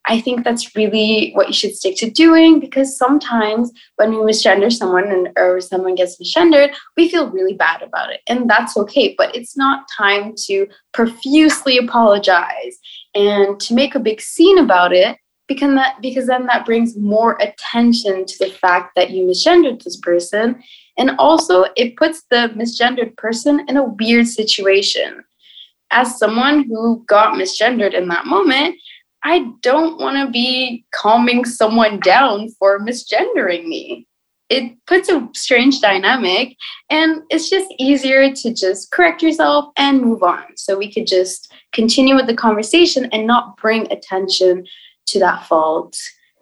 I 0.06 0.20
think 0.20 0.44
that's 0.44 0.76
really 0.76 1.32
what 1.34 1.48
you 1.48 1.54
should 1.54 1.76
stick 1.76 1.96
to 1.98 2.10
doing 2.10 2.60
because 2.60 2.98
sometimes 2.98 3.72
when 3.96 4.10
we 4.10 4.18
misgender 4.18 4.72
someone 4.72 5.10
and, 5.10 5.30
or 5.38 5.62
someone 5.62 5.96
gets 5.96 6.22
misgendered, 6.22 6.74
we 6.98 7.10
feel 7.10 7.30
really 7.30 7.54
bad 7.54 7.82
about 7.82 8.12
it. 8.12 8.20
And 8.28 8.50
that's 8.50 8.76
okay. 8.76 9.16
But 9.18 9.34
it's 9.34 9.56
not 9.56 9.86
time 9.98 10.34
to 10.48 10.68
profusely 10.92 11.78
apologize 11.78 12.78
and 13.16 13.60
to 13.60 13.74
make 13.74 13.96
a 13.96 14.00
big 14.00 14.22
scene 14.22 14.58
about 14.58 14.94
it 14.94 15.18
because 15.48 15.74
that 15.76 16.02
because 16.02 16.28
then 16.28 16.46
that 16.48 16.66
brings 16.66 16.98
more 16.98 17.38
attention 17.42 18.26
to 18.26 18.38
the 18.40 18.52
fact 18.52 18.94
that 18.96 19.12
you 19.12 19.26
misgendered 19.26 19.84
this 19.84 19.98
person. 19.98 20.62
And 20.98 21.12
also 21.20 21.66
it 21.76 21.96
puts 21.98 22.24
the 22.30 22.52
misgendered 22.56 23.16
person 23.18 23.66
in 23.68 23.78
a 23.78 23.84
weird 23.84 24.28
situation. 24.28 25.24
As 25.92 26.18
someone 26.18 26.64
who 26.64 27.04
got 27.08 27.36
misgendered 27.36 27.94
in 27.94 28.08
that 28.08 28.26
moment, 28.26 28.76
I 29.24 29.52
don't 29.62 30.00
want 30.00 30.18
to 30.18 30.32
be 30.32 30.86
calming 30.94 31.46
someone 31.46 32.00
down 32.00 32.50
for 32.60 32.80
misgendering 32.80 33.68
me. 33.68 34.08
It 34.54 34.78
puts 34.86 35.10
a 35.10 35.28
strange 35.34 35.82
dynamic, 35.82 36.56
and 36.90 37.24
it's 37.30 37.50
just 37.50 37.68
easier 37.80 38.34
to 38.34 38.54
just 38.54 38.92
correct 38.92 39.22
yourself 39.22 39.72
and 39.78 40.02
move 40.02 40.22
on. 40.22 40.44
So 40.56 40.78
we 40.78 40.92
could 40.92 41.08
just 41.08 41.52
continue 41.74 42.16
with 42.16 42.28
the 42.28 42.36
conversation 42.36 43.10
and 43.12 43.26
not 43.26 43.58
bring 43.58 43.92
attention 43.92 44.66
to 45.08 45.20
that 45.20 45.46
fault 45.48 45.98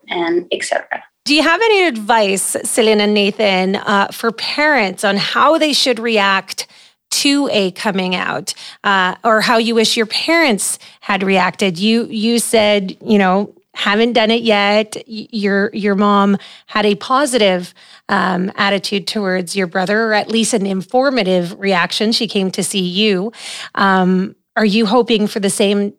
and 0.09 0.45
etc. 0.51 1.03
Do 1.23 1.35
you 1.35 1.43
have 1.43 1.61
any 1.61 1.85
advice, 1.85 2.57
Celine 2.63 2.99
and 2.99 3.13
Nathan, 3.13 3.75
uh, 3.77 4.07
for 4.11 4.31
parents 4.31 5.03
on 5.03 5.17
how 5.17 5.57
they 5.57 5.71
should 5.71 5.99
react 5.99 6.67
to 7.11 7.49
a 7.51 7.71
coming 7.71 8.15
out 8.15 8.53
uh, 8.83 9.15
or 9.23 9.41
how 9.41 9.57
you 9.57 9.75
wish 9.75 9.95
your 9.95 10.05
parents 10.05 10.79
had 11.01 11.21
reacted 11.23 11.77
you 11.77 12.05
you 12.05 12.39
said 12.39 12.97
you 13.03 13.17
know 13.17 13.53
haven't 13.73 14.13
done 14.13 14.31
it 14.31 14.41
yet 14.41 15.03
your 15.07 15.69
your 15.73 15.95
mom 15.95 16.37
had 16.67 16.85
a 16.85 16.95
positive 16.95 17.73
um, 18.11 18.51
attitude 18.55 19.07
towards 19.07 19.55
your 19.55 19.67
brother 19.67 20.03
or 20.03 20.13
at 20.13 20.29
least 20.29 20.53
an 20.53 20.65
informative 20.65 21.59
reaction 21.59 22.11
she 22.11 22.27
came 22.27 22.51
to 22.51 22.63
see 22.63 22.79
you 22.79 23.31
um, 23.75 24.35
are 24.55 24.65
you 24.65 24.85
hoping 24.85 25.25
for 25.25 25.39
the 25.39 25.49
same 25.49 25.93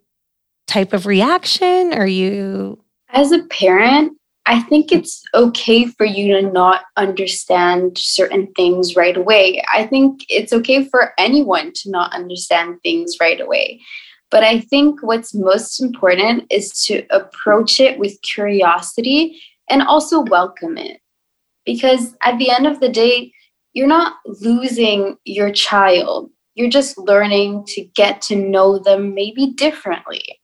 type 0.66 0.92
of 0.92 1.06
reaction 1.06 1.92
are 1.92 2.06
you 2.06 2.78
as 3.10 3.32
a 3.32 3.42
parent 3.44 4.16
I 4.46 4.60
think 4.60 4.90
it's 4.90 5.22
okay 5.34 5.86
for 5.86 6.04
you 6.04 6.34
to 6.34 6.50
not 6.50 6.82
understand 6.96 7.96
certain 7.96 8.52
things 8.54 8.96
right 8.96 9.16
away. 9.16 9.62
I 9.72 9.86
think 9.86 10.24
it's 10.28 10.52
okay 10.52 10.84
for 10.84 11.12
anyone 11.16 11.72
to 11.74 11.90
not 11.90 12.12
understand 12.12 12.78
things 12.82 13.16
right 13.20 13.40
away. 13.40 13.80
But 14.32 14.42
I 14.42 14.60
think 14.60 15.02
what's 15.02 15.34
most 15.34 15.80
important 15.80 16.46
is 16.50 16.70
to 16.86 17.04
approach 17.10 17.78
it 17.78 17.98
with 17.98 18.20
curiosity 18.22 19.40
and 19.68 19.82
also 19.82 20.22
welcome 20.22 20.76
it. 20.76 21.01
Because 21.64 22.16
at 22.22 22.38
the 22.38 22.50
end 22.50 22.66
of 22.66 22.80
the 22.80 22.88
day, 22.88 23.32
you're 23.72 23.86
not 23.86 24.16
losing 24.26 25.16
your 25.24 25.50
child. 25.50 26.30
You're 26.54 26.70
just 26.70 26.98
learning 26.98 27.64
to 27.68 27.84
get 27.94 28.20
to 28.22 28.36
know 28.36 28.78
them 28.78 29.14
maybe 29.14 29.52
differently. 29.52 30.40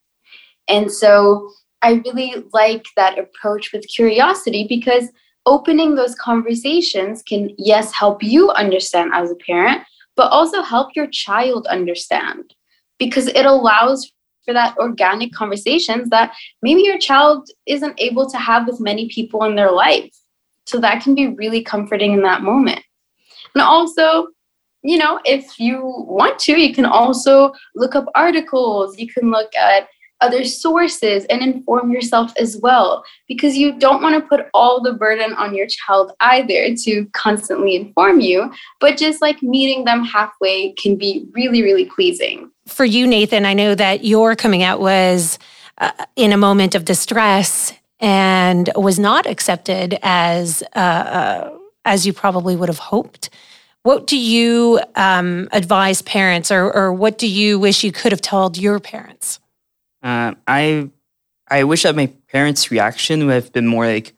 And 0.69 0.91
so 0.91 1.51
I 1.83 2.03
really 2.05 2.45
like 2.53 2.87
that 2.97 3.19
approach 3.19 3.73
with 3.73 3.89
curiosity 3.89 4.67
because 4.69 5.09
opening 5.47 5.95
those 5.95 6.15
conversations 6.15 7.23
can, 7.23 7.51
yes, 7.59 7.93
help 7.93 8.23
you 8.23 8.51
understand 8.51 9.13
as 9.15 9.31
a 9.31 9.37
parent, 9.37 9.83
but 10.17 10.31
also 10.31 10.63
help 10.63 10.95
your 10.95 11.07
child 11.09 11.67
understand 11.69 12.55
because 12.99 13.29
it 13.29 13.47
allows 13.47 14.13
for 14.45 14.53
that 14.55 14.77
organic 14.79 15.33
conversations 15.33 16.09
that 16.11 16.35
maybe 16.63 16.83
your 16.83 16.99
child 16.99 17.49
isn't 17.67 18.01
able 18.01 18.29
to 18.29 18.39
have 18.39 18.67
with 18.67 18.81
many 18.81 19.09
people 19.09 19.45
in 19.45 19.55
their 19.55 19.71
life. 19.71 20.11
So 20.69 20.79
that 20.81 21.03
can 21.03 21.15
be 21.15 21.29
really 21.29 21.63
comforting 21.63 22.13
in 22.13 22.23
that 22.23 22.43
moment. 22.43 22.83
And 23.55 23.63
also, 23.63 24.29
you 24.83 24.99
know, 24.99 25.19
if 25.25 25.59
you 25.59 25.81
want 26.07 26.39
to, 26.41 26.61
you 26.61 26.75
can 26.75 26.85
also 26.85 27.53
look 27.75 27.97
up 27.97 28.05
articles, 28.15 28.99
you 28.99 29.09
can 29.09 29.31
look 29.31 29.55
at 29.57 29.89
other 30.21 30.45
sources 30.45 31.25
and 31.31 31.43
inform 31.43 31.91
yourself 31.91 32.33
as 32.39 32.59
well 32.61 33.05
because 33.29 33.57
you 33.57 33.79
don't 33.79 34.03
want 34.03 34.15
to 34.15 34.29
put 34.29 34.47
all 34.53 34.83
the 34.83 34.93
burden 34.93 35.33
on 35.35 35.55
your 35.55 35.67
child 35.67 36.13
either 36.21 36.75
to 36.75 37.07
constantly 37.13 37.77
inform 37.77 38.21
you 38.21 38.53
but 38.81 38.97
just 38.97 39.23
like 39.23 39.41
meeting 39.45 39.85
them 39.85 40.05
halfway 40.05 40.73
can 40.73 40.97
be 40.97 41.25
really 41.35 41.63
really 41.63 41.85
pleasing 41.85 42.51
for 42.67 42.85
you 42.85 43.07
nathan 43.07 43.47
i 43.47 43.55
know 43.55 43.77
that 43.77 44.05
your 44.05 44.35
coming 44.35 44.65
out 44.65 44.81
was 44.81 45.39
uh, 45.79 45.93
in 46.17 46.33
a 46.33 46.37
moment 46.37 46.75
of 46.75 46.85
distress 46.85 47.73
and 48.01 48.71
was 48.77 48.99
not 48.99 49.27
accepted 49.27 49.99
as 50.03 50.63
uh, 50.75 50.79
uh, 50.79 51.59
as 51.85 52.07
you 52.07 52.13
probably 52.13 52.57
would 52.57 52.69
have 52.69 52.79
hoped 52.79 53.31
what 53.85 54.07
do 54.07 54.19
you 54.19 54.81
um, 54.97 55.49
advise 55.53 56.03
parents 56.03 56.51
or, 56.51 56.71
or 56.75 56.93
what 56.93 57.17
do 57.17 57.27
you 57.27 57.59
wish 57.59 57.85
you 57.85 57.93
could 57.93 58.13
have 58.13 58.21
told 58.21 58.59
your 58.59 58.79
parents 58.79 59.41
uh, 60.03 60.35
I 60.47 60.91
I 61.51 61.65
wish 61.65 61.83
that 61.83 61.97
my 61.97 62.11
parents' 62.31 62.71
reaction 62.71 63.27
would 63.27 63.35
have 63.35 63.53
been 63.53 63.67
more 63.67 63.87
like, 63.87 64.15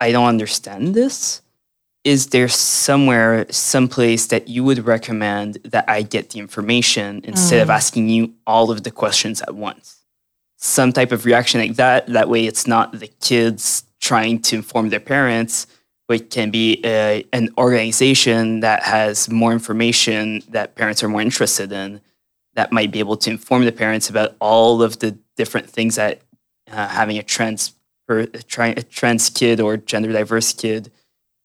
"I 0.00 0.12
don't 0.12 0.26
understand 0.26 0.94
this." 0.94 1.42
Is 2.02 2.28
there 2.28 2.48
somewhere, 2.48 3.46
someplace 3.50 4.26
that 4.26 4.48
you 4.48 4.62
would 4.64 4.86
recommend 4.86 5.54
that 5.64 5.88
I 5.88 6.02
get 6.02 6.30
the 6.30 6.38
information 6.38 7.22
instead 7.24 7.60
mm. 7.60 7.62
of 7.62 7.70
asking 7.70 8.10
you 8.10 8.34
all 8.46 8.70
of 8.70 8.82
the 8.82 8.90
questions 8.90 9.40
at 9.40 9.54
once? 9.54 10.03
Some 10.64 10.94
type 10.94 11.12
of 11.12 11.26
reaction 11.26 11.60
like 11.60 11.76
that. 11.76 12.06
That 12.06 12.30
way, 12.30 12.46
it's 12.46 12.66
not 12.66 12.98
the 12.98 13.08
kids 13.20 13.84
trying 14.00 14.40
to 14.40 14.56
inform 14.56 14.88
their 14.88 14.98
parents, 14.98 15.66
but 16.08 16.22
it 16.22 16.30
can 16.30 16.50
be 16.50 16.80
a, 16.82 17.22
an 17.34 17.50
organization 17.58 18.60
that 18.60 18.82
has 18.82 19.28
more 19.28 19.52
information 19.52 20.40
that 20.48 20.74
parents 20.74 21.04
are 21.04 21.08
more 21.10 21.20
interested 21.20 21.70
in 21.70 22.00
that 22.54 22.72
might 22.72 22.90
be 22.90 22.98
able 22.98 23.18
to 23.18 23.30
inform 23.30 23.66
the 23.66 23.72
parents 23.72 24.08
about 24.08 24.36
all 24.40 24.82
of 24.82 25.00
the 25.00 25.18
different 25.36 25.68
things 25.68 25.96
that 25.96 26.22
uh, 26.72 26.88
having 26.88 27.18
a 27.18 27.22
trans 27.22 27.74
a 28.08 28.26
trans 28.88 29.28
kid 29.28 29.60
or 29.60 29.76
gender 29.76 30.12
diverse 30.12 30.54
kid 30.54 30.90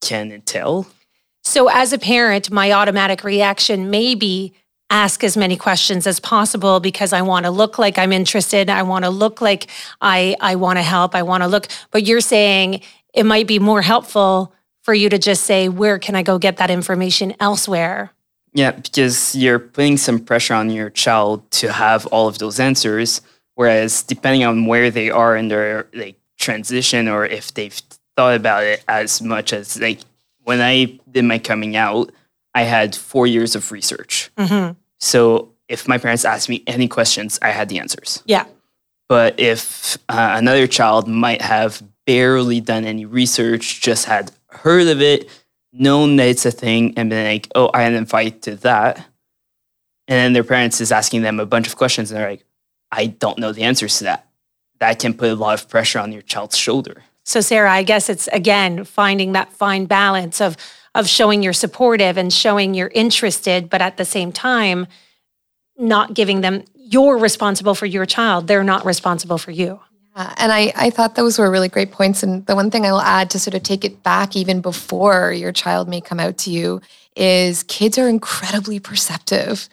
can 0.00 0.32
entail. 0.32 0.86
So, 1.44 1.68
as 1.68 1.92
a 1.92 1.98
parent, 1.98 2.50
my 2.50 2.72
automatic 2.72 3.22
reaction 3.22 3.90
may 3.90 4.14
be 4.14 4.54
ask 4.90 5.24
as 5.24 5.36
many 5.36 5.56
questions 5.56 6.06
as 6.06 6.20
possible 6.20 6.80
because 6.80 7.12
I 7.12 7.22
want 7.22 7.46
to 7.46 7.50
look 7.50 7.78
like 7.78 7.96
I'm 7.96 8.12
interested. 8.12 8.68
I 8.68 8.82
want 8.82 9.04
to 9.04 9.10
look 9.10 9.40
like 9.40 9.68
I 10.00 10.36
I 10.40 10.56
want 10.56 10.78
to 10.78 10.82
help. 10.82 11.14
I 11.14 11.22
want 11.22 11.42
to 11.42 11.48
look. 11.48 11.68
But 11.90 12.04
you're 12.04 12.20
saying 12.20 12.82
it 13.14 13.24
might 13.24 13.46
be 13.46 13.58
more 13.58 13.82
helpful 13.82 14.52
for 14.82 14.94
you 14.94 15.08
to 15.08 15.18
just 15.18 15.44
say, 15.44 15.68
"Where 15.68 15.98
can 15.98 16.14
I 16.14 16.22
go 16.22 16.38
get 16.38 16.56
that 16.58 16.70
information 16.70 17.34
elsewhere?" 17.40 18.12
Yeah, 18.52 18.72
because 18.72 19.34
you're 19.36 19.60
putting 19.60 19.96
some 19.96 20.18
pressure 20.18 20.54
on 20.54 20.70
your 20.70 20.90
child 20.90 21.48
to 21.52 21.72
have 21.72 22.06
all 22.06 22.26
of 22.26 22.38
those 22.38 22.58
answers. 22.58 23.20
Whereas 23.54 24.02
depending 24.02 24.44
on 24.44 24.66
where 24.66 24.90
they 24.90 25.10
are 25.10 25.36
in 25.36 25.48
their 25.48 25.86
like 25.94 26.16
transition 26.38 27.06
or 27.08 27.26
if 27.26 27.54
they've 27.54 27.80
thought 28.16 28.34
about 28.34 28.64
it 28.64 28.82
as 28.88 29.22
much 29.22 29.52
as 29.52 29.78
like 29.80 30.00
when 30.44 30.60
I 30.60 30.98
did 31.10 31.24
my 31.24 31.38
coming 31.38 31.76
out, 31.76 32.10
I 32.54 32.62
had 32.62 32.94
four 32.94 33.26
years 33.26 33.54
of 33.54 33.70
research. 33.72 34.30
Mm-hmm. 34.36 34.72
So 34.98 35.52
if 35.68 35.86
my 35.86 35.98
parents 35.98 36.24
asked 36.24 36.48
me 36.48 36.62
any 36.66 36.88
questions, 36.88 37.38
I 37.42 37.50
had 37.50 37.68
the 37.68 37.78
answers. 37.78 38.22
Yeah. 38.26 38.46
But 39.08 39.38
if 39.38 39.96
uh, 40.08 40.34
another 40.36 40.66
child 40.66 41.08
might 41.08 41.42
have 41.42 41.82
barely 42.06 42.60
done 42.60 42.84
any 42.84 43.04
research, 43.04 43.80
just 43.80 44.06
had 44.06 44.32
heard 44.48 44.88
of 44.88 45.00
it, 45.00 45.28
known 45.72 46.16
that 46.16 46.28
it's 46.28 46.46
a 46.46 46.50
thing 46.50 46.94
and 46.96 47.10
been 47.10 47.24
like, 47.24 47.48
oh, 47.54 47.68
I 47.68 47.84
identify 47.84 48.28
to 48.28 48.56
that. 48.56 48.98
And 50.08 50.16
then 50.16 50.32
their 50.32 50.44
parents 50.44 50.80
is 50.80 50.90
asking 50.90 51.22
them 51.22 51.38
a 51.38 51.46
bunch 51.46 51.68
of 51.68 51.76
questions 51.76 52.10
and 52.10 52.18
they're 52.18 52.30
like, 52.30 52.44
I 52.90 53.06
don't 53.06 53.38
know 53.38 53.52
the 53.52 53.62
answers 53.62 53.98
to 53.98 54.04
that. 54.04 54.26
That 54.80 54.98
can 54.98 55.14
put 55.14 55.30
a 55.30 55.34
lot 55.34 55.60
of 55.60 55.68
pressure 55.68 56.00
on 56.00 56.10
your 56.10 56.22
child's 56.22 56.56
shoulder. 56.56 57.04
So 57.24 57.40
Sarah, 57.40 57.72
I 57.72 57.84
guess 57.84 58.08
it's 58.08 58.26
again 58.28 58.84
finding 58.84 59.32
that 59.32 59.52
fine 59.52 59.86
balance 59.86 60.40
of 60.40 60.56
of 60.94 61.08
showing 61.08 61.42
you're 61.42 61.52
supportive 61.52 62.16
and 62.16 62.32
showing 62.32 62.74
you're 62.74 62.90
interested, 62.94 63.70
but 63.70 63.80
at 63.80 63.96
the 63.96 64.04
same 64.04 64.32
time, 64.32 64.86
not 65.78 66.14
giving 66.14 66.40
them 66.40 66.64
you're 66.74 67.18
responsible 67.18 67.74
for 67.74 67.86
your 67.86 68.04
child. 68.04 68.48
They're 68.48 68.64
not 68.64 68.84
responsible 68.84 69.38
for 69.38 69.52
you. 69.52 69.80
Uh, 70.16 70.34
and 70.38 70.50
I, 70.50 70.72
I 70.74 70.90
thought 70.90 71.14
those 71.14 71.38
were 71.38 71.48
really 71.48 71.68
great 71.68 71.92
points. 71.92 72.24
And 72.24 72.44
the 72.46 72.56
one 72.56 72.70
thing 72.70 72.84
I 72.84 72.90
will 72.90 73.00
add 73.00 73.30
to 73.30 73.38
sort 73.38 73.54
of 73.54 73.62
take 73.62 73.84
it 73.84 74.02
back 74.02 74.34
even 74.34 74.60
before 74.60 75.32
your 75.32 75.52
child 75.52 75.88
may 75.88 76.00
come 76.00 76.18
out 76.18 76.36
to 76.38 76.50
you 76.50 76.80
is 77.14 77.62
kids 77.62 77.96
are 77.96 78.08
incredibly 78.08 78.80
perceptive. 78.80 79.68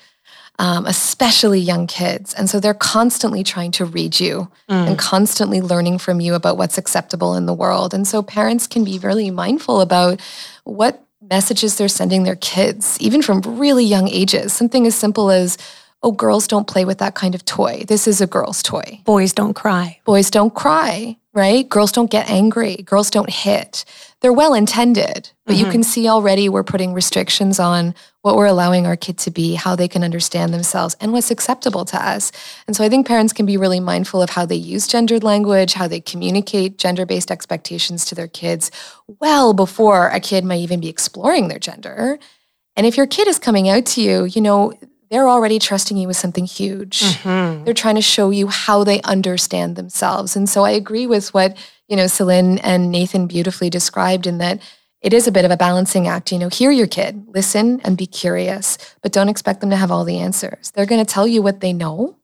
um, 0.59 0.85
especially 0.85 1.59
young 1.59 1.85
kids. 1.87 2.33
And 2.33 2.49
so 2.49 2.59
they're 2.59 2.73
constantly 2.73 3.43
trying 3.43 3.71
to 3.73 3.85
read 3.85 4.19
you 4.19 4.49
mm. 4.69 4.87
and 4.87 4.97
constantly 4.97 5.61
learning 5.61 5.99
from 5.99 6.19
you 6.19 6.33
about 6.33 6.57
what's 6.57 6.77
acceptable 6.77 7.35
in 7.35 7.45
the 7.45 7.53
world. 7.53 7.93
And 7.93 8.07
so 8.07 8.23
parents 8.23 8.65
can 8.65 8.83
be 8.83 8.97
really 8.97 9.29
mindful 9.29 9.81
about 9.81 10.19
what 10.63 11.03
messages 11.29 11.75
they're 11.75 11.87
sending 11.87 12.23
their 12.23 12.35
kids, 12.35 12.97
even 12.99 13.21
from 13.21 13.41
really 13.41 13.85
young 13.85 14.07
ages. 14.07 14.53
Something 14.53 14.85
as 14.85 14.95
simple 14.95 15.31
as, 15.31 15.57
oh, 16.03 16.11
girls 16.11 16.47
don't 16.47 16.67
play 16.67 16.85
with 16.85 16.99
that 16.99 17.15
kind 17.15 17.35
of 17.35 17.43
toy. 17.45 17.83
This 17.87 18.07
is 18.07 18.21
a 18.21 18.27
girl's 18.27 18.63
toy. 18.63 19.01
Boys 19.03 19.33
don't 19.33 19.53
cry. 19.53 19.99
Boys 20.05 20.29
don't 20.29 20.53
cry, 20.53 21.17
right? 21.37 21.69
Girls 21.69 21.91
don't 21.91 22.09
get 22.09 22.31
angry. 22.31 22.77
Girls 22.77 23.11
don't 23.11 23.29
hit. 23.29 23.85
They're 24.21 24.33
well 24.33 24.55
intended, 24.55 25.29
but 25.45 25.55
mm-hmm. 25.55 25.65
you 25.65 25.71
can 25.71 25.83
see 25.83 26.09
already 26.09 26.49
we're 26.49 26.63
putting 26.63 26.95
restrictions 26.95 27.59
on 27.59 27.93
what 28.23 28.35
we're 28.35 28.47
allowing 28.47 28.87
our 28.87 28.95
kid 28.95 29.19
to 29.19 29.29
be, 29.29 29.53
how 29.53 29.75
they 29.75 29.87
can 29.87 30.03
understand 30.03 30.51
themselves, 30.51 30.95
and 30.99 31.13
what's 31.13 31.29
acceptable 31.29 31.85
to 31.85 32.03
us. 32.03 32.31
And 32.65 32.75
so 32.75 32.83
I 32.83 32.89
think 32.89 33.05
parents 33.05 33.33
can 33.33 33.45
be 33.45 33.55
really 33.55 33.79
mindful 33.79 34.19
of 34.23 34.31
how 34.31 34.47
they 34.47 34.55
use 34.55 34.87
gendered 34.87 35.23
language, 35.23 35.73
how 35.73 35.87
they 35.87 36.01
communicate 36.01 36.79
gender 36.79 37.05
based 37.05 37.29
expectations 37.29 38.03
to 38.05 38.15
their 38.15 38.27
kids 38.27 38.71
well 39.07 39.53
before 39.53 40.07
a 40.07 40.19
kid 40.19 40.43
might 40.43 40.61
even 40.61 40.79
be 40.79 40.89
exploring 40.89 41.49
their 41.49 41.59
gender. 41.59 42.17
And 42.75 42.87
if 42.87 42.97
your 42.97 43.05
kid 43.05 43.27
is 43.27 43.37
coming 43.37 43.69
out 43.69 43.85
to 43.85 44.01
you, 44.01 44.25
you 44.25 44.41
know, 44.41 44.73
they're 45.09 45.27
already 45.27 45.59
trusting 45.59 45.97
you 45.97 46.07
with 46.07 46.17
something 46.17 46.45
huge. 46.45 47.01
Mm-hmm. 47.01 47.63
They're 47.63 47.73
trying 47.73 47.95
to 47.95 48.01
show 48.01 48.29
you 48.29 48.47
how 48.47 48.83
they 48.83 49.01
understand 49.01 49.75
themselves. 49.75 50.35
And 50.35 50.49
so 50.49 50.63
I 50.63 50.71
agree 50.71 51.07
with 51.07 51.33
what, 51.33 51.57
you 51.87 51.95
know, 51.95 52.07
Celine 52.07 52.57
and 52.59 52.91
Nathan 52.91 53.27
beautifully 53.27 53.69
described 53.69 54.27
in 54.27 54.37
that 54.39 54.61
it 55.01 55.13
is 55.13 55.27
a 55.27 55.31
bit 55.31 55.45
of 55.45 55.51
a 55.51 55.57
balancing 55.57 56.07
act. 56.07 56.31
You 56.31 56.39
know, 56.39 56.49
hear 56.49 56.71
your 56.71 56.87
kid, 56.87 57.25
listen 57.27 57.79
and 57.81 57.97
be 57.97 58.07
curious, 58.07 58.77
but 59.01 59.11
don't 59.11 59.29
expect 59.29 59.61
them 59.61 59.69
to 59.69 59.75
have 59.75 59.91
all 59.91 60.03
the 60.03 60.19
answers. 60.19 60.71
They're 60.71 60.85
going 60.85 61.05
to 61.05 61.13
tell 61.13 61.27
you 61.27 61.41
what 61.41 61.61
they 61.61 61.73
know 61.73 62.17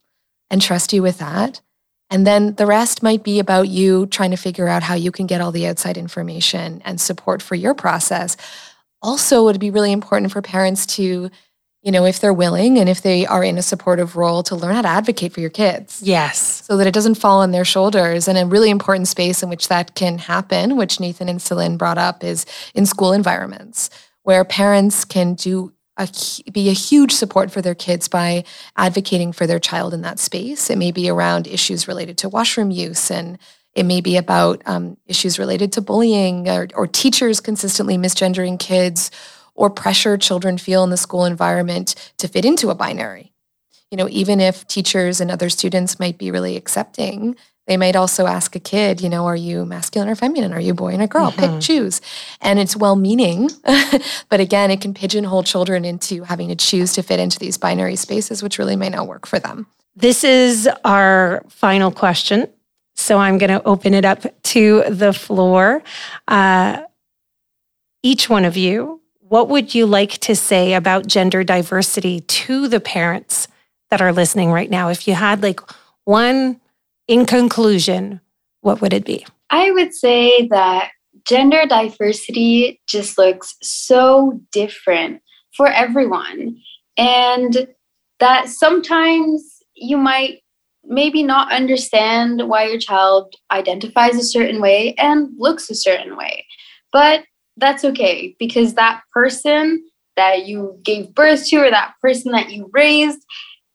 and 0.49 0.61
trust 0.61 0.93
you 0.93 1.01
with 1.01 1.19
that. 1.19 1.61
And 2.09 2.27
then 2.27 2.55
the 2.55 2.65
rest 2.65 3.01
might 3.01 3.23
be 3.23 3.39
about 3.39 3.69
you 3.69 4.05
trying 4.07 4.31
to 4.31 4.37
figure 4.37 4.67
out 4.67 4.83
how 4.83 4.93
you 4.93 5.11
can 5.11 5.25
get 5.25 5.41
all 5.41 5.51
the 5.51 5.65
outside 5.65 5.97
information 5.97 6.81
and 6.85 7.01
support 7.01 7.41
for 7.41 7.55
your 7.55 7.73
process. 7.73 8.37
Also, 9.01 9.41
it 9.41 9.43
would 9.45 9.59
be 9.59 9.71
really 9.71 9.91
important 9.91 10.31
for 10.31 10.41
parents 10.41 10.85
to 10.85 11.31
you 11.83 11.91
know, 11.91 12.05
if 12.05 12.21
they're 12.21 12.33
willing 12.33 12.79
and 12.79 12.87
if 12.87 13.01
they 13.01 13.27
are 13.27 13.43
in 13.43 13.57
a 13.57 13.61
supportive 13.61 14.15
role 14.15 14.41
to 14.43 14.55
learn 14.55 14.73
how 14.73 14.81
to 14.81 14.87
advocate 14.87 15.33
for 15.33 15.41
your 15.41 15.49
kids. 15.49 16.01
Yes. 16.01 16.63
So 16.65 16.77
that 16.77 16.87
it 16.87 16.93
doesn't 16.93 17.15
fall 17.15 17.41
on 17.41 17.51
their 17.51 17.65
shoulders. 17.65 18.29
And 18.29 18.37
a 18.37 18.45
really 18.45 18.69
important 18.69 19.09
space 19.09 19.43
in 19.43 19.49
which 19.49 19.67
that 19.67 19.93
can 19.93 20.17
happen, 20.17 20.77
which 20.77 21.01
Nathan 21.01 21.27
and 21.27 21.41
Celine 21.41 21.75
brought 21.75 21.97
up, 21.97 22.23
is 22.23 22.45
in 22.73 22.85
school 22.85 23.11
environments 23.11 23.89
where 24.23 24.45
parents 24.45 25.03
can 25.03 25.33
do 25.33 25.73
a, 25.97 26.07
be 26.51 26.69
a 26.69 26.73
huge 26.73 27.11
support 27.11 27.51
for 27.51 27.61
their 27.61 27.75
kids 27.75 28.07
by 28.07 28.45
advocating 28.77 29.33
for 29.33 29.45
their 29.45 29.59
child 29.59 29.93
in 29.93 30.01
that 30.01 30.19
space. 30.19 30.69
It 30.69 30.77
may 30.77 30.91
be 30.91 31.09
around 31.09 31.47
issues 31.47 31.87
related 31.87 32.17
to 32.19 32.29
washroom 32.29 32.71
use 32.71 33.11
and 33.11 33.37
it 33.75 33.83
may 33.83 34.01
be 34.01 34.17
about 34.17 34.61
um, 34.65 34.97
issues 35.05 35.37
related 35.37 35.73
to 35.73 35.81
bullying 35.81 36.47
or, 36.47 36.67
or 36.75 36.87
teachers 36.87 37.41
consistently 37.41 37.97
misgendering 37.97 38.57
kids 38.57 39.11
or 39.55 39.69
pressure 39.69 40.17
children 40.17 40.57
feel 40.57 40.83
in 40.83 40.89
the 40.89 40.97
school 40.97 41.25
environment 41.25 42.11
to 42.17 42.27
fit 42.27 42.45
into 42.45 42.69
a 42.69 42.75
binary. 42.75 43.33
You 43.91 43.97
know, 43.97 44.09
even 44.09 44.39
if 44.39 44.67
teachers 44.67 45.21
and 45.21 45.29
other 45.29 45.49
students 45.49 45.99
might 45.99 46.17
be 46.17 46.31
really 46.31 46.57
accepting, 46.57 47.35
they 47.67 47.77
might 47.77 47.95
also 47.95 48.25
ask 48.25 48.55
a 48.55 48.59
kid, 48.59 48.99
you 49.01 49.07
know, 49.07 49.25
are 49.25 49.35
you 49.35 49.65
masculine 49.65 50.09
or 50.09 50.15
feminine? 50.15 50.51
Are 50.51 50.59
you 50.59 50.73
boy 50.73 50.93
and 50.93 51.01
a 51.01 51.07
girl? 51.07 51.31
Mm-hmm. 51.31 51.53
Pick, 51.53 51.61
choose. 51.61 52.01
And 52.41 52.59
it's 52.59 52.75
well 52.75 52.95
meaning. 52.95 53.49
but 54.29 54.39
again, 54.39 54.69
it 54.69 54.81
can 54.81 54.93
pigeonhole 54.93 55.43
children 55.43 55.85
into 55.85 56.23
having 56.23 56.49
to 56.49 56.55
choose 56.55 56.93
to 56.93 57.03
fit 57.03 57.19
into 57.19 57.39
these 57.39 57.57
binary 57.57 57.95
spaces, 57.95 58.43
which 58.43 58.57
really 58.57 58.75
may 58.75 58.89
not 58.89 59.07
work 59.07 59.25
for 59.25 59.39
them. 59.39 59.67
This 59.95 60.23
is 60.23 60.67
our 60.83 61.43
final 61.49 61.91
question. 61.91 62.47
So 62.95 63.17
I'm 63.17 63.37
going 63.37 63.49
to 63.51 63.63
open 63.63 63.93
it 63.93 64.05
up 64.05 64.25
to 64.43 64.83
the 64.89 65.13
floor. 65.13 65.83
Uh, 66.27 66.83
each 68.01 68.29
one 68.29 68.43
of 68.43 68.57
you 68.57 69.02
what 69.29 69.49
would 69.49 69.73
you 69.73 69.85
like 69.85 70.11
to 70.19 70.35
say 70.35 70.73
about 70.73 71.07
gender 71.07 71.43
diversity 71.43 72.21
to 72.21 72.67
the 72.67 72.79
parents 72.79 73.47
that 73.89 74.01
are 74.01 74.11
listening 74.11 74.51
right 74.51 74.69
now? 74.69 74.89
If 74.89 75.07
you 75.07 75.13
had 75.13 75.41
like 75.41 75.59
one 76.05 76.59
in 77.07 77.25
conclusion, 77.25 78.21
what 78.61 78.81
would 78.81 78.93
it 78.93 79.05
be? 79.05 79.25
I 79.49 79.71
would 79.71 79.93
say 79.93 80.47
that 80.47 80.91
gender 81.25 81.63
diversity 81.67 82.81
just 82.87 83.17
looks 83.17 83.55
so 83.61 84.39
different 84.51 85.21
for 85.55 85.67
everyone. 85.67 86.57
And 86.97 87.67
that 88.19 88.49
sometimes 88.49 89.59
you 89.75 89.97
might 89.97 90.39
maybe 90.83 91.23
not 91.23 91.51
understand 91.51 92.47
why 92.47 92.67
your 92.67 92.79
child 92.79 93.35
identifies 93.51 94.15
a 94.15 94.23
certain 94.23 94.61
way 94.61 94.93
and 94.97 95.29
looks 95.37 95.69
a 95.69 95.75
certain 95.75 96.17
way. 96.17 96.45
But 96.91 97.23
that's 97.57 97.85
okay 97.85 98.35
because 98.39 98.73
that 98.73 99.01
person 99.11 99.83
that 100.15 100.45
you 100.45 100.79
gave 100.83 101.13
birth 101.13 101.47
to 101.47 101.57
or 101.57 101.69
that 101.69 101.93
person 102.01 102.31
that 102.31 102.51
you 102.51 102.69
raised 102.73 103.25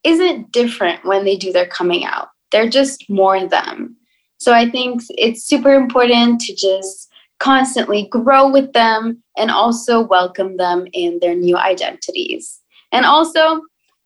isn't 0.05 0.53
different 0.53 1.05
when 1.05 1.25
they 1.25 1.37
do 1.37 1.53
their 1.53 1.67
coming 1.67 2.05
out. 2.05 2.29
They're 2.53 2.69
just 2.69 3.09
more 3.11 3.47
them. 3.47 3.97
So 4.39 4.53
I 4.53 4.71
think 4.71 5.03
it's 5.11 5.45
super 5.45 5.75
important 5.75 6.41
to 6.43 6.55
just 6.55 7.11
constantly 7.41 8.09
grow 8.09 8.51
with 8.51 8.73
them 8.73 9.23
and 9.37 9.51
also 9.51 10.01
welcome 10.01 10.57
them 10.57 10.87
in 10.93 11.19
their 11.21 11.35
new 11.35 11.57
identities. 11.57 12.61
And 12.93 13.05
also, 13.05 13.63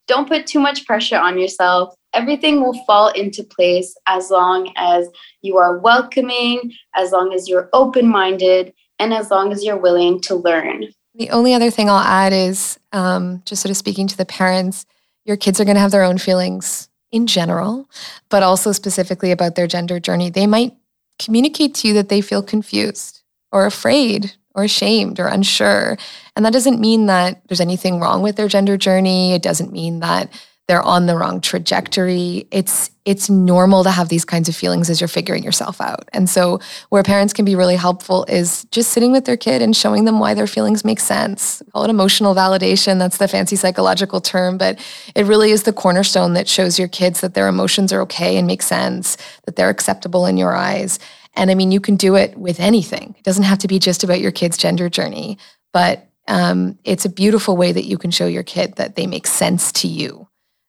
don't 0.07 0.27
put 0.27 0.45
too 0.45 0.59
much 0.59 0.85
pressure 0.85 1.17
on 1.17 1.39
yourself. 1.39 1.95
Everything 2.13 2.61
will 2.61 2.83
fall 2.85 3.09
into 3.09 3.43
place 3.43 3.95
as 4.07 4.29
long 4.29 4.71
as 4.75 5.07
you 5.41 5.57
are 5.57 5.79
welcoming, 5.79 6.73
as 6.95 7.11
long 7.11 7.33
as 7.33 7.47
you're 7.47 7.69
open 7.73 8.07
minded, 8.07 8.73
and 8.99 9.13
as 9.13 9.31
long 9.31 9.51
as 9.51 9.63
you're 9.63 9.77
willing 9.77 10.19
to 10.21 10.35
learn. 10.35 10.87
The 11.15 11.29
only 11.29 11.53
other 11.53 11.69
thing 11.69 11.89
I'll 11.89 11.99
add 11.99 12.33
is 12.33 12.79
um, 12.91 13.43
just 13.45 13.61
sort 13.61 13.69
of 13.69 13.77
speaking 13.77 14.07
to 14.07 14.17
the 14.17 14.25
parents, 14.25 14.85
your 15.25 15.37
kids 15.37 15.59
are 15.59 15.65
going 15.65 15.75
to 15.75 15.81
have 15.81 15.91
their 15.91 16.03
own 16.03 16.17
feelings 16.17 16.89
in 17.11 17.27
general, 17.27 17.87
but 18.29 18.43
also 18.43 18.71
specifically 18.71 19.31
about 19.31 19.55
their 19.55 19.67
gender 19.67 19.99
journey. 19.99 20.29
They 20.29 20.47
might 20.47 20.75
communicate 21.19 21.75
to 21.75 21.87
you 21.87 21.93
that 21.93 22.09
they 22.09 22.21
feel 22.21 22.41
confused 22.41 23.21
or 23.51 23.65
afraid 23.65 24.33
or 24.55 24.63
ashamed 24.63 25.19
or 25.19 25.27
unsure. 25.27 25.97
And 26.35 26.45
that 26.45 26.53
doesn't 26.53 26.79
mean 26.79 27.05
that 27.05 27.41
there's 27.47 27.61
anything 27.61 27.99
wrong 27.99 28.21
with 28.21 28.35
their 28.35 28.47
gender 28.47 28.77
journey. 28.77 29.33
It 29.33 29.43
doesn't 29.43 29.71
mean 29.71 29.99
that 29.99 30.31
they're 30.67 30.81
on 30.81 31.07
the 31.07 31.17
wrong 31.17 31.41
trajectory. 31.41 32.47
It's 32.51 32.89
it's 33.05 33.29
normal 33.29 33.83
to 33.83 33.91
have 33.91 34.07
these 34.07 34.23
kinds 34.23 34.47
of 34.47 34.55
feelings 34.55 34.89
as 34.89 35.01
you're 35.01 35.09
figuring 35.09 35.43
yourself 35.43 35.81
out. 35.81 36.07
And 36.13 36.29
so 36.29 36.61
where 36.87 37.03
parents 37.03 37.33
can 37.33 37.43
be 37.43 37.53
really 37.53 37.75
helpful 37.75 38.23
is 38.29 38.65
just 38.71 38.91
sitting 38.91 39.11
with 39.11 39.25
their 39.25 39.35
kid 39.35 39.61
and 39.61 39.75
showing 39.75 40.05
them 40.05 40.19
why 40.19 40.33
their 40.33 40.47
feelings 40.47 40.85
make 40.85 41.01
sense. 41.01 41.61
We 41.65 41.71
call 41.71 41.83
it 41.83 41.89
emotional 41.89 42.33
validation. 42.33 42.99
That's 42.99 43.17
the 43.17 43.27
fancy 43.27 43.57
psychological 43.57 44.21
term, 44.21 44.57
but 44.57 44.79
it 45.15 45.25
really 45.25 45.51
is 45.51 45.63
the 45.63 45.73
cornerstone 45.73 46.33
that 46.35 46.47
shows 46.47 46.79
your 46.79 46.87
kids 46.87 47.19
that 47.19 47.33
their 47.33 47.49
emotions 47.49 47.91
are 47.91 47.99
okay 48.03 48.37
and 48.37 48.47
make 48.47 48.61
sense, 48.61 49.17
that 49.43 49.57
they're 49.57 49.69
acceptable 49.69 50.25
in 50.25 50.37
your 50.37 50.55
eyes. 50.55 50.97
And 51.33 51.51
I 51.51 51.55
mean, 51.55 51.73
you 51.73 51.81
can 51.81 51.97
do 51.97 52.15
it 52.15 52.37
with 52.37 52.61
anything. 52.61 53.15
It 53.17 53.23
doesn't 53.25 53.43
have 53.43 53.59
to 53.59 53.67
be 53.67 53.79
just 53.79 54.05
about 54.05 54.21
your 54.21 54.31
kid's 54.31 54.55
gender 54.55 54.87
journey, 54.87 55.39
but 55.73 56.07
um, 56.29 56.79
it's 56.85 57.03
a 57.03 57.09
beautiful 57.09 57.57
way 57.57 57.73
that 57.73 57.83
you 57.83 57.97
can 57.97 58.11
show 58.11 58.27
your 58.27 58.43
kid 58.43 58.75
that 58.75 58.95
they 58.95 59.07
make 59.07 59.27
sense 59.27 59.73
to 59.73 59.89
you 59.89 60.22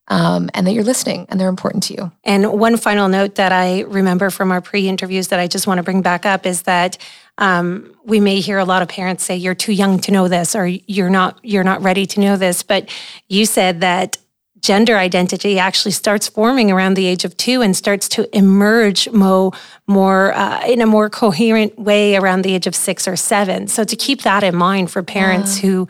um, 0.09 0.51
and 0.55 0.67
that 0.67 0.73
you're 0.73 0.85
listening 0.85 1.27
and 1.29 1.41
they're 1.41 1.49
important 1.49 1.83
to 1.85 1.95
you. 1.95 2.13
And 2.25 2.53
one 2.53 2.77
final 2.77 3.09
note 3.09 3.37
that 3.37 3.53
I 3.53 3.81
remember 3.83 4.31
from 4.31 4.53
our 4.53 4.61
pre 4.61 4.89
interviews 4.89 5.29
that 5.29 5.41
I 5.41 5.47
just 5.47 5.67
want 5.67 5.79
to 5.79 5.83
bring 5.83 6.03
back 6.03 6.27
up 6.27 6.47
is 6.47 6.63
that 6.63 6.99
um, 7.39 7.95
we 8.05 8.21
may 8.21 8.41
hear 8.41 8.59
a 8.59 8.65
lot 8.65 8.83
of 8.83 8.89
parents 8.89 9.25
say 9.25 9.37
you're 9.37 9.55
too 9.55 9.73
young 9.73 9.99
to 10.01 10.13
know 10.13 10.29
this 10.29 10.55
or 10.55 10.67
you're 10.67 11.11
not 11.11 11.41
you're 11.43 11.65
not 11.65 11.83
ready 11.83 12.07
to 12.07 12.21
know 12.21 12.37
this 12.37 12.63
but 12.63 12.89
you 13.29 13.45
said 13.45 13.81
that 13.81 14.19
gender 14.65 14.97
identity 14.97 15.59
actually 15.59 15.93
starts 15.93 16.27
forming 16.27 16.71
around 16.73 16.95
the 16.95 17.05
age 17.05 17.27
of 17.27 17.37
two 17.37 17.61
and 17.61 17.77
starts 17.77 18.09
to 18.09 18.37
emerge 18.37 19.11
more, 19.11 19.53
more 19.87 20.33
uh, 20.33 20.67
in 20.67 20.81
a 20.81 20.87
more 20.87 21.11
coherent 21.11 21.79
way 21.79 22.17
around 22.17 22.43
the 22.43 22.55
age 22.55 22.67
of 22.67 22.75
six 22.75 23.07
or 23.07 23.15
seven. 23.15 23.69
So 23.69 23.85
to 23.85 23.95
keep 23.95 24.23
that 24.23 24.43
in 24.43 24.57
mind 24.57 24.91
for 24.91 25.03
parents 25.03 25.63
yeah. 25.63 25.71
who 25.71 25.89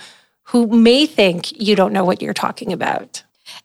who 0.48 0.66
may 0.66 1.06
think 1.06 1.52
you 1.58 1.74
don't 1.74 1.92
know 1.92 2.04
what 2.04 2.20
you're 2.20 2.34
talking 2.34 2.72
about. 2.72 3.22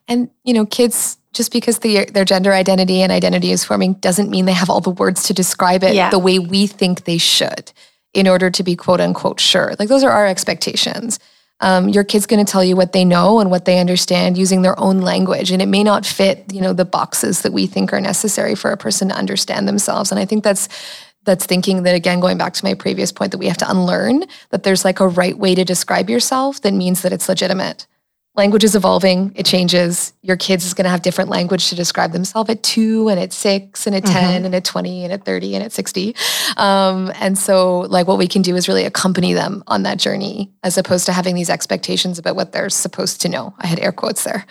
And, 0.10 0.30
you 0.44 0.54
know, 0.54 0.66
kids, 0.66 1.18
just 1.34 1.54
because 1.54 1.80
the, 1.80 2.06
their 2.06 2.26
gender 2.26 2.52
identity 2.52 3.02
and 3.02 3.12
identity 3.12 3.52
is 3.52 3.64
forming 3.64 3.94
doesn't 3.94 4.30
mean 4.30 4.46
they 4.46 4.52
have 4.52 4.70
all 4.70 4.82
the 4.82 4.90
words 4.90 5.24
to 5.24 5.34
describe 5.34 5.84
it 5.84 5.94
yeah. 5.94 6.10
the 6.10 6.20
way 6.20 6.40
we 6.40 6.68
think 6.68 7.06
they 7.06 7.20
should 7.20 7.72
in 8.14 8.28
order 8.28 8.50
to 8.50 8.64
be 8.64 8.76
quote 8.76 9.00
unquote 9.00 9.40
sure. 9.40 9.76
Like 9.78 9.88
those 9.88 10.04
are 10.04 10.10
our 10.10 10.28
expectations. 10.28 11.20
Um, 11.62 11.90
your 11.90 12.04
kid's 12.04 12.26
going 12.26 12.44
to 12.44 12.50
tell 12.50 12.64
you 12.64 12.76
what 12.76 12.94
they 12.94 13.06
know 13.06 13.40
and 13.40 13.52
what 13.52 13.66
they 13.66 13.80
understand 13.80 14.38
using 14.38 14.62
their 14.62 14.80
own 14.80 15.02
language 15.02 15.52
and 15.52 15.62
it 15.62 15.68
may 15.68 15.84
not 15.84 16.06
fit 16.06 16.46
you 16.54 16.62
know 16.62 16.72
the 16.72 16.86
boxes 16.86 17.42
that 17.42 17.52
we 17.52 17.68
think 17.68 17.92
are 17.92 18.00
necessary 18.00 18.56
for 18.56 18.72
a 18.72 18.78
person 18.78 19.10
to 19.10 19.16
understand 19.16 19.68
themselves 19.68 20.10
and 20.10 20.22
i 20.22 20.26
think 20.26 20.42
that's 20.42 20.70
that's 21.26 21.46
thinking 21.46 21.84
that 21.84 21.96
again 21.96 22.22
going 22.22 22.38
back 22.38 22.54
to 22.54 22.64
my 22.64 22.74
previous 22.74 23.12
point 23.12 23.34
that 23.34 23.40
we 23.40 23.48
have 23.48 23.58
to 23.58 23.70
unlearn 23.70 24.24
that 24.52 24.64
there's 24.64 24.86
like 24.86 25.02
a 25.02 25.08
right 25.10 25.38
way 25.38 25.54
to 25.54 25.66
describe 25.66 26.10
yourself 26.10 26.62
that 26.62 26.74
means 26.74 27.02
that 27.02 27.12
it's 27.12 27.28
legitimate 27.28 27.88
language 28.36 28.64
is 28.64 28.76
evolving, 28.76 29.34
it 29.36 29.46
changes. 29.46 30.14
Your 30.22 30.38
kids 30.38 30.66
is 30.66 30.74
going 30.74 30.86
to 30.86 30.90
have 30.90 31.02
different 31.02 31.30
language 31.30 31.70
to 31.70 31.76
describe 31.76 32.12
themselves 32.12 32.50
at 32.50 32.64
two 32.64 33.10
and 33.10 33.20
at 33.20 33.34
six 33.34 33.86
and 33.86 33.96
at 33.96 34.04
mm-hmm. 34.04 34.14
10 34.14 34.46
and 34.46 34.56
at 34.56 34.64
20 34.64 35.04
and 35.04 35.14
at 35.14 35.26
30 35.26 35.56
and 35.56 35.64
at 35.64 35.72
60. 35.72 36.16
Um, 36.58 37.12
and 37.16 37.38
so, 37.38 37.82
like, 37.82 38.08
what 38.08 38.18
we 38.18 38.28
can 38.28 38.42
do 38.42 38.56
is 38.56 38.68
really 38.68 38.86
accompany 38.86 39.34
them 39.34 39.64
on 39.68 39.84
that 39.84 39.98
journey 39.98 40.52
as 40.64 40.78
opposed 40.78 41.06
to 41.08 41.14
having 41.14 41.36
these 41.36 41.50
expectations 41.50 42.18
about 42.18 42.36
what 42.36 42.52
they're 42.52 42.70
supposed 42.70 43.22
to 43.22 43.30
know. 43.30 43.54
I 43.60 43.68
had 43.68 43.80
air 43.80 43.92
quotes 43.92 44.24
there. 44.24 44.46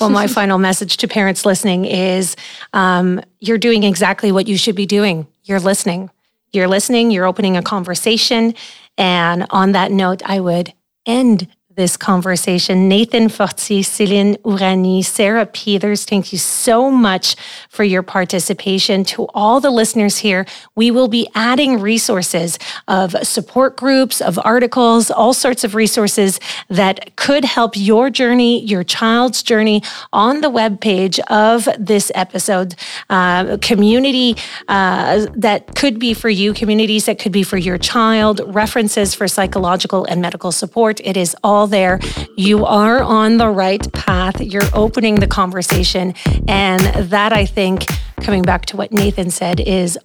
Well, 0.00 0.10
my 0.10 0.26
final 0.38 0.58
message 0.58 0.96
to 0.98 1.08
parents 1.08 1.44
listening 1.44 1.84
is 1.84 2.36
um, 2.72 3.20
you're 3.40 3.58
doing 3.58 3.82
exactly 3.82 4.32
what 4.32 4.46
you 4.46 4.56
should 4.56 4.76
be 4.76 4.86
doing. 4.86 5.26
You're 5.44 5.60
listening. 5.60 6.10
You're 6.52 6.68
listening, 6.68 7.10
you're 7.10 7.26
opening 7.26 7.56
a 7.56 7.62
conversation. 7.62 8.54
And 8.96 9.46
on 9.50 9.72
that 9.72 9.92
note, 9.92 10.22
I 10.24 10.40
would 10.40 10.72
end 11.04 11.48
this 11.76 11.96
conversation. 11.96 12.88
Nathan 12.88 13.28
Fortier, 13.28 13.82
Céline 13.82 14.38
Hourani, 14.38 15.04
Sarah 15.04 15.44
Peters, 15.44 16.06
thank 16.06 16.32
you 16.32 16.38
so 16.38 16.90
much 16.90 17.36
for 17.68 17.84
your 17.84 18.02
participation. 18.02 19.04
To 19.04 19.26
all 19.34 19.60
the 19.60 19.70
listeners 19.70 20.16
here, 20.18 20.46
we 20.74 20.90
will 20.90 21.06
be 21.08 21.28
adding 21.34 21.78
resources 21.78 22.58
of 22.88 23.14
support 23.22 23.76
groups, 23.76 24.22
of 24.22 24.38
articles, 24.42 25.10
all 25.10 25.34
sorts 25.34 25.64
of 25.64 25.74
resources 25.74 26.40
that 26.70 27.14
could 27.16 27.44
help 27.44 27.72
your 27.76 28.08
journey, 28.08 28.64
your 28.64 28.82
child's 28.82 29.42
journey 29.42 29.82
on 30.14 30.40
the 30.40 30.50
webpage 30.50 31.18
of 31.28 31.68
this 31.78 32.10
episode. 32.14 32.74
Uh, 33.10 33.58
community 33.60 34.34
uh, 34.68 35.26
that 35.34 35.74
could 35.74 35.98
be 35.98 36.14
for 36.14 36.30
you, 36.30 36.54
communities 36.54 37.04
that 37.04 37.18
could 37.18 37.32
be 37.32 37.42
for 37.42 37.58
your 37.58 37.76
child, 37.76 38.40
references 38.46 39.14
for 39.14 39.28
psychological 39.28 40.06
and 40.06 40.22
medical 40.22 40.50
support. 40.50 41.00
It 41.04 41.18
is 41.18 41.36
there. 41.66 42.00
You 42.36 42.64
are 42.64 43.02
on 43.02 43.36
the 43.38 43.48
right 43.48 43.92
path. 43.92 44.40
You're 44.40 44.68
opening 44.72 45.16
the 45.16 45.26
conversation. 45.26 46.14
And 46.48 46.82
that, 47.10 47.32
I 47.32 47.46
think, 47.46 47.86
coming 48.20 48.42
back 48.42 48.66
to 48.66 48.76
what 48.76 48.92
Nathan 48.92 49.30
said, 49.30 49.60
is 49.60 49.98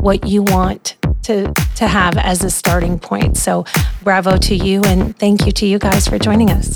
what 0.00 0.26
you 0.26 0.42
want 0.42 0.96
to, 1.22 1.52
to 1.76 1.86
have 1.86 2.16
as 2.16 2.44
a 2.44 2.50
starting 2.50 2.98
point. 2.98 3.36
So, 3.36 3.64
bravo 4.02 4.36
to 4.36 4.54
you. 4.54 4.82
And 4.84 5.16
thank 5.18 5.46
you 5.46 5.52
to 5.52 5.66
you 5.66 5.78
guys 5.78 6.08
for 6.08 6.18
joining 6.18 6.50
us. 6.50 6.72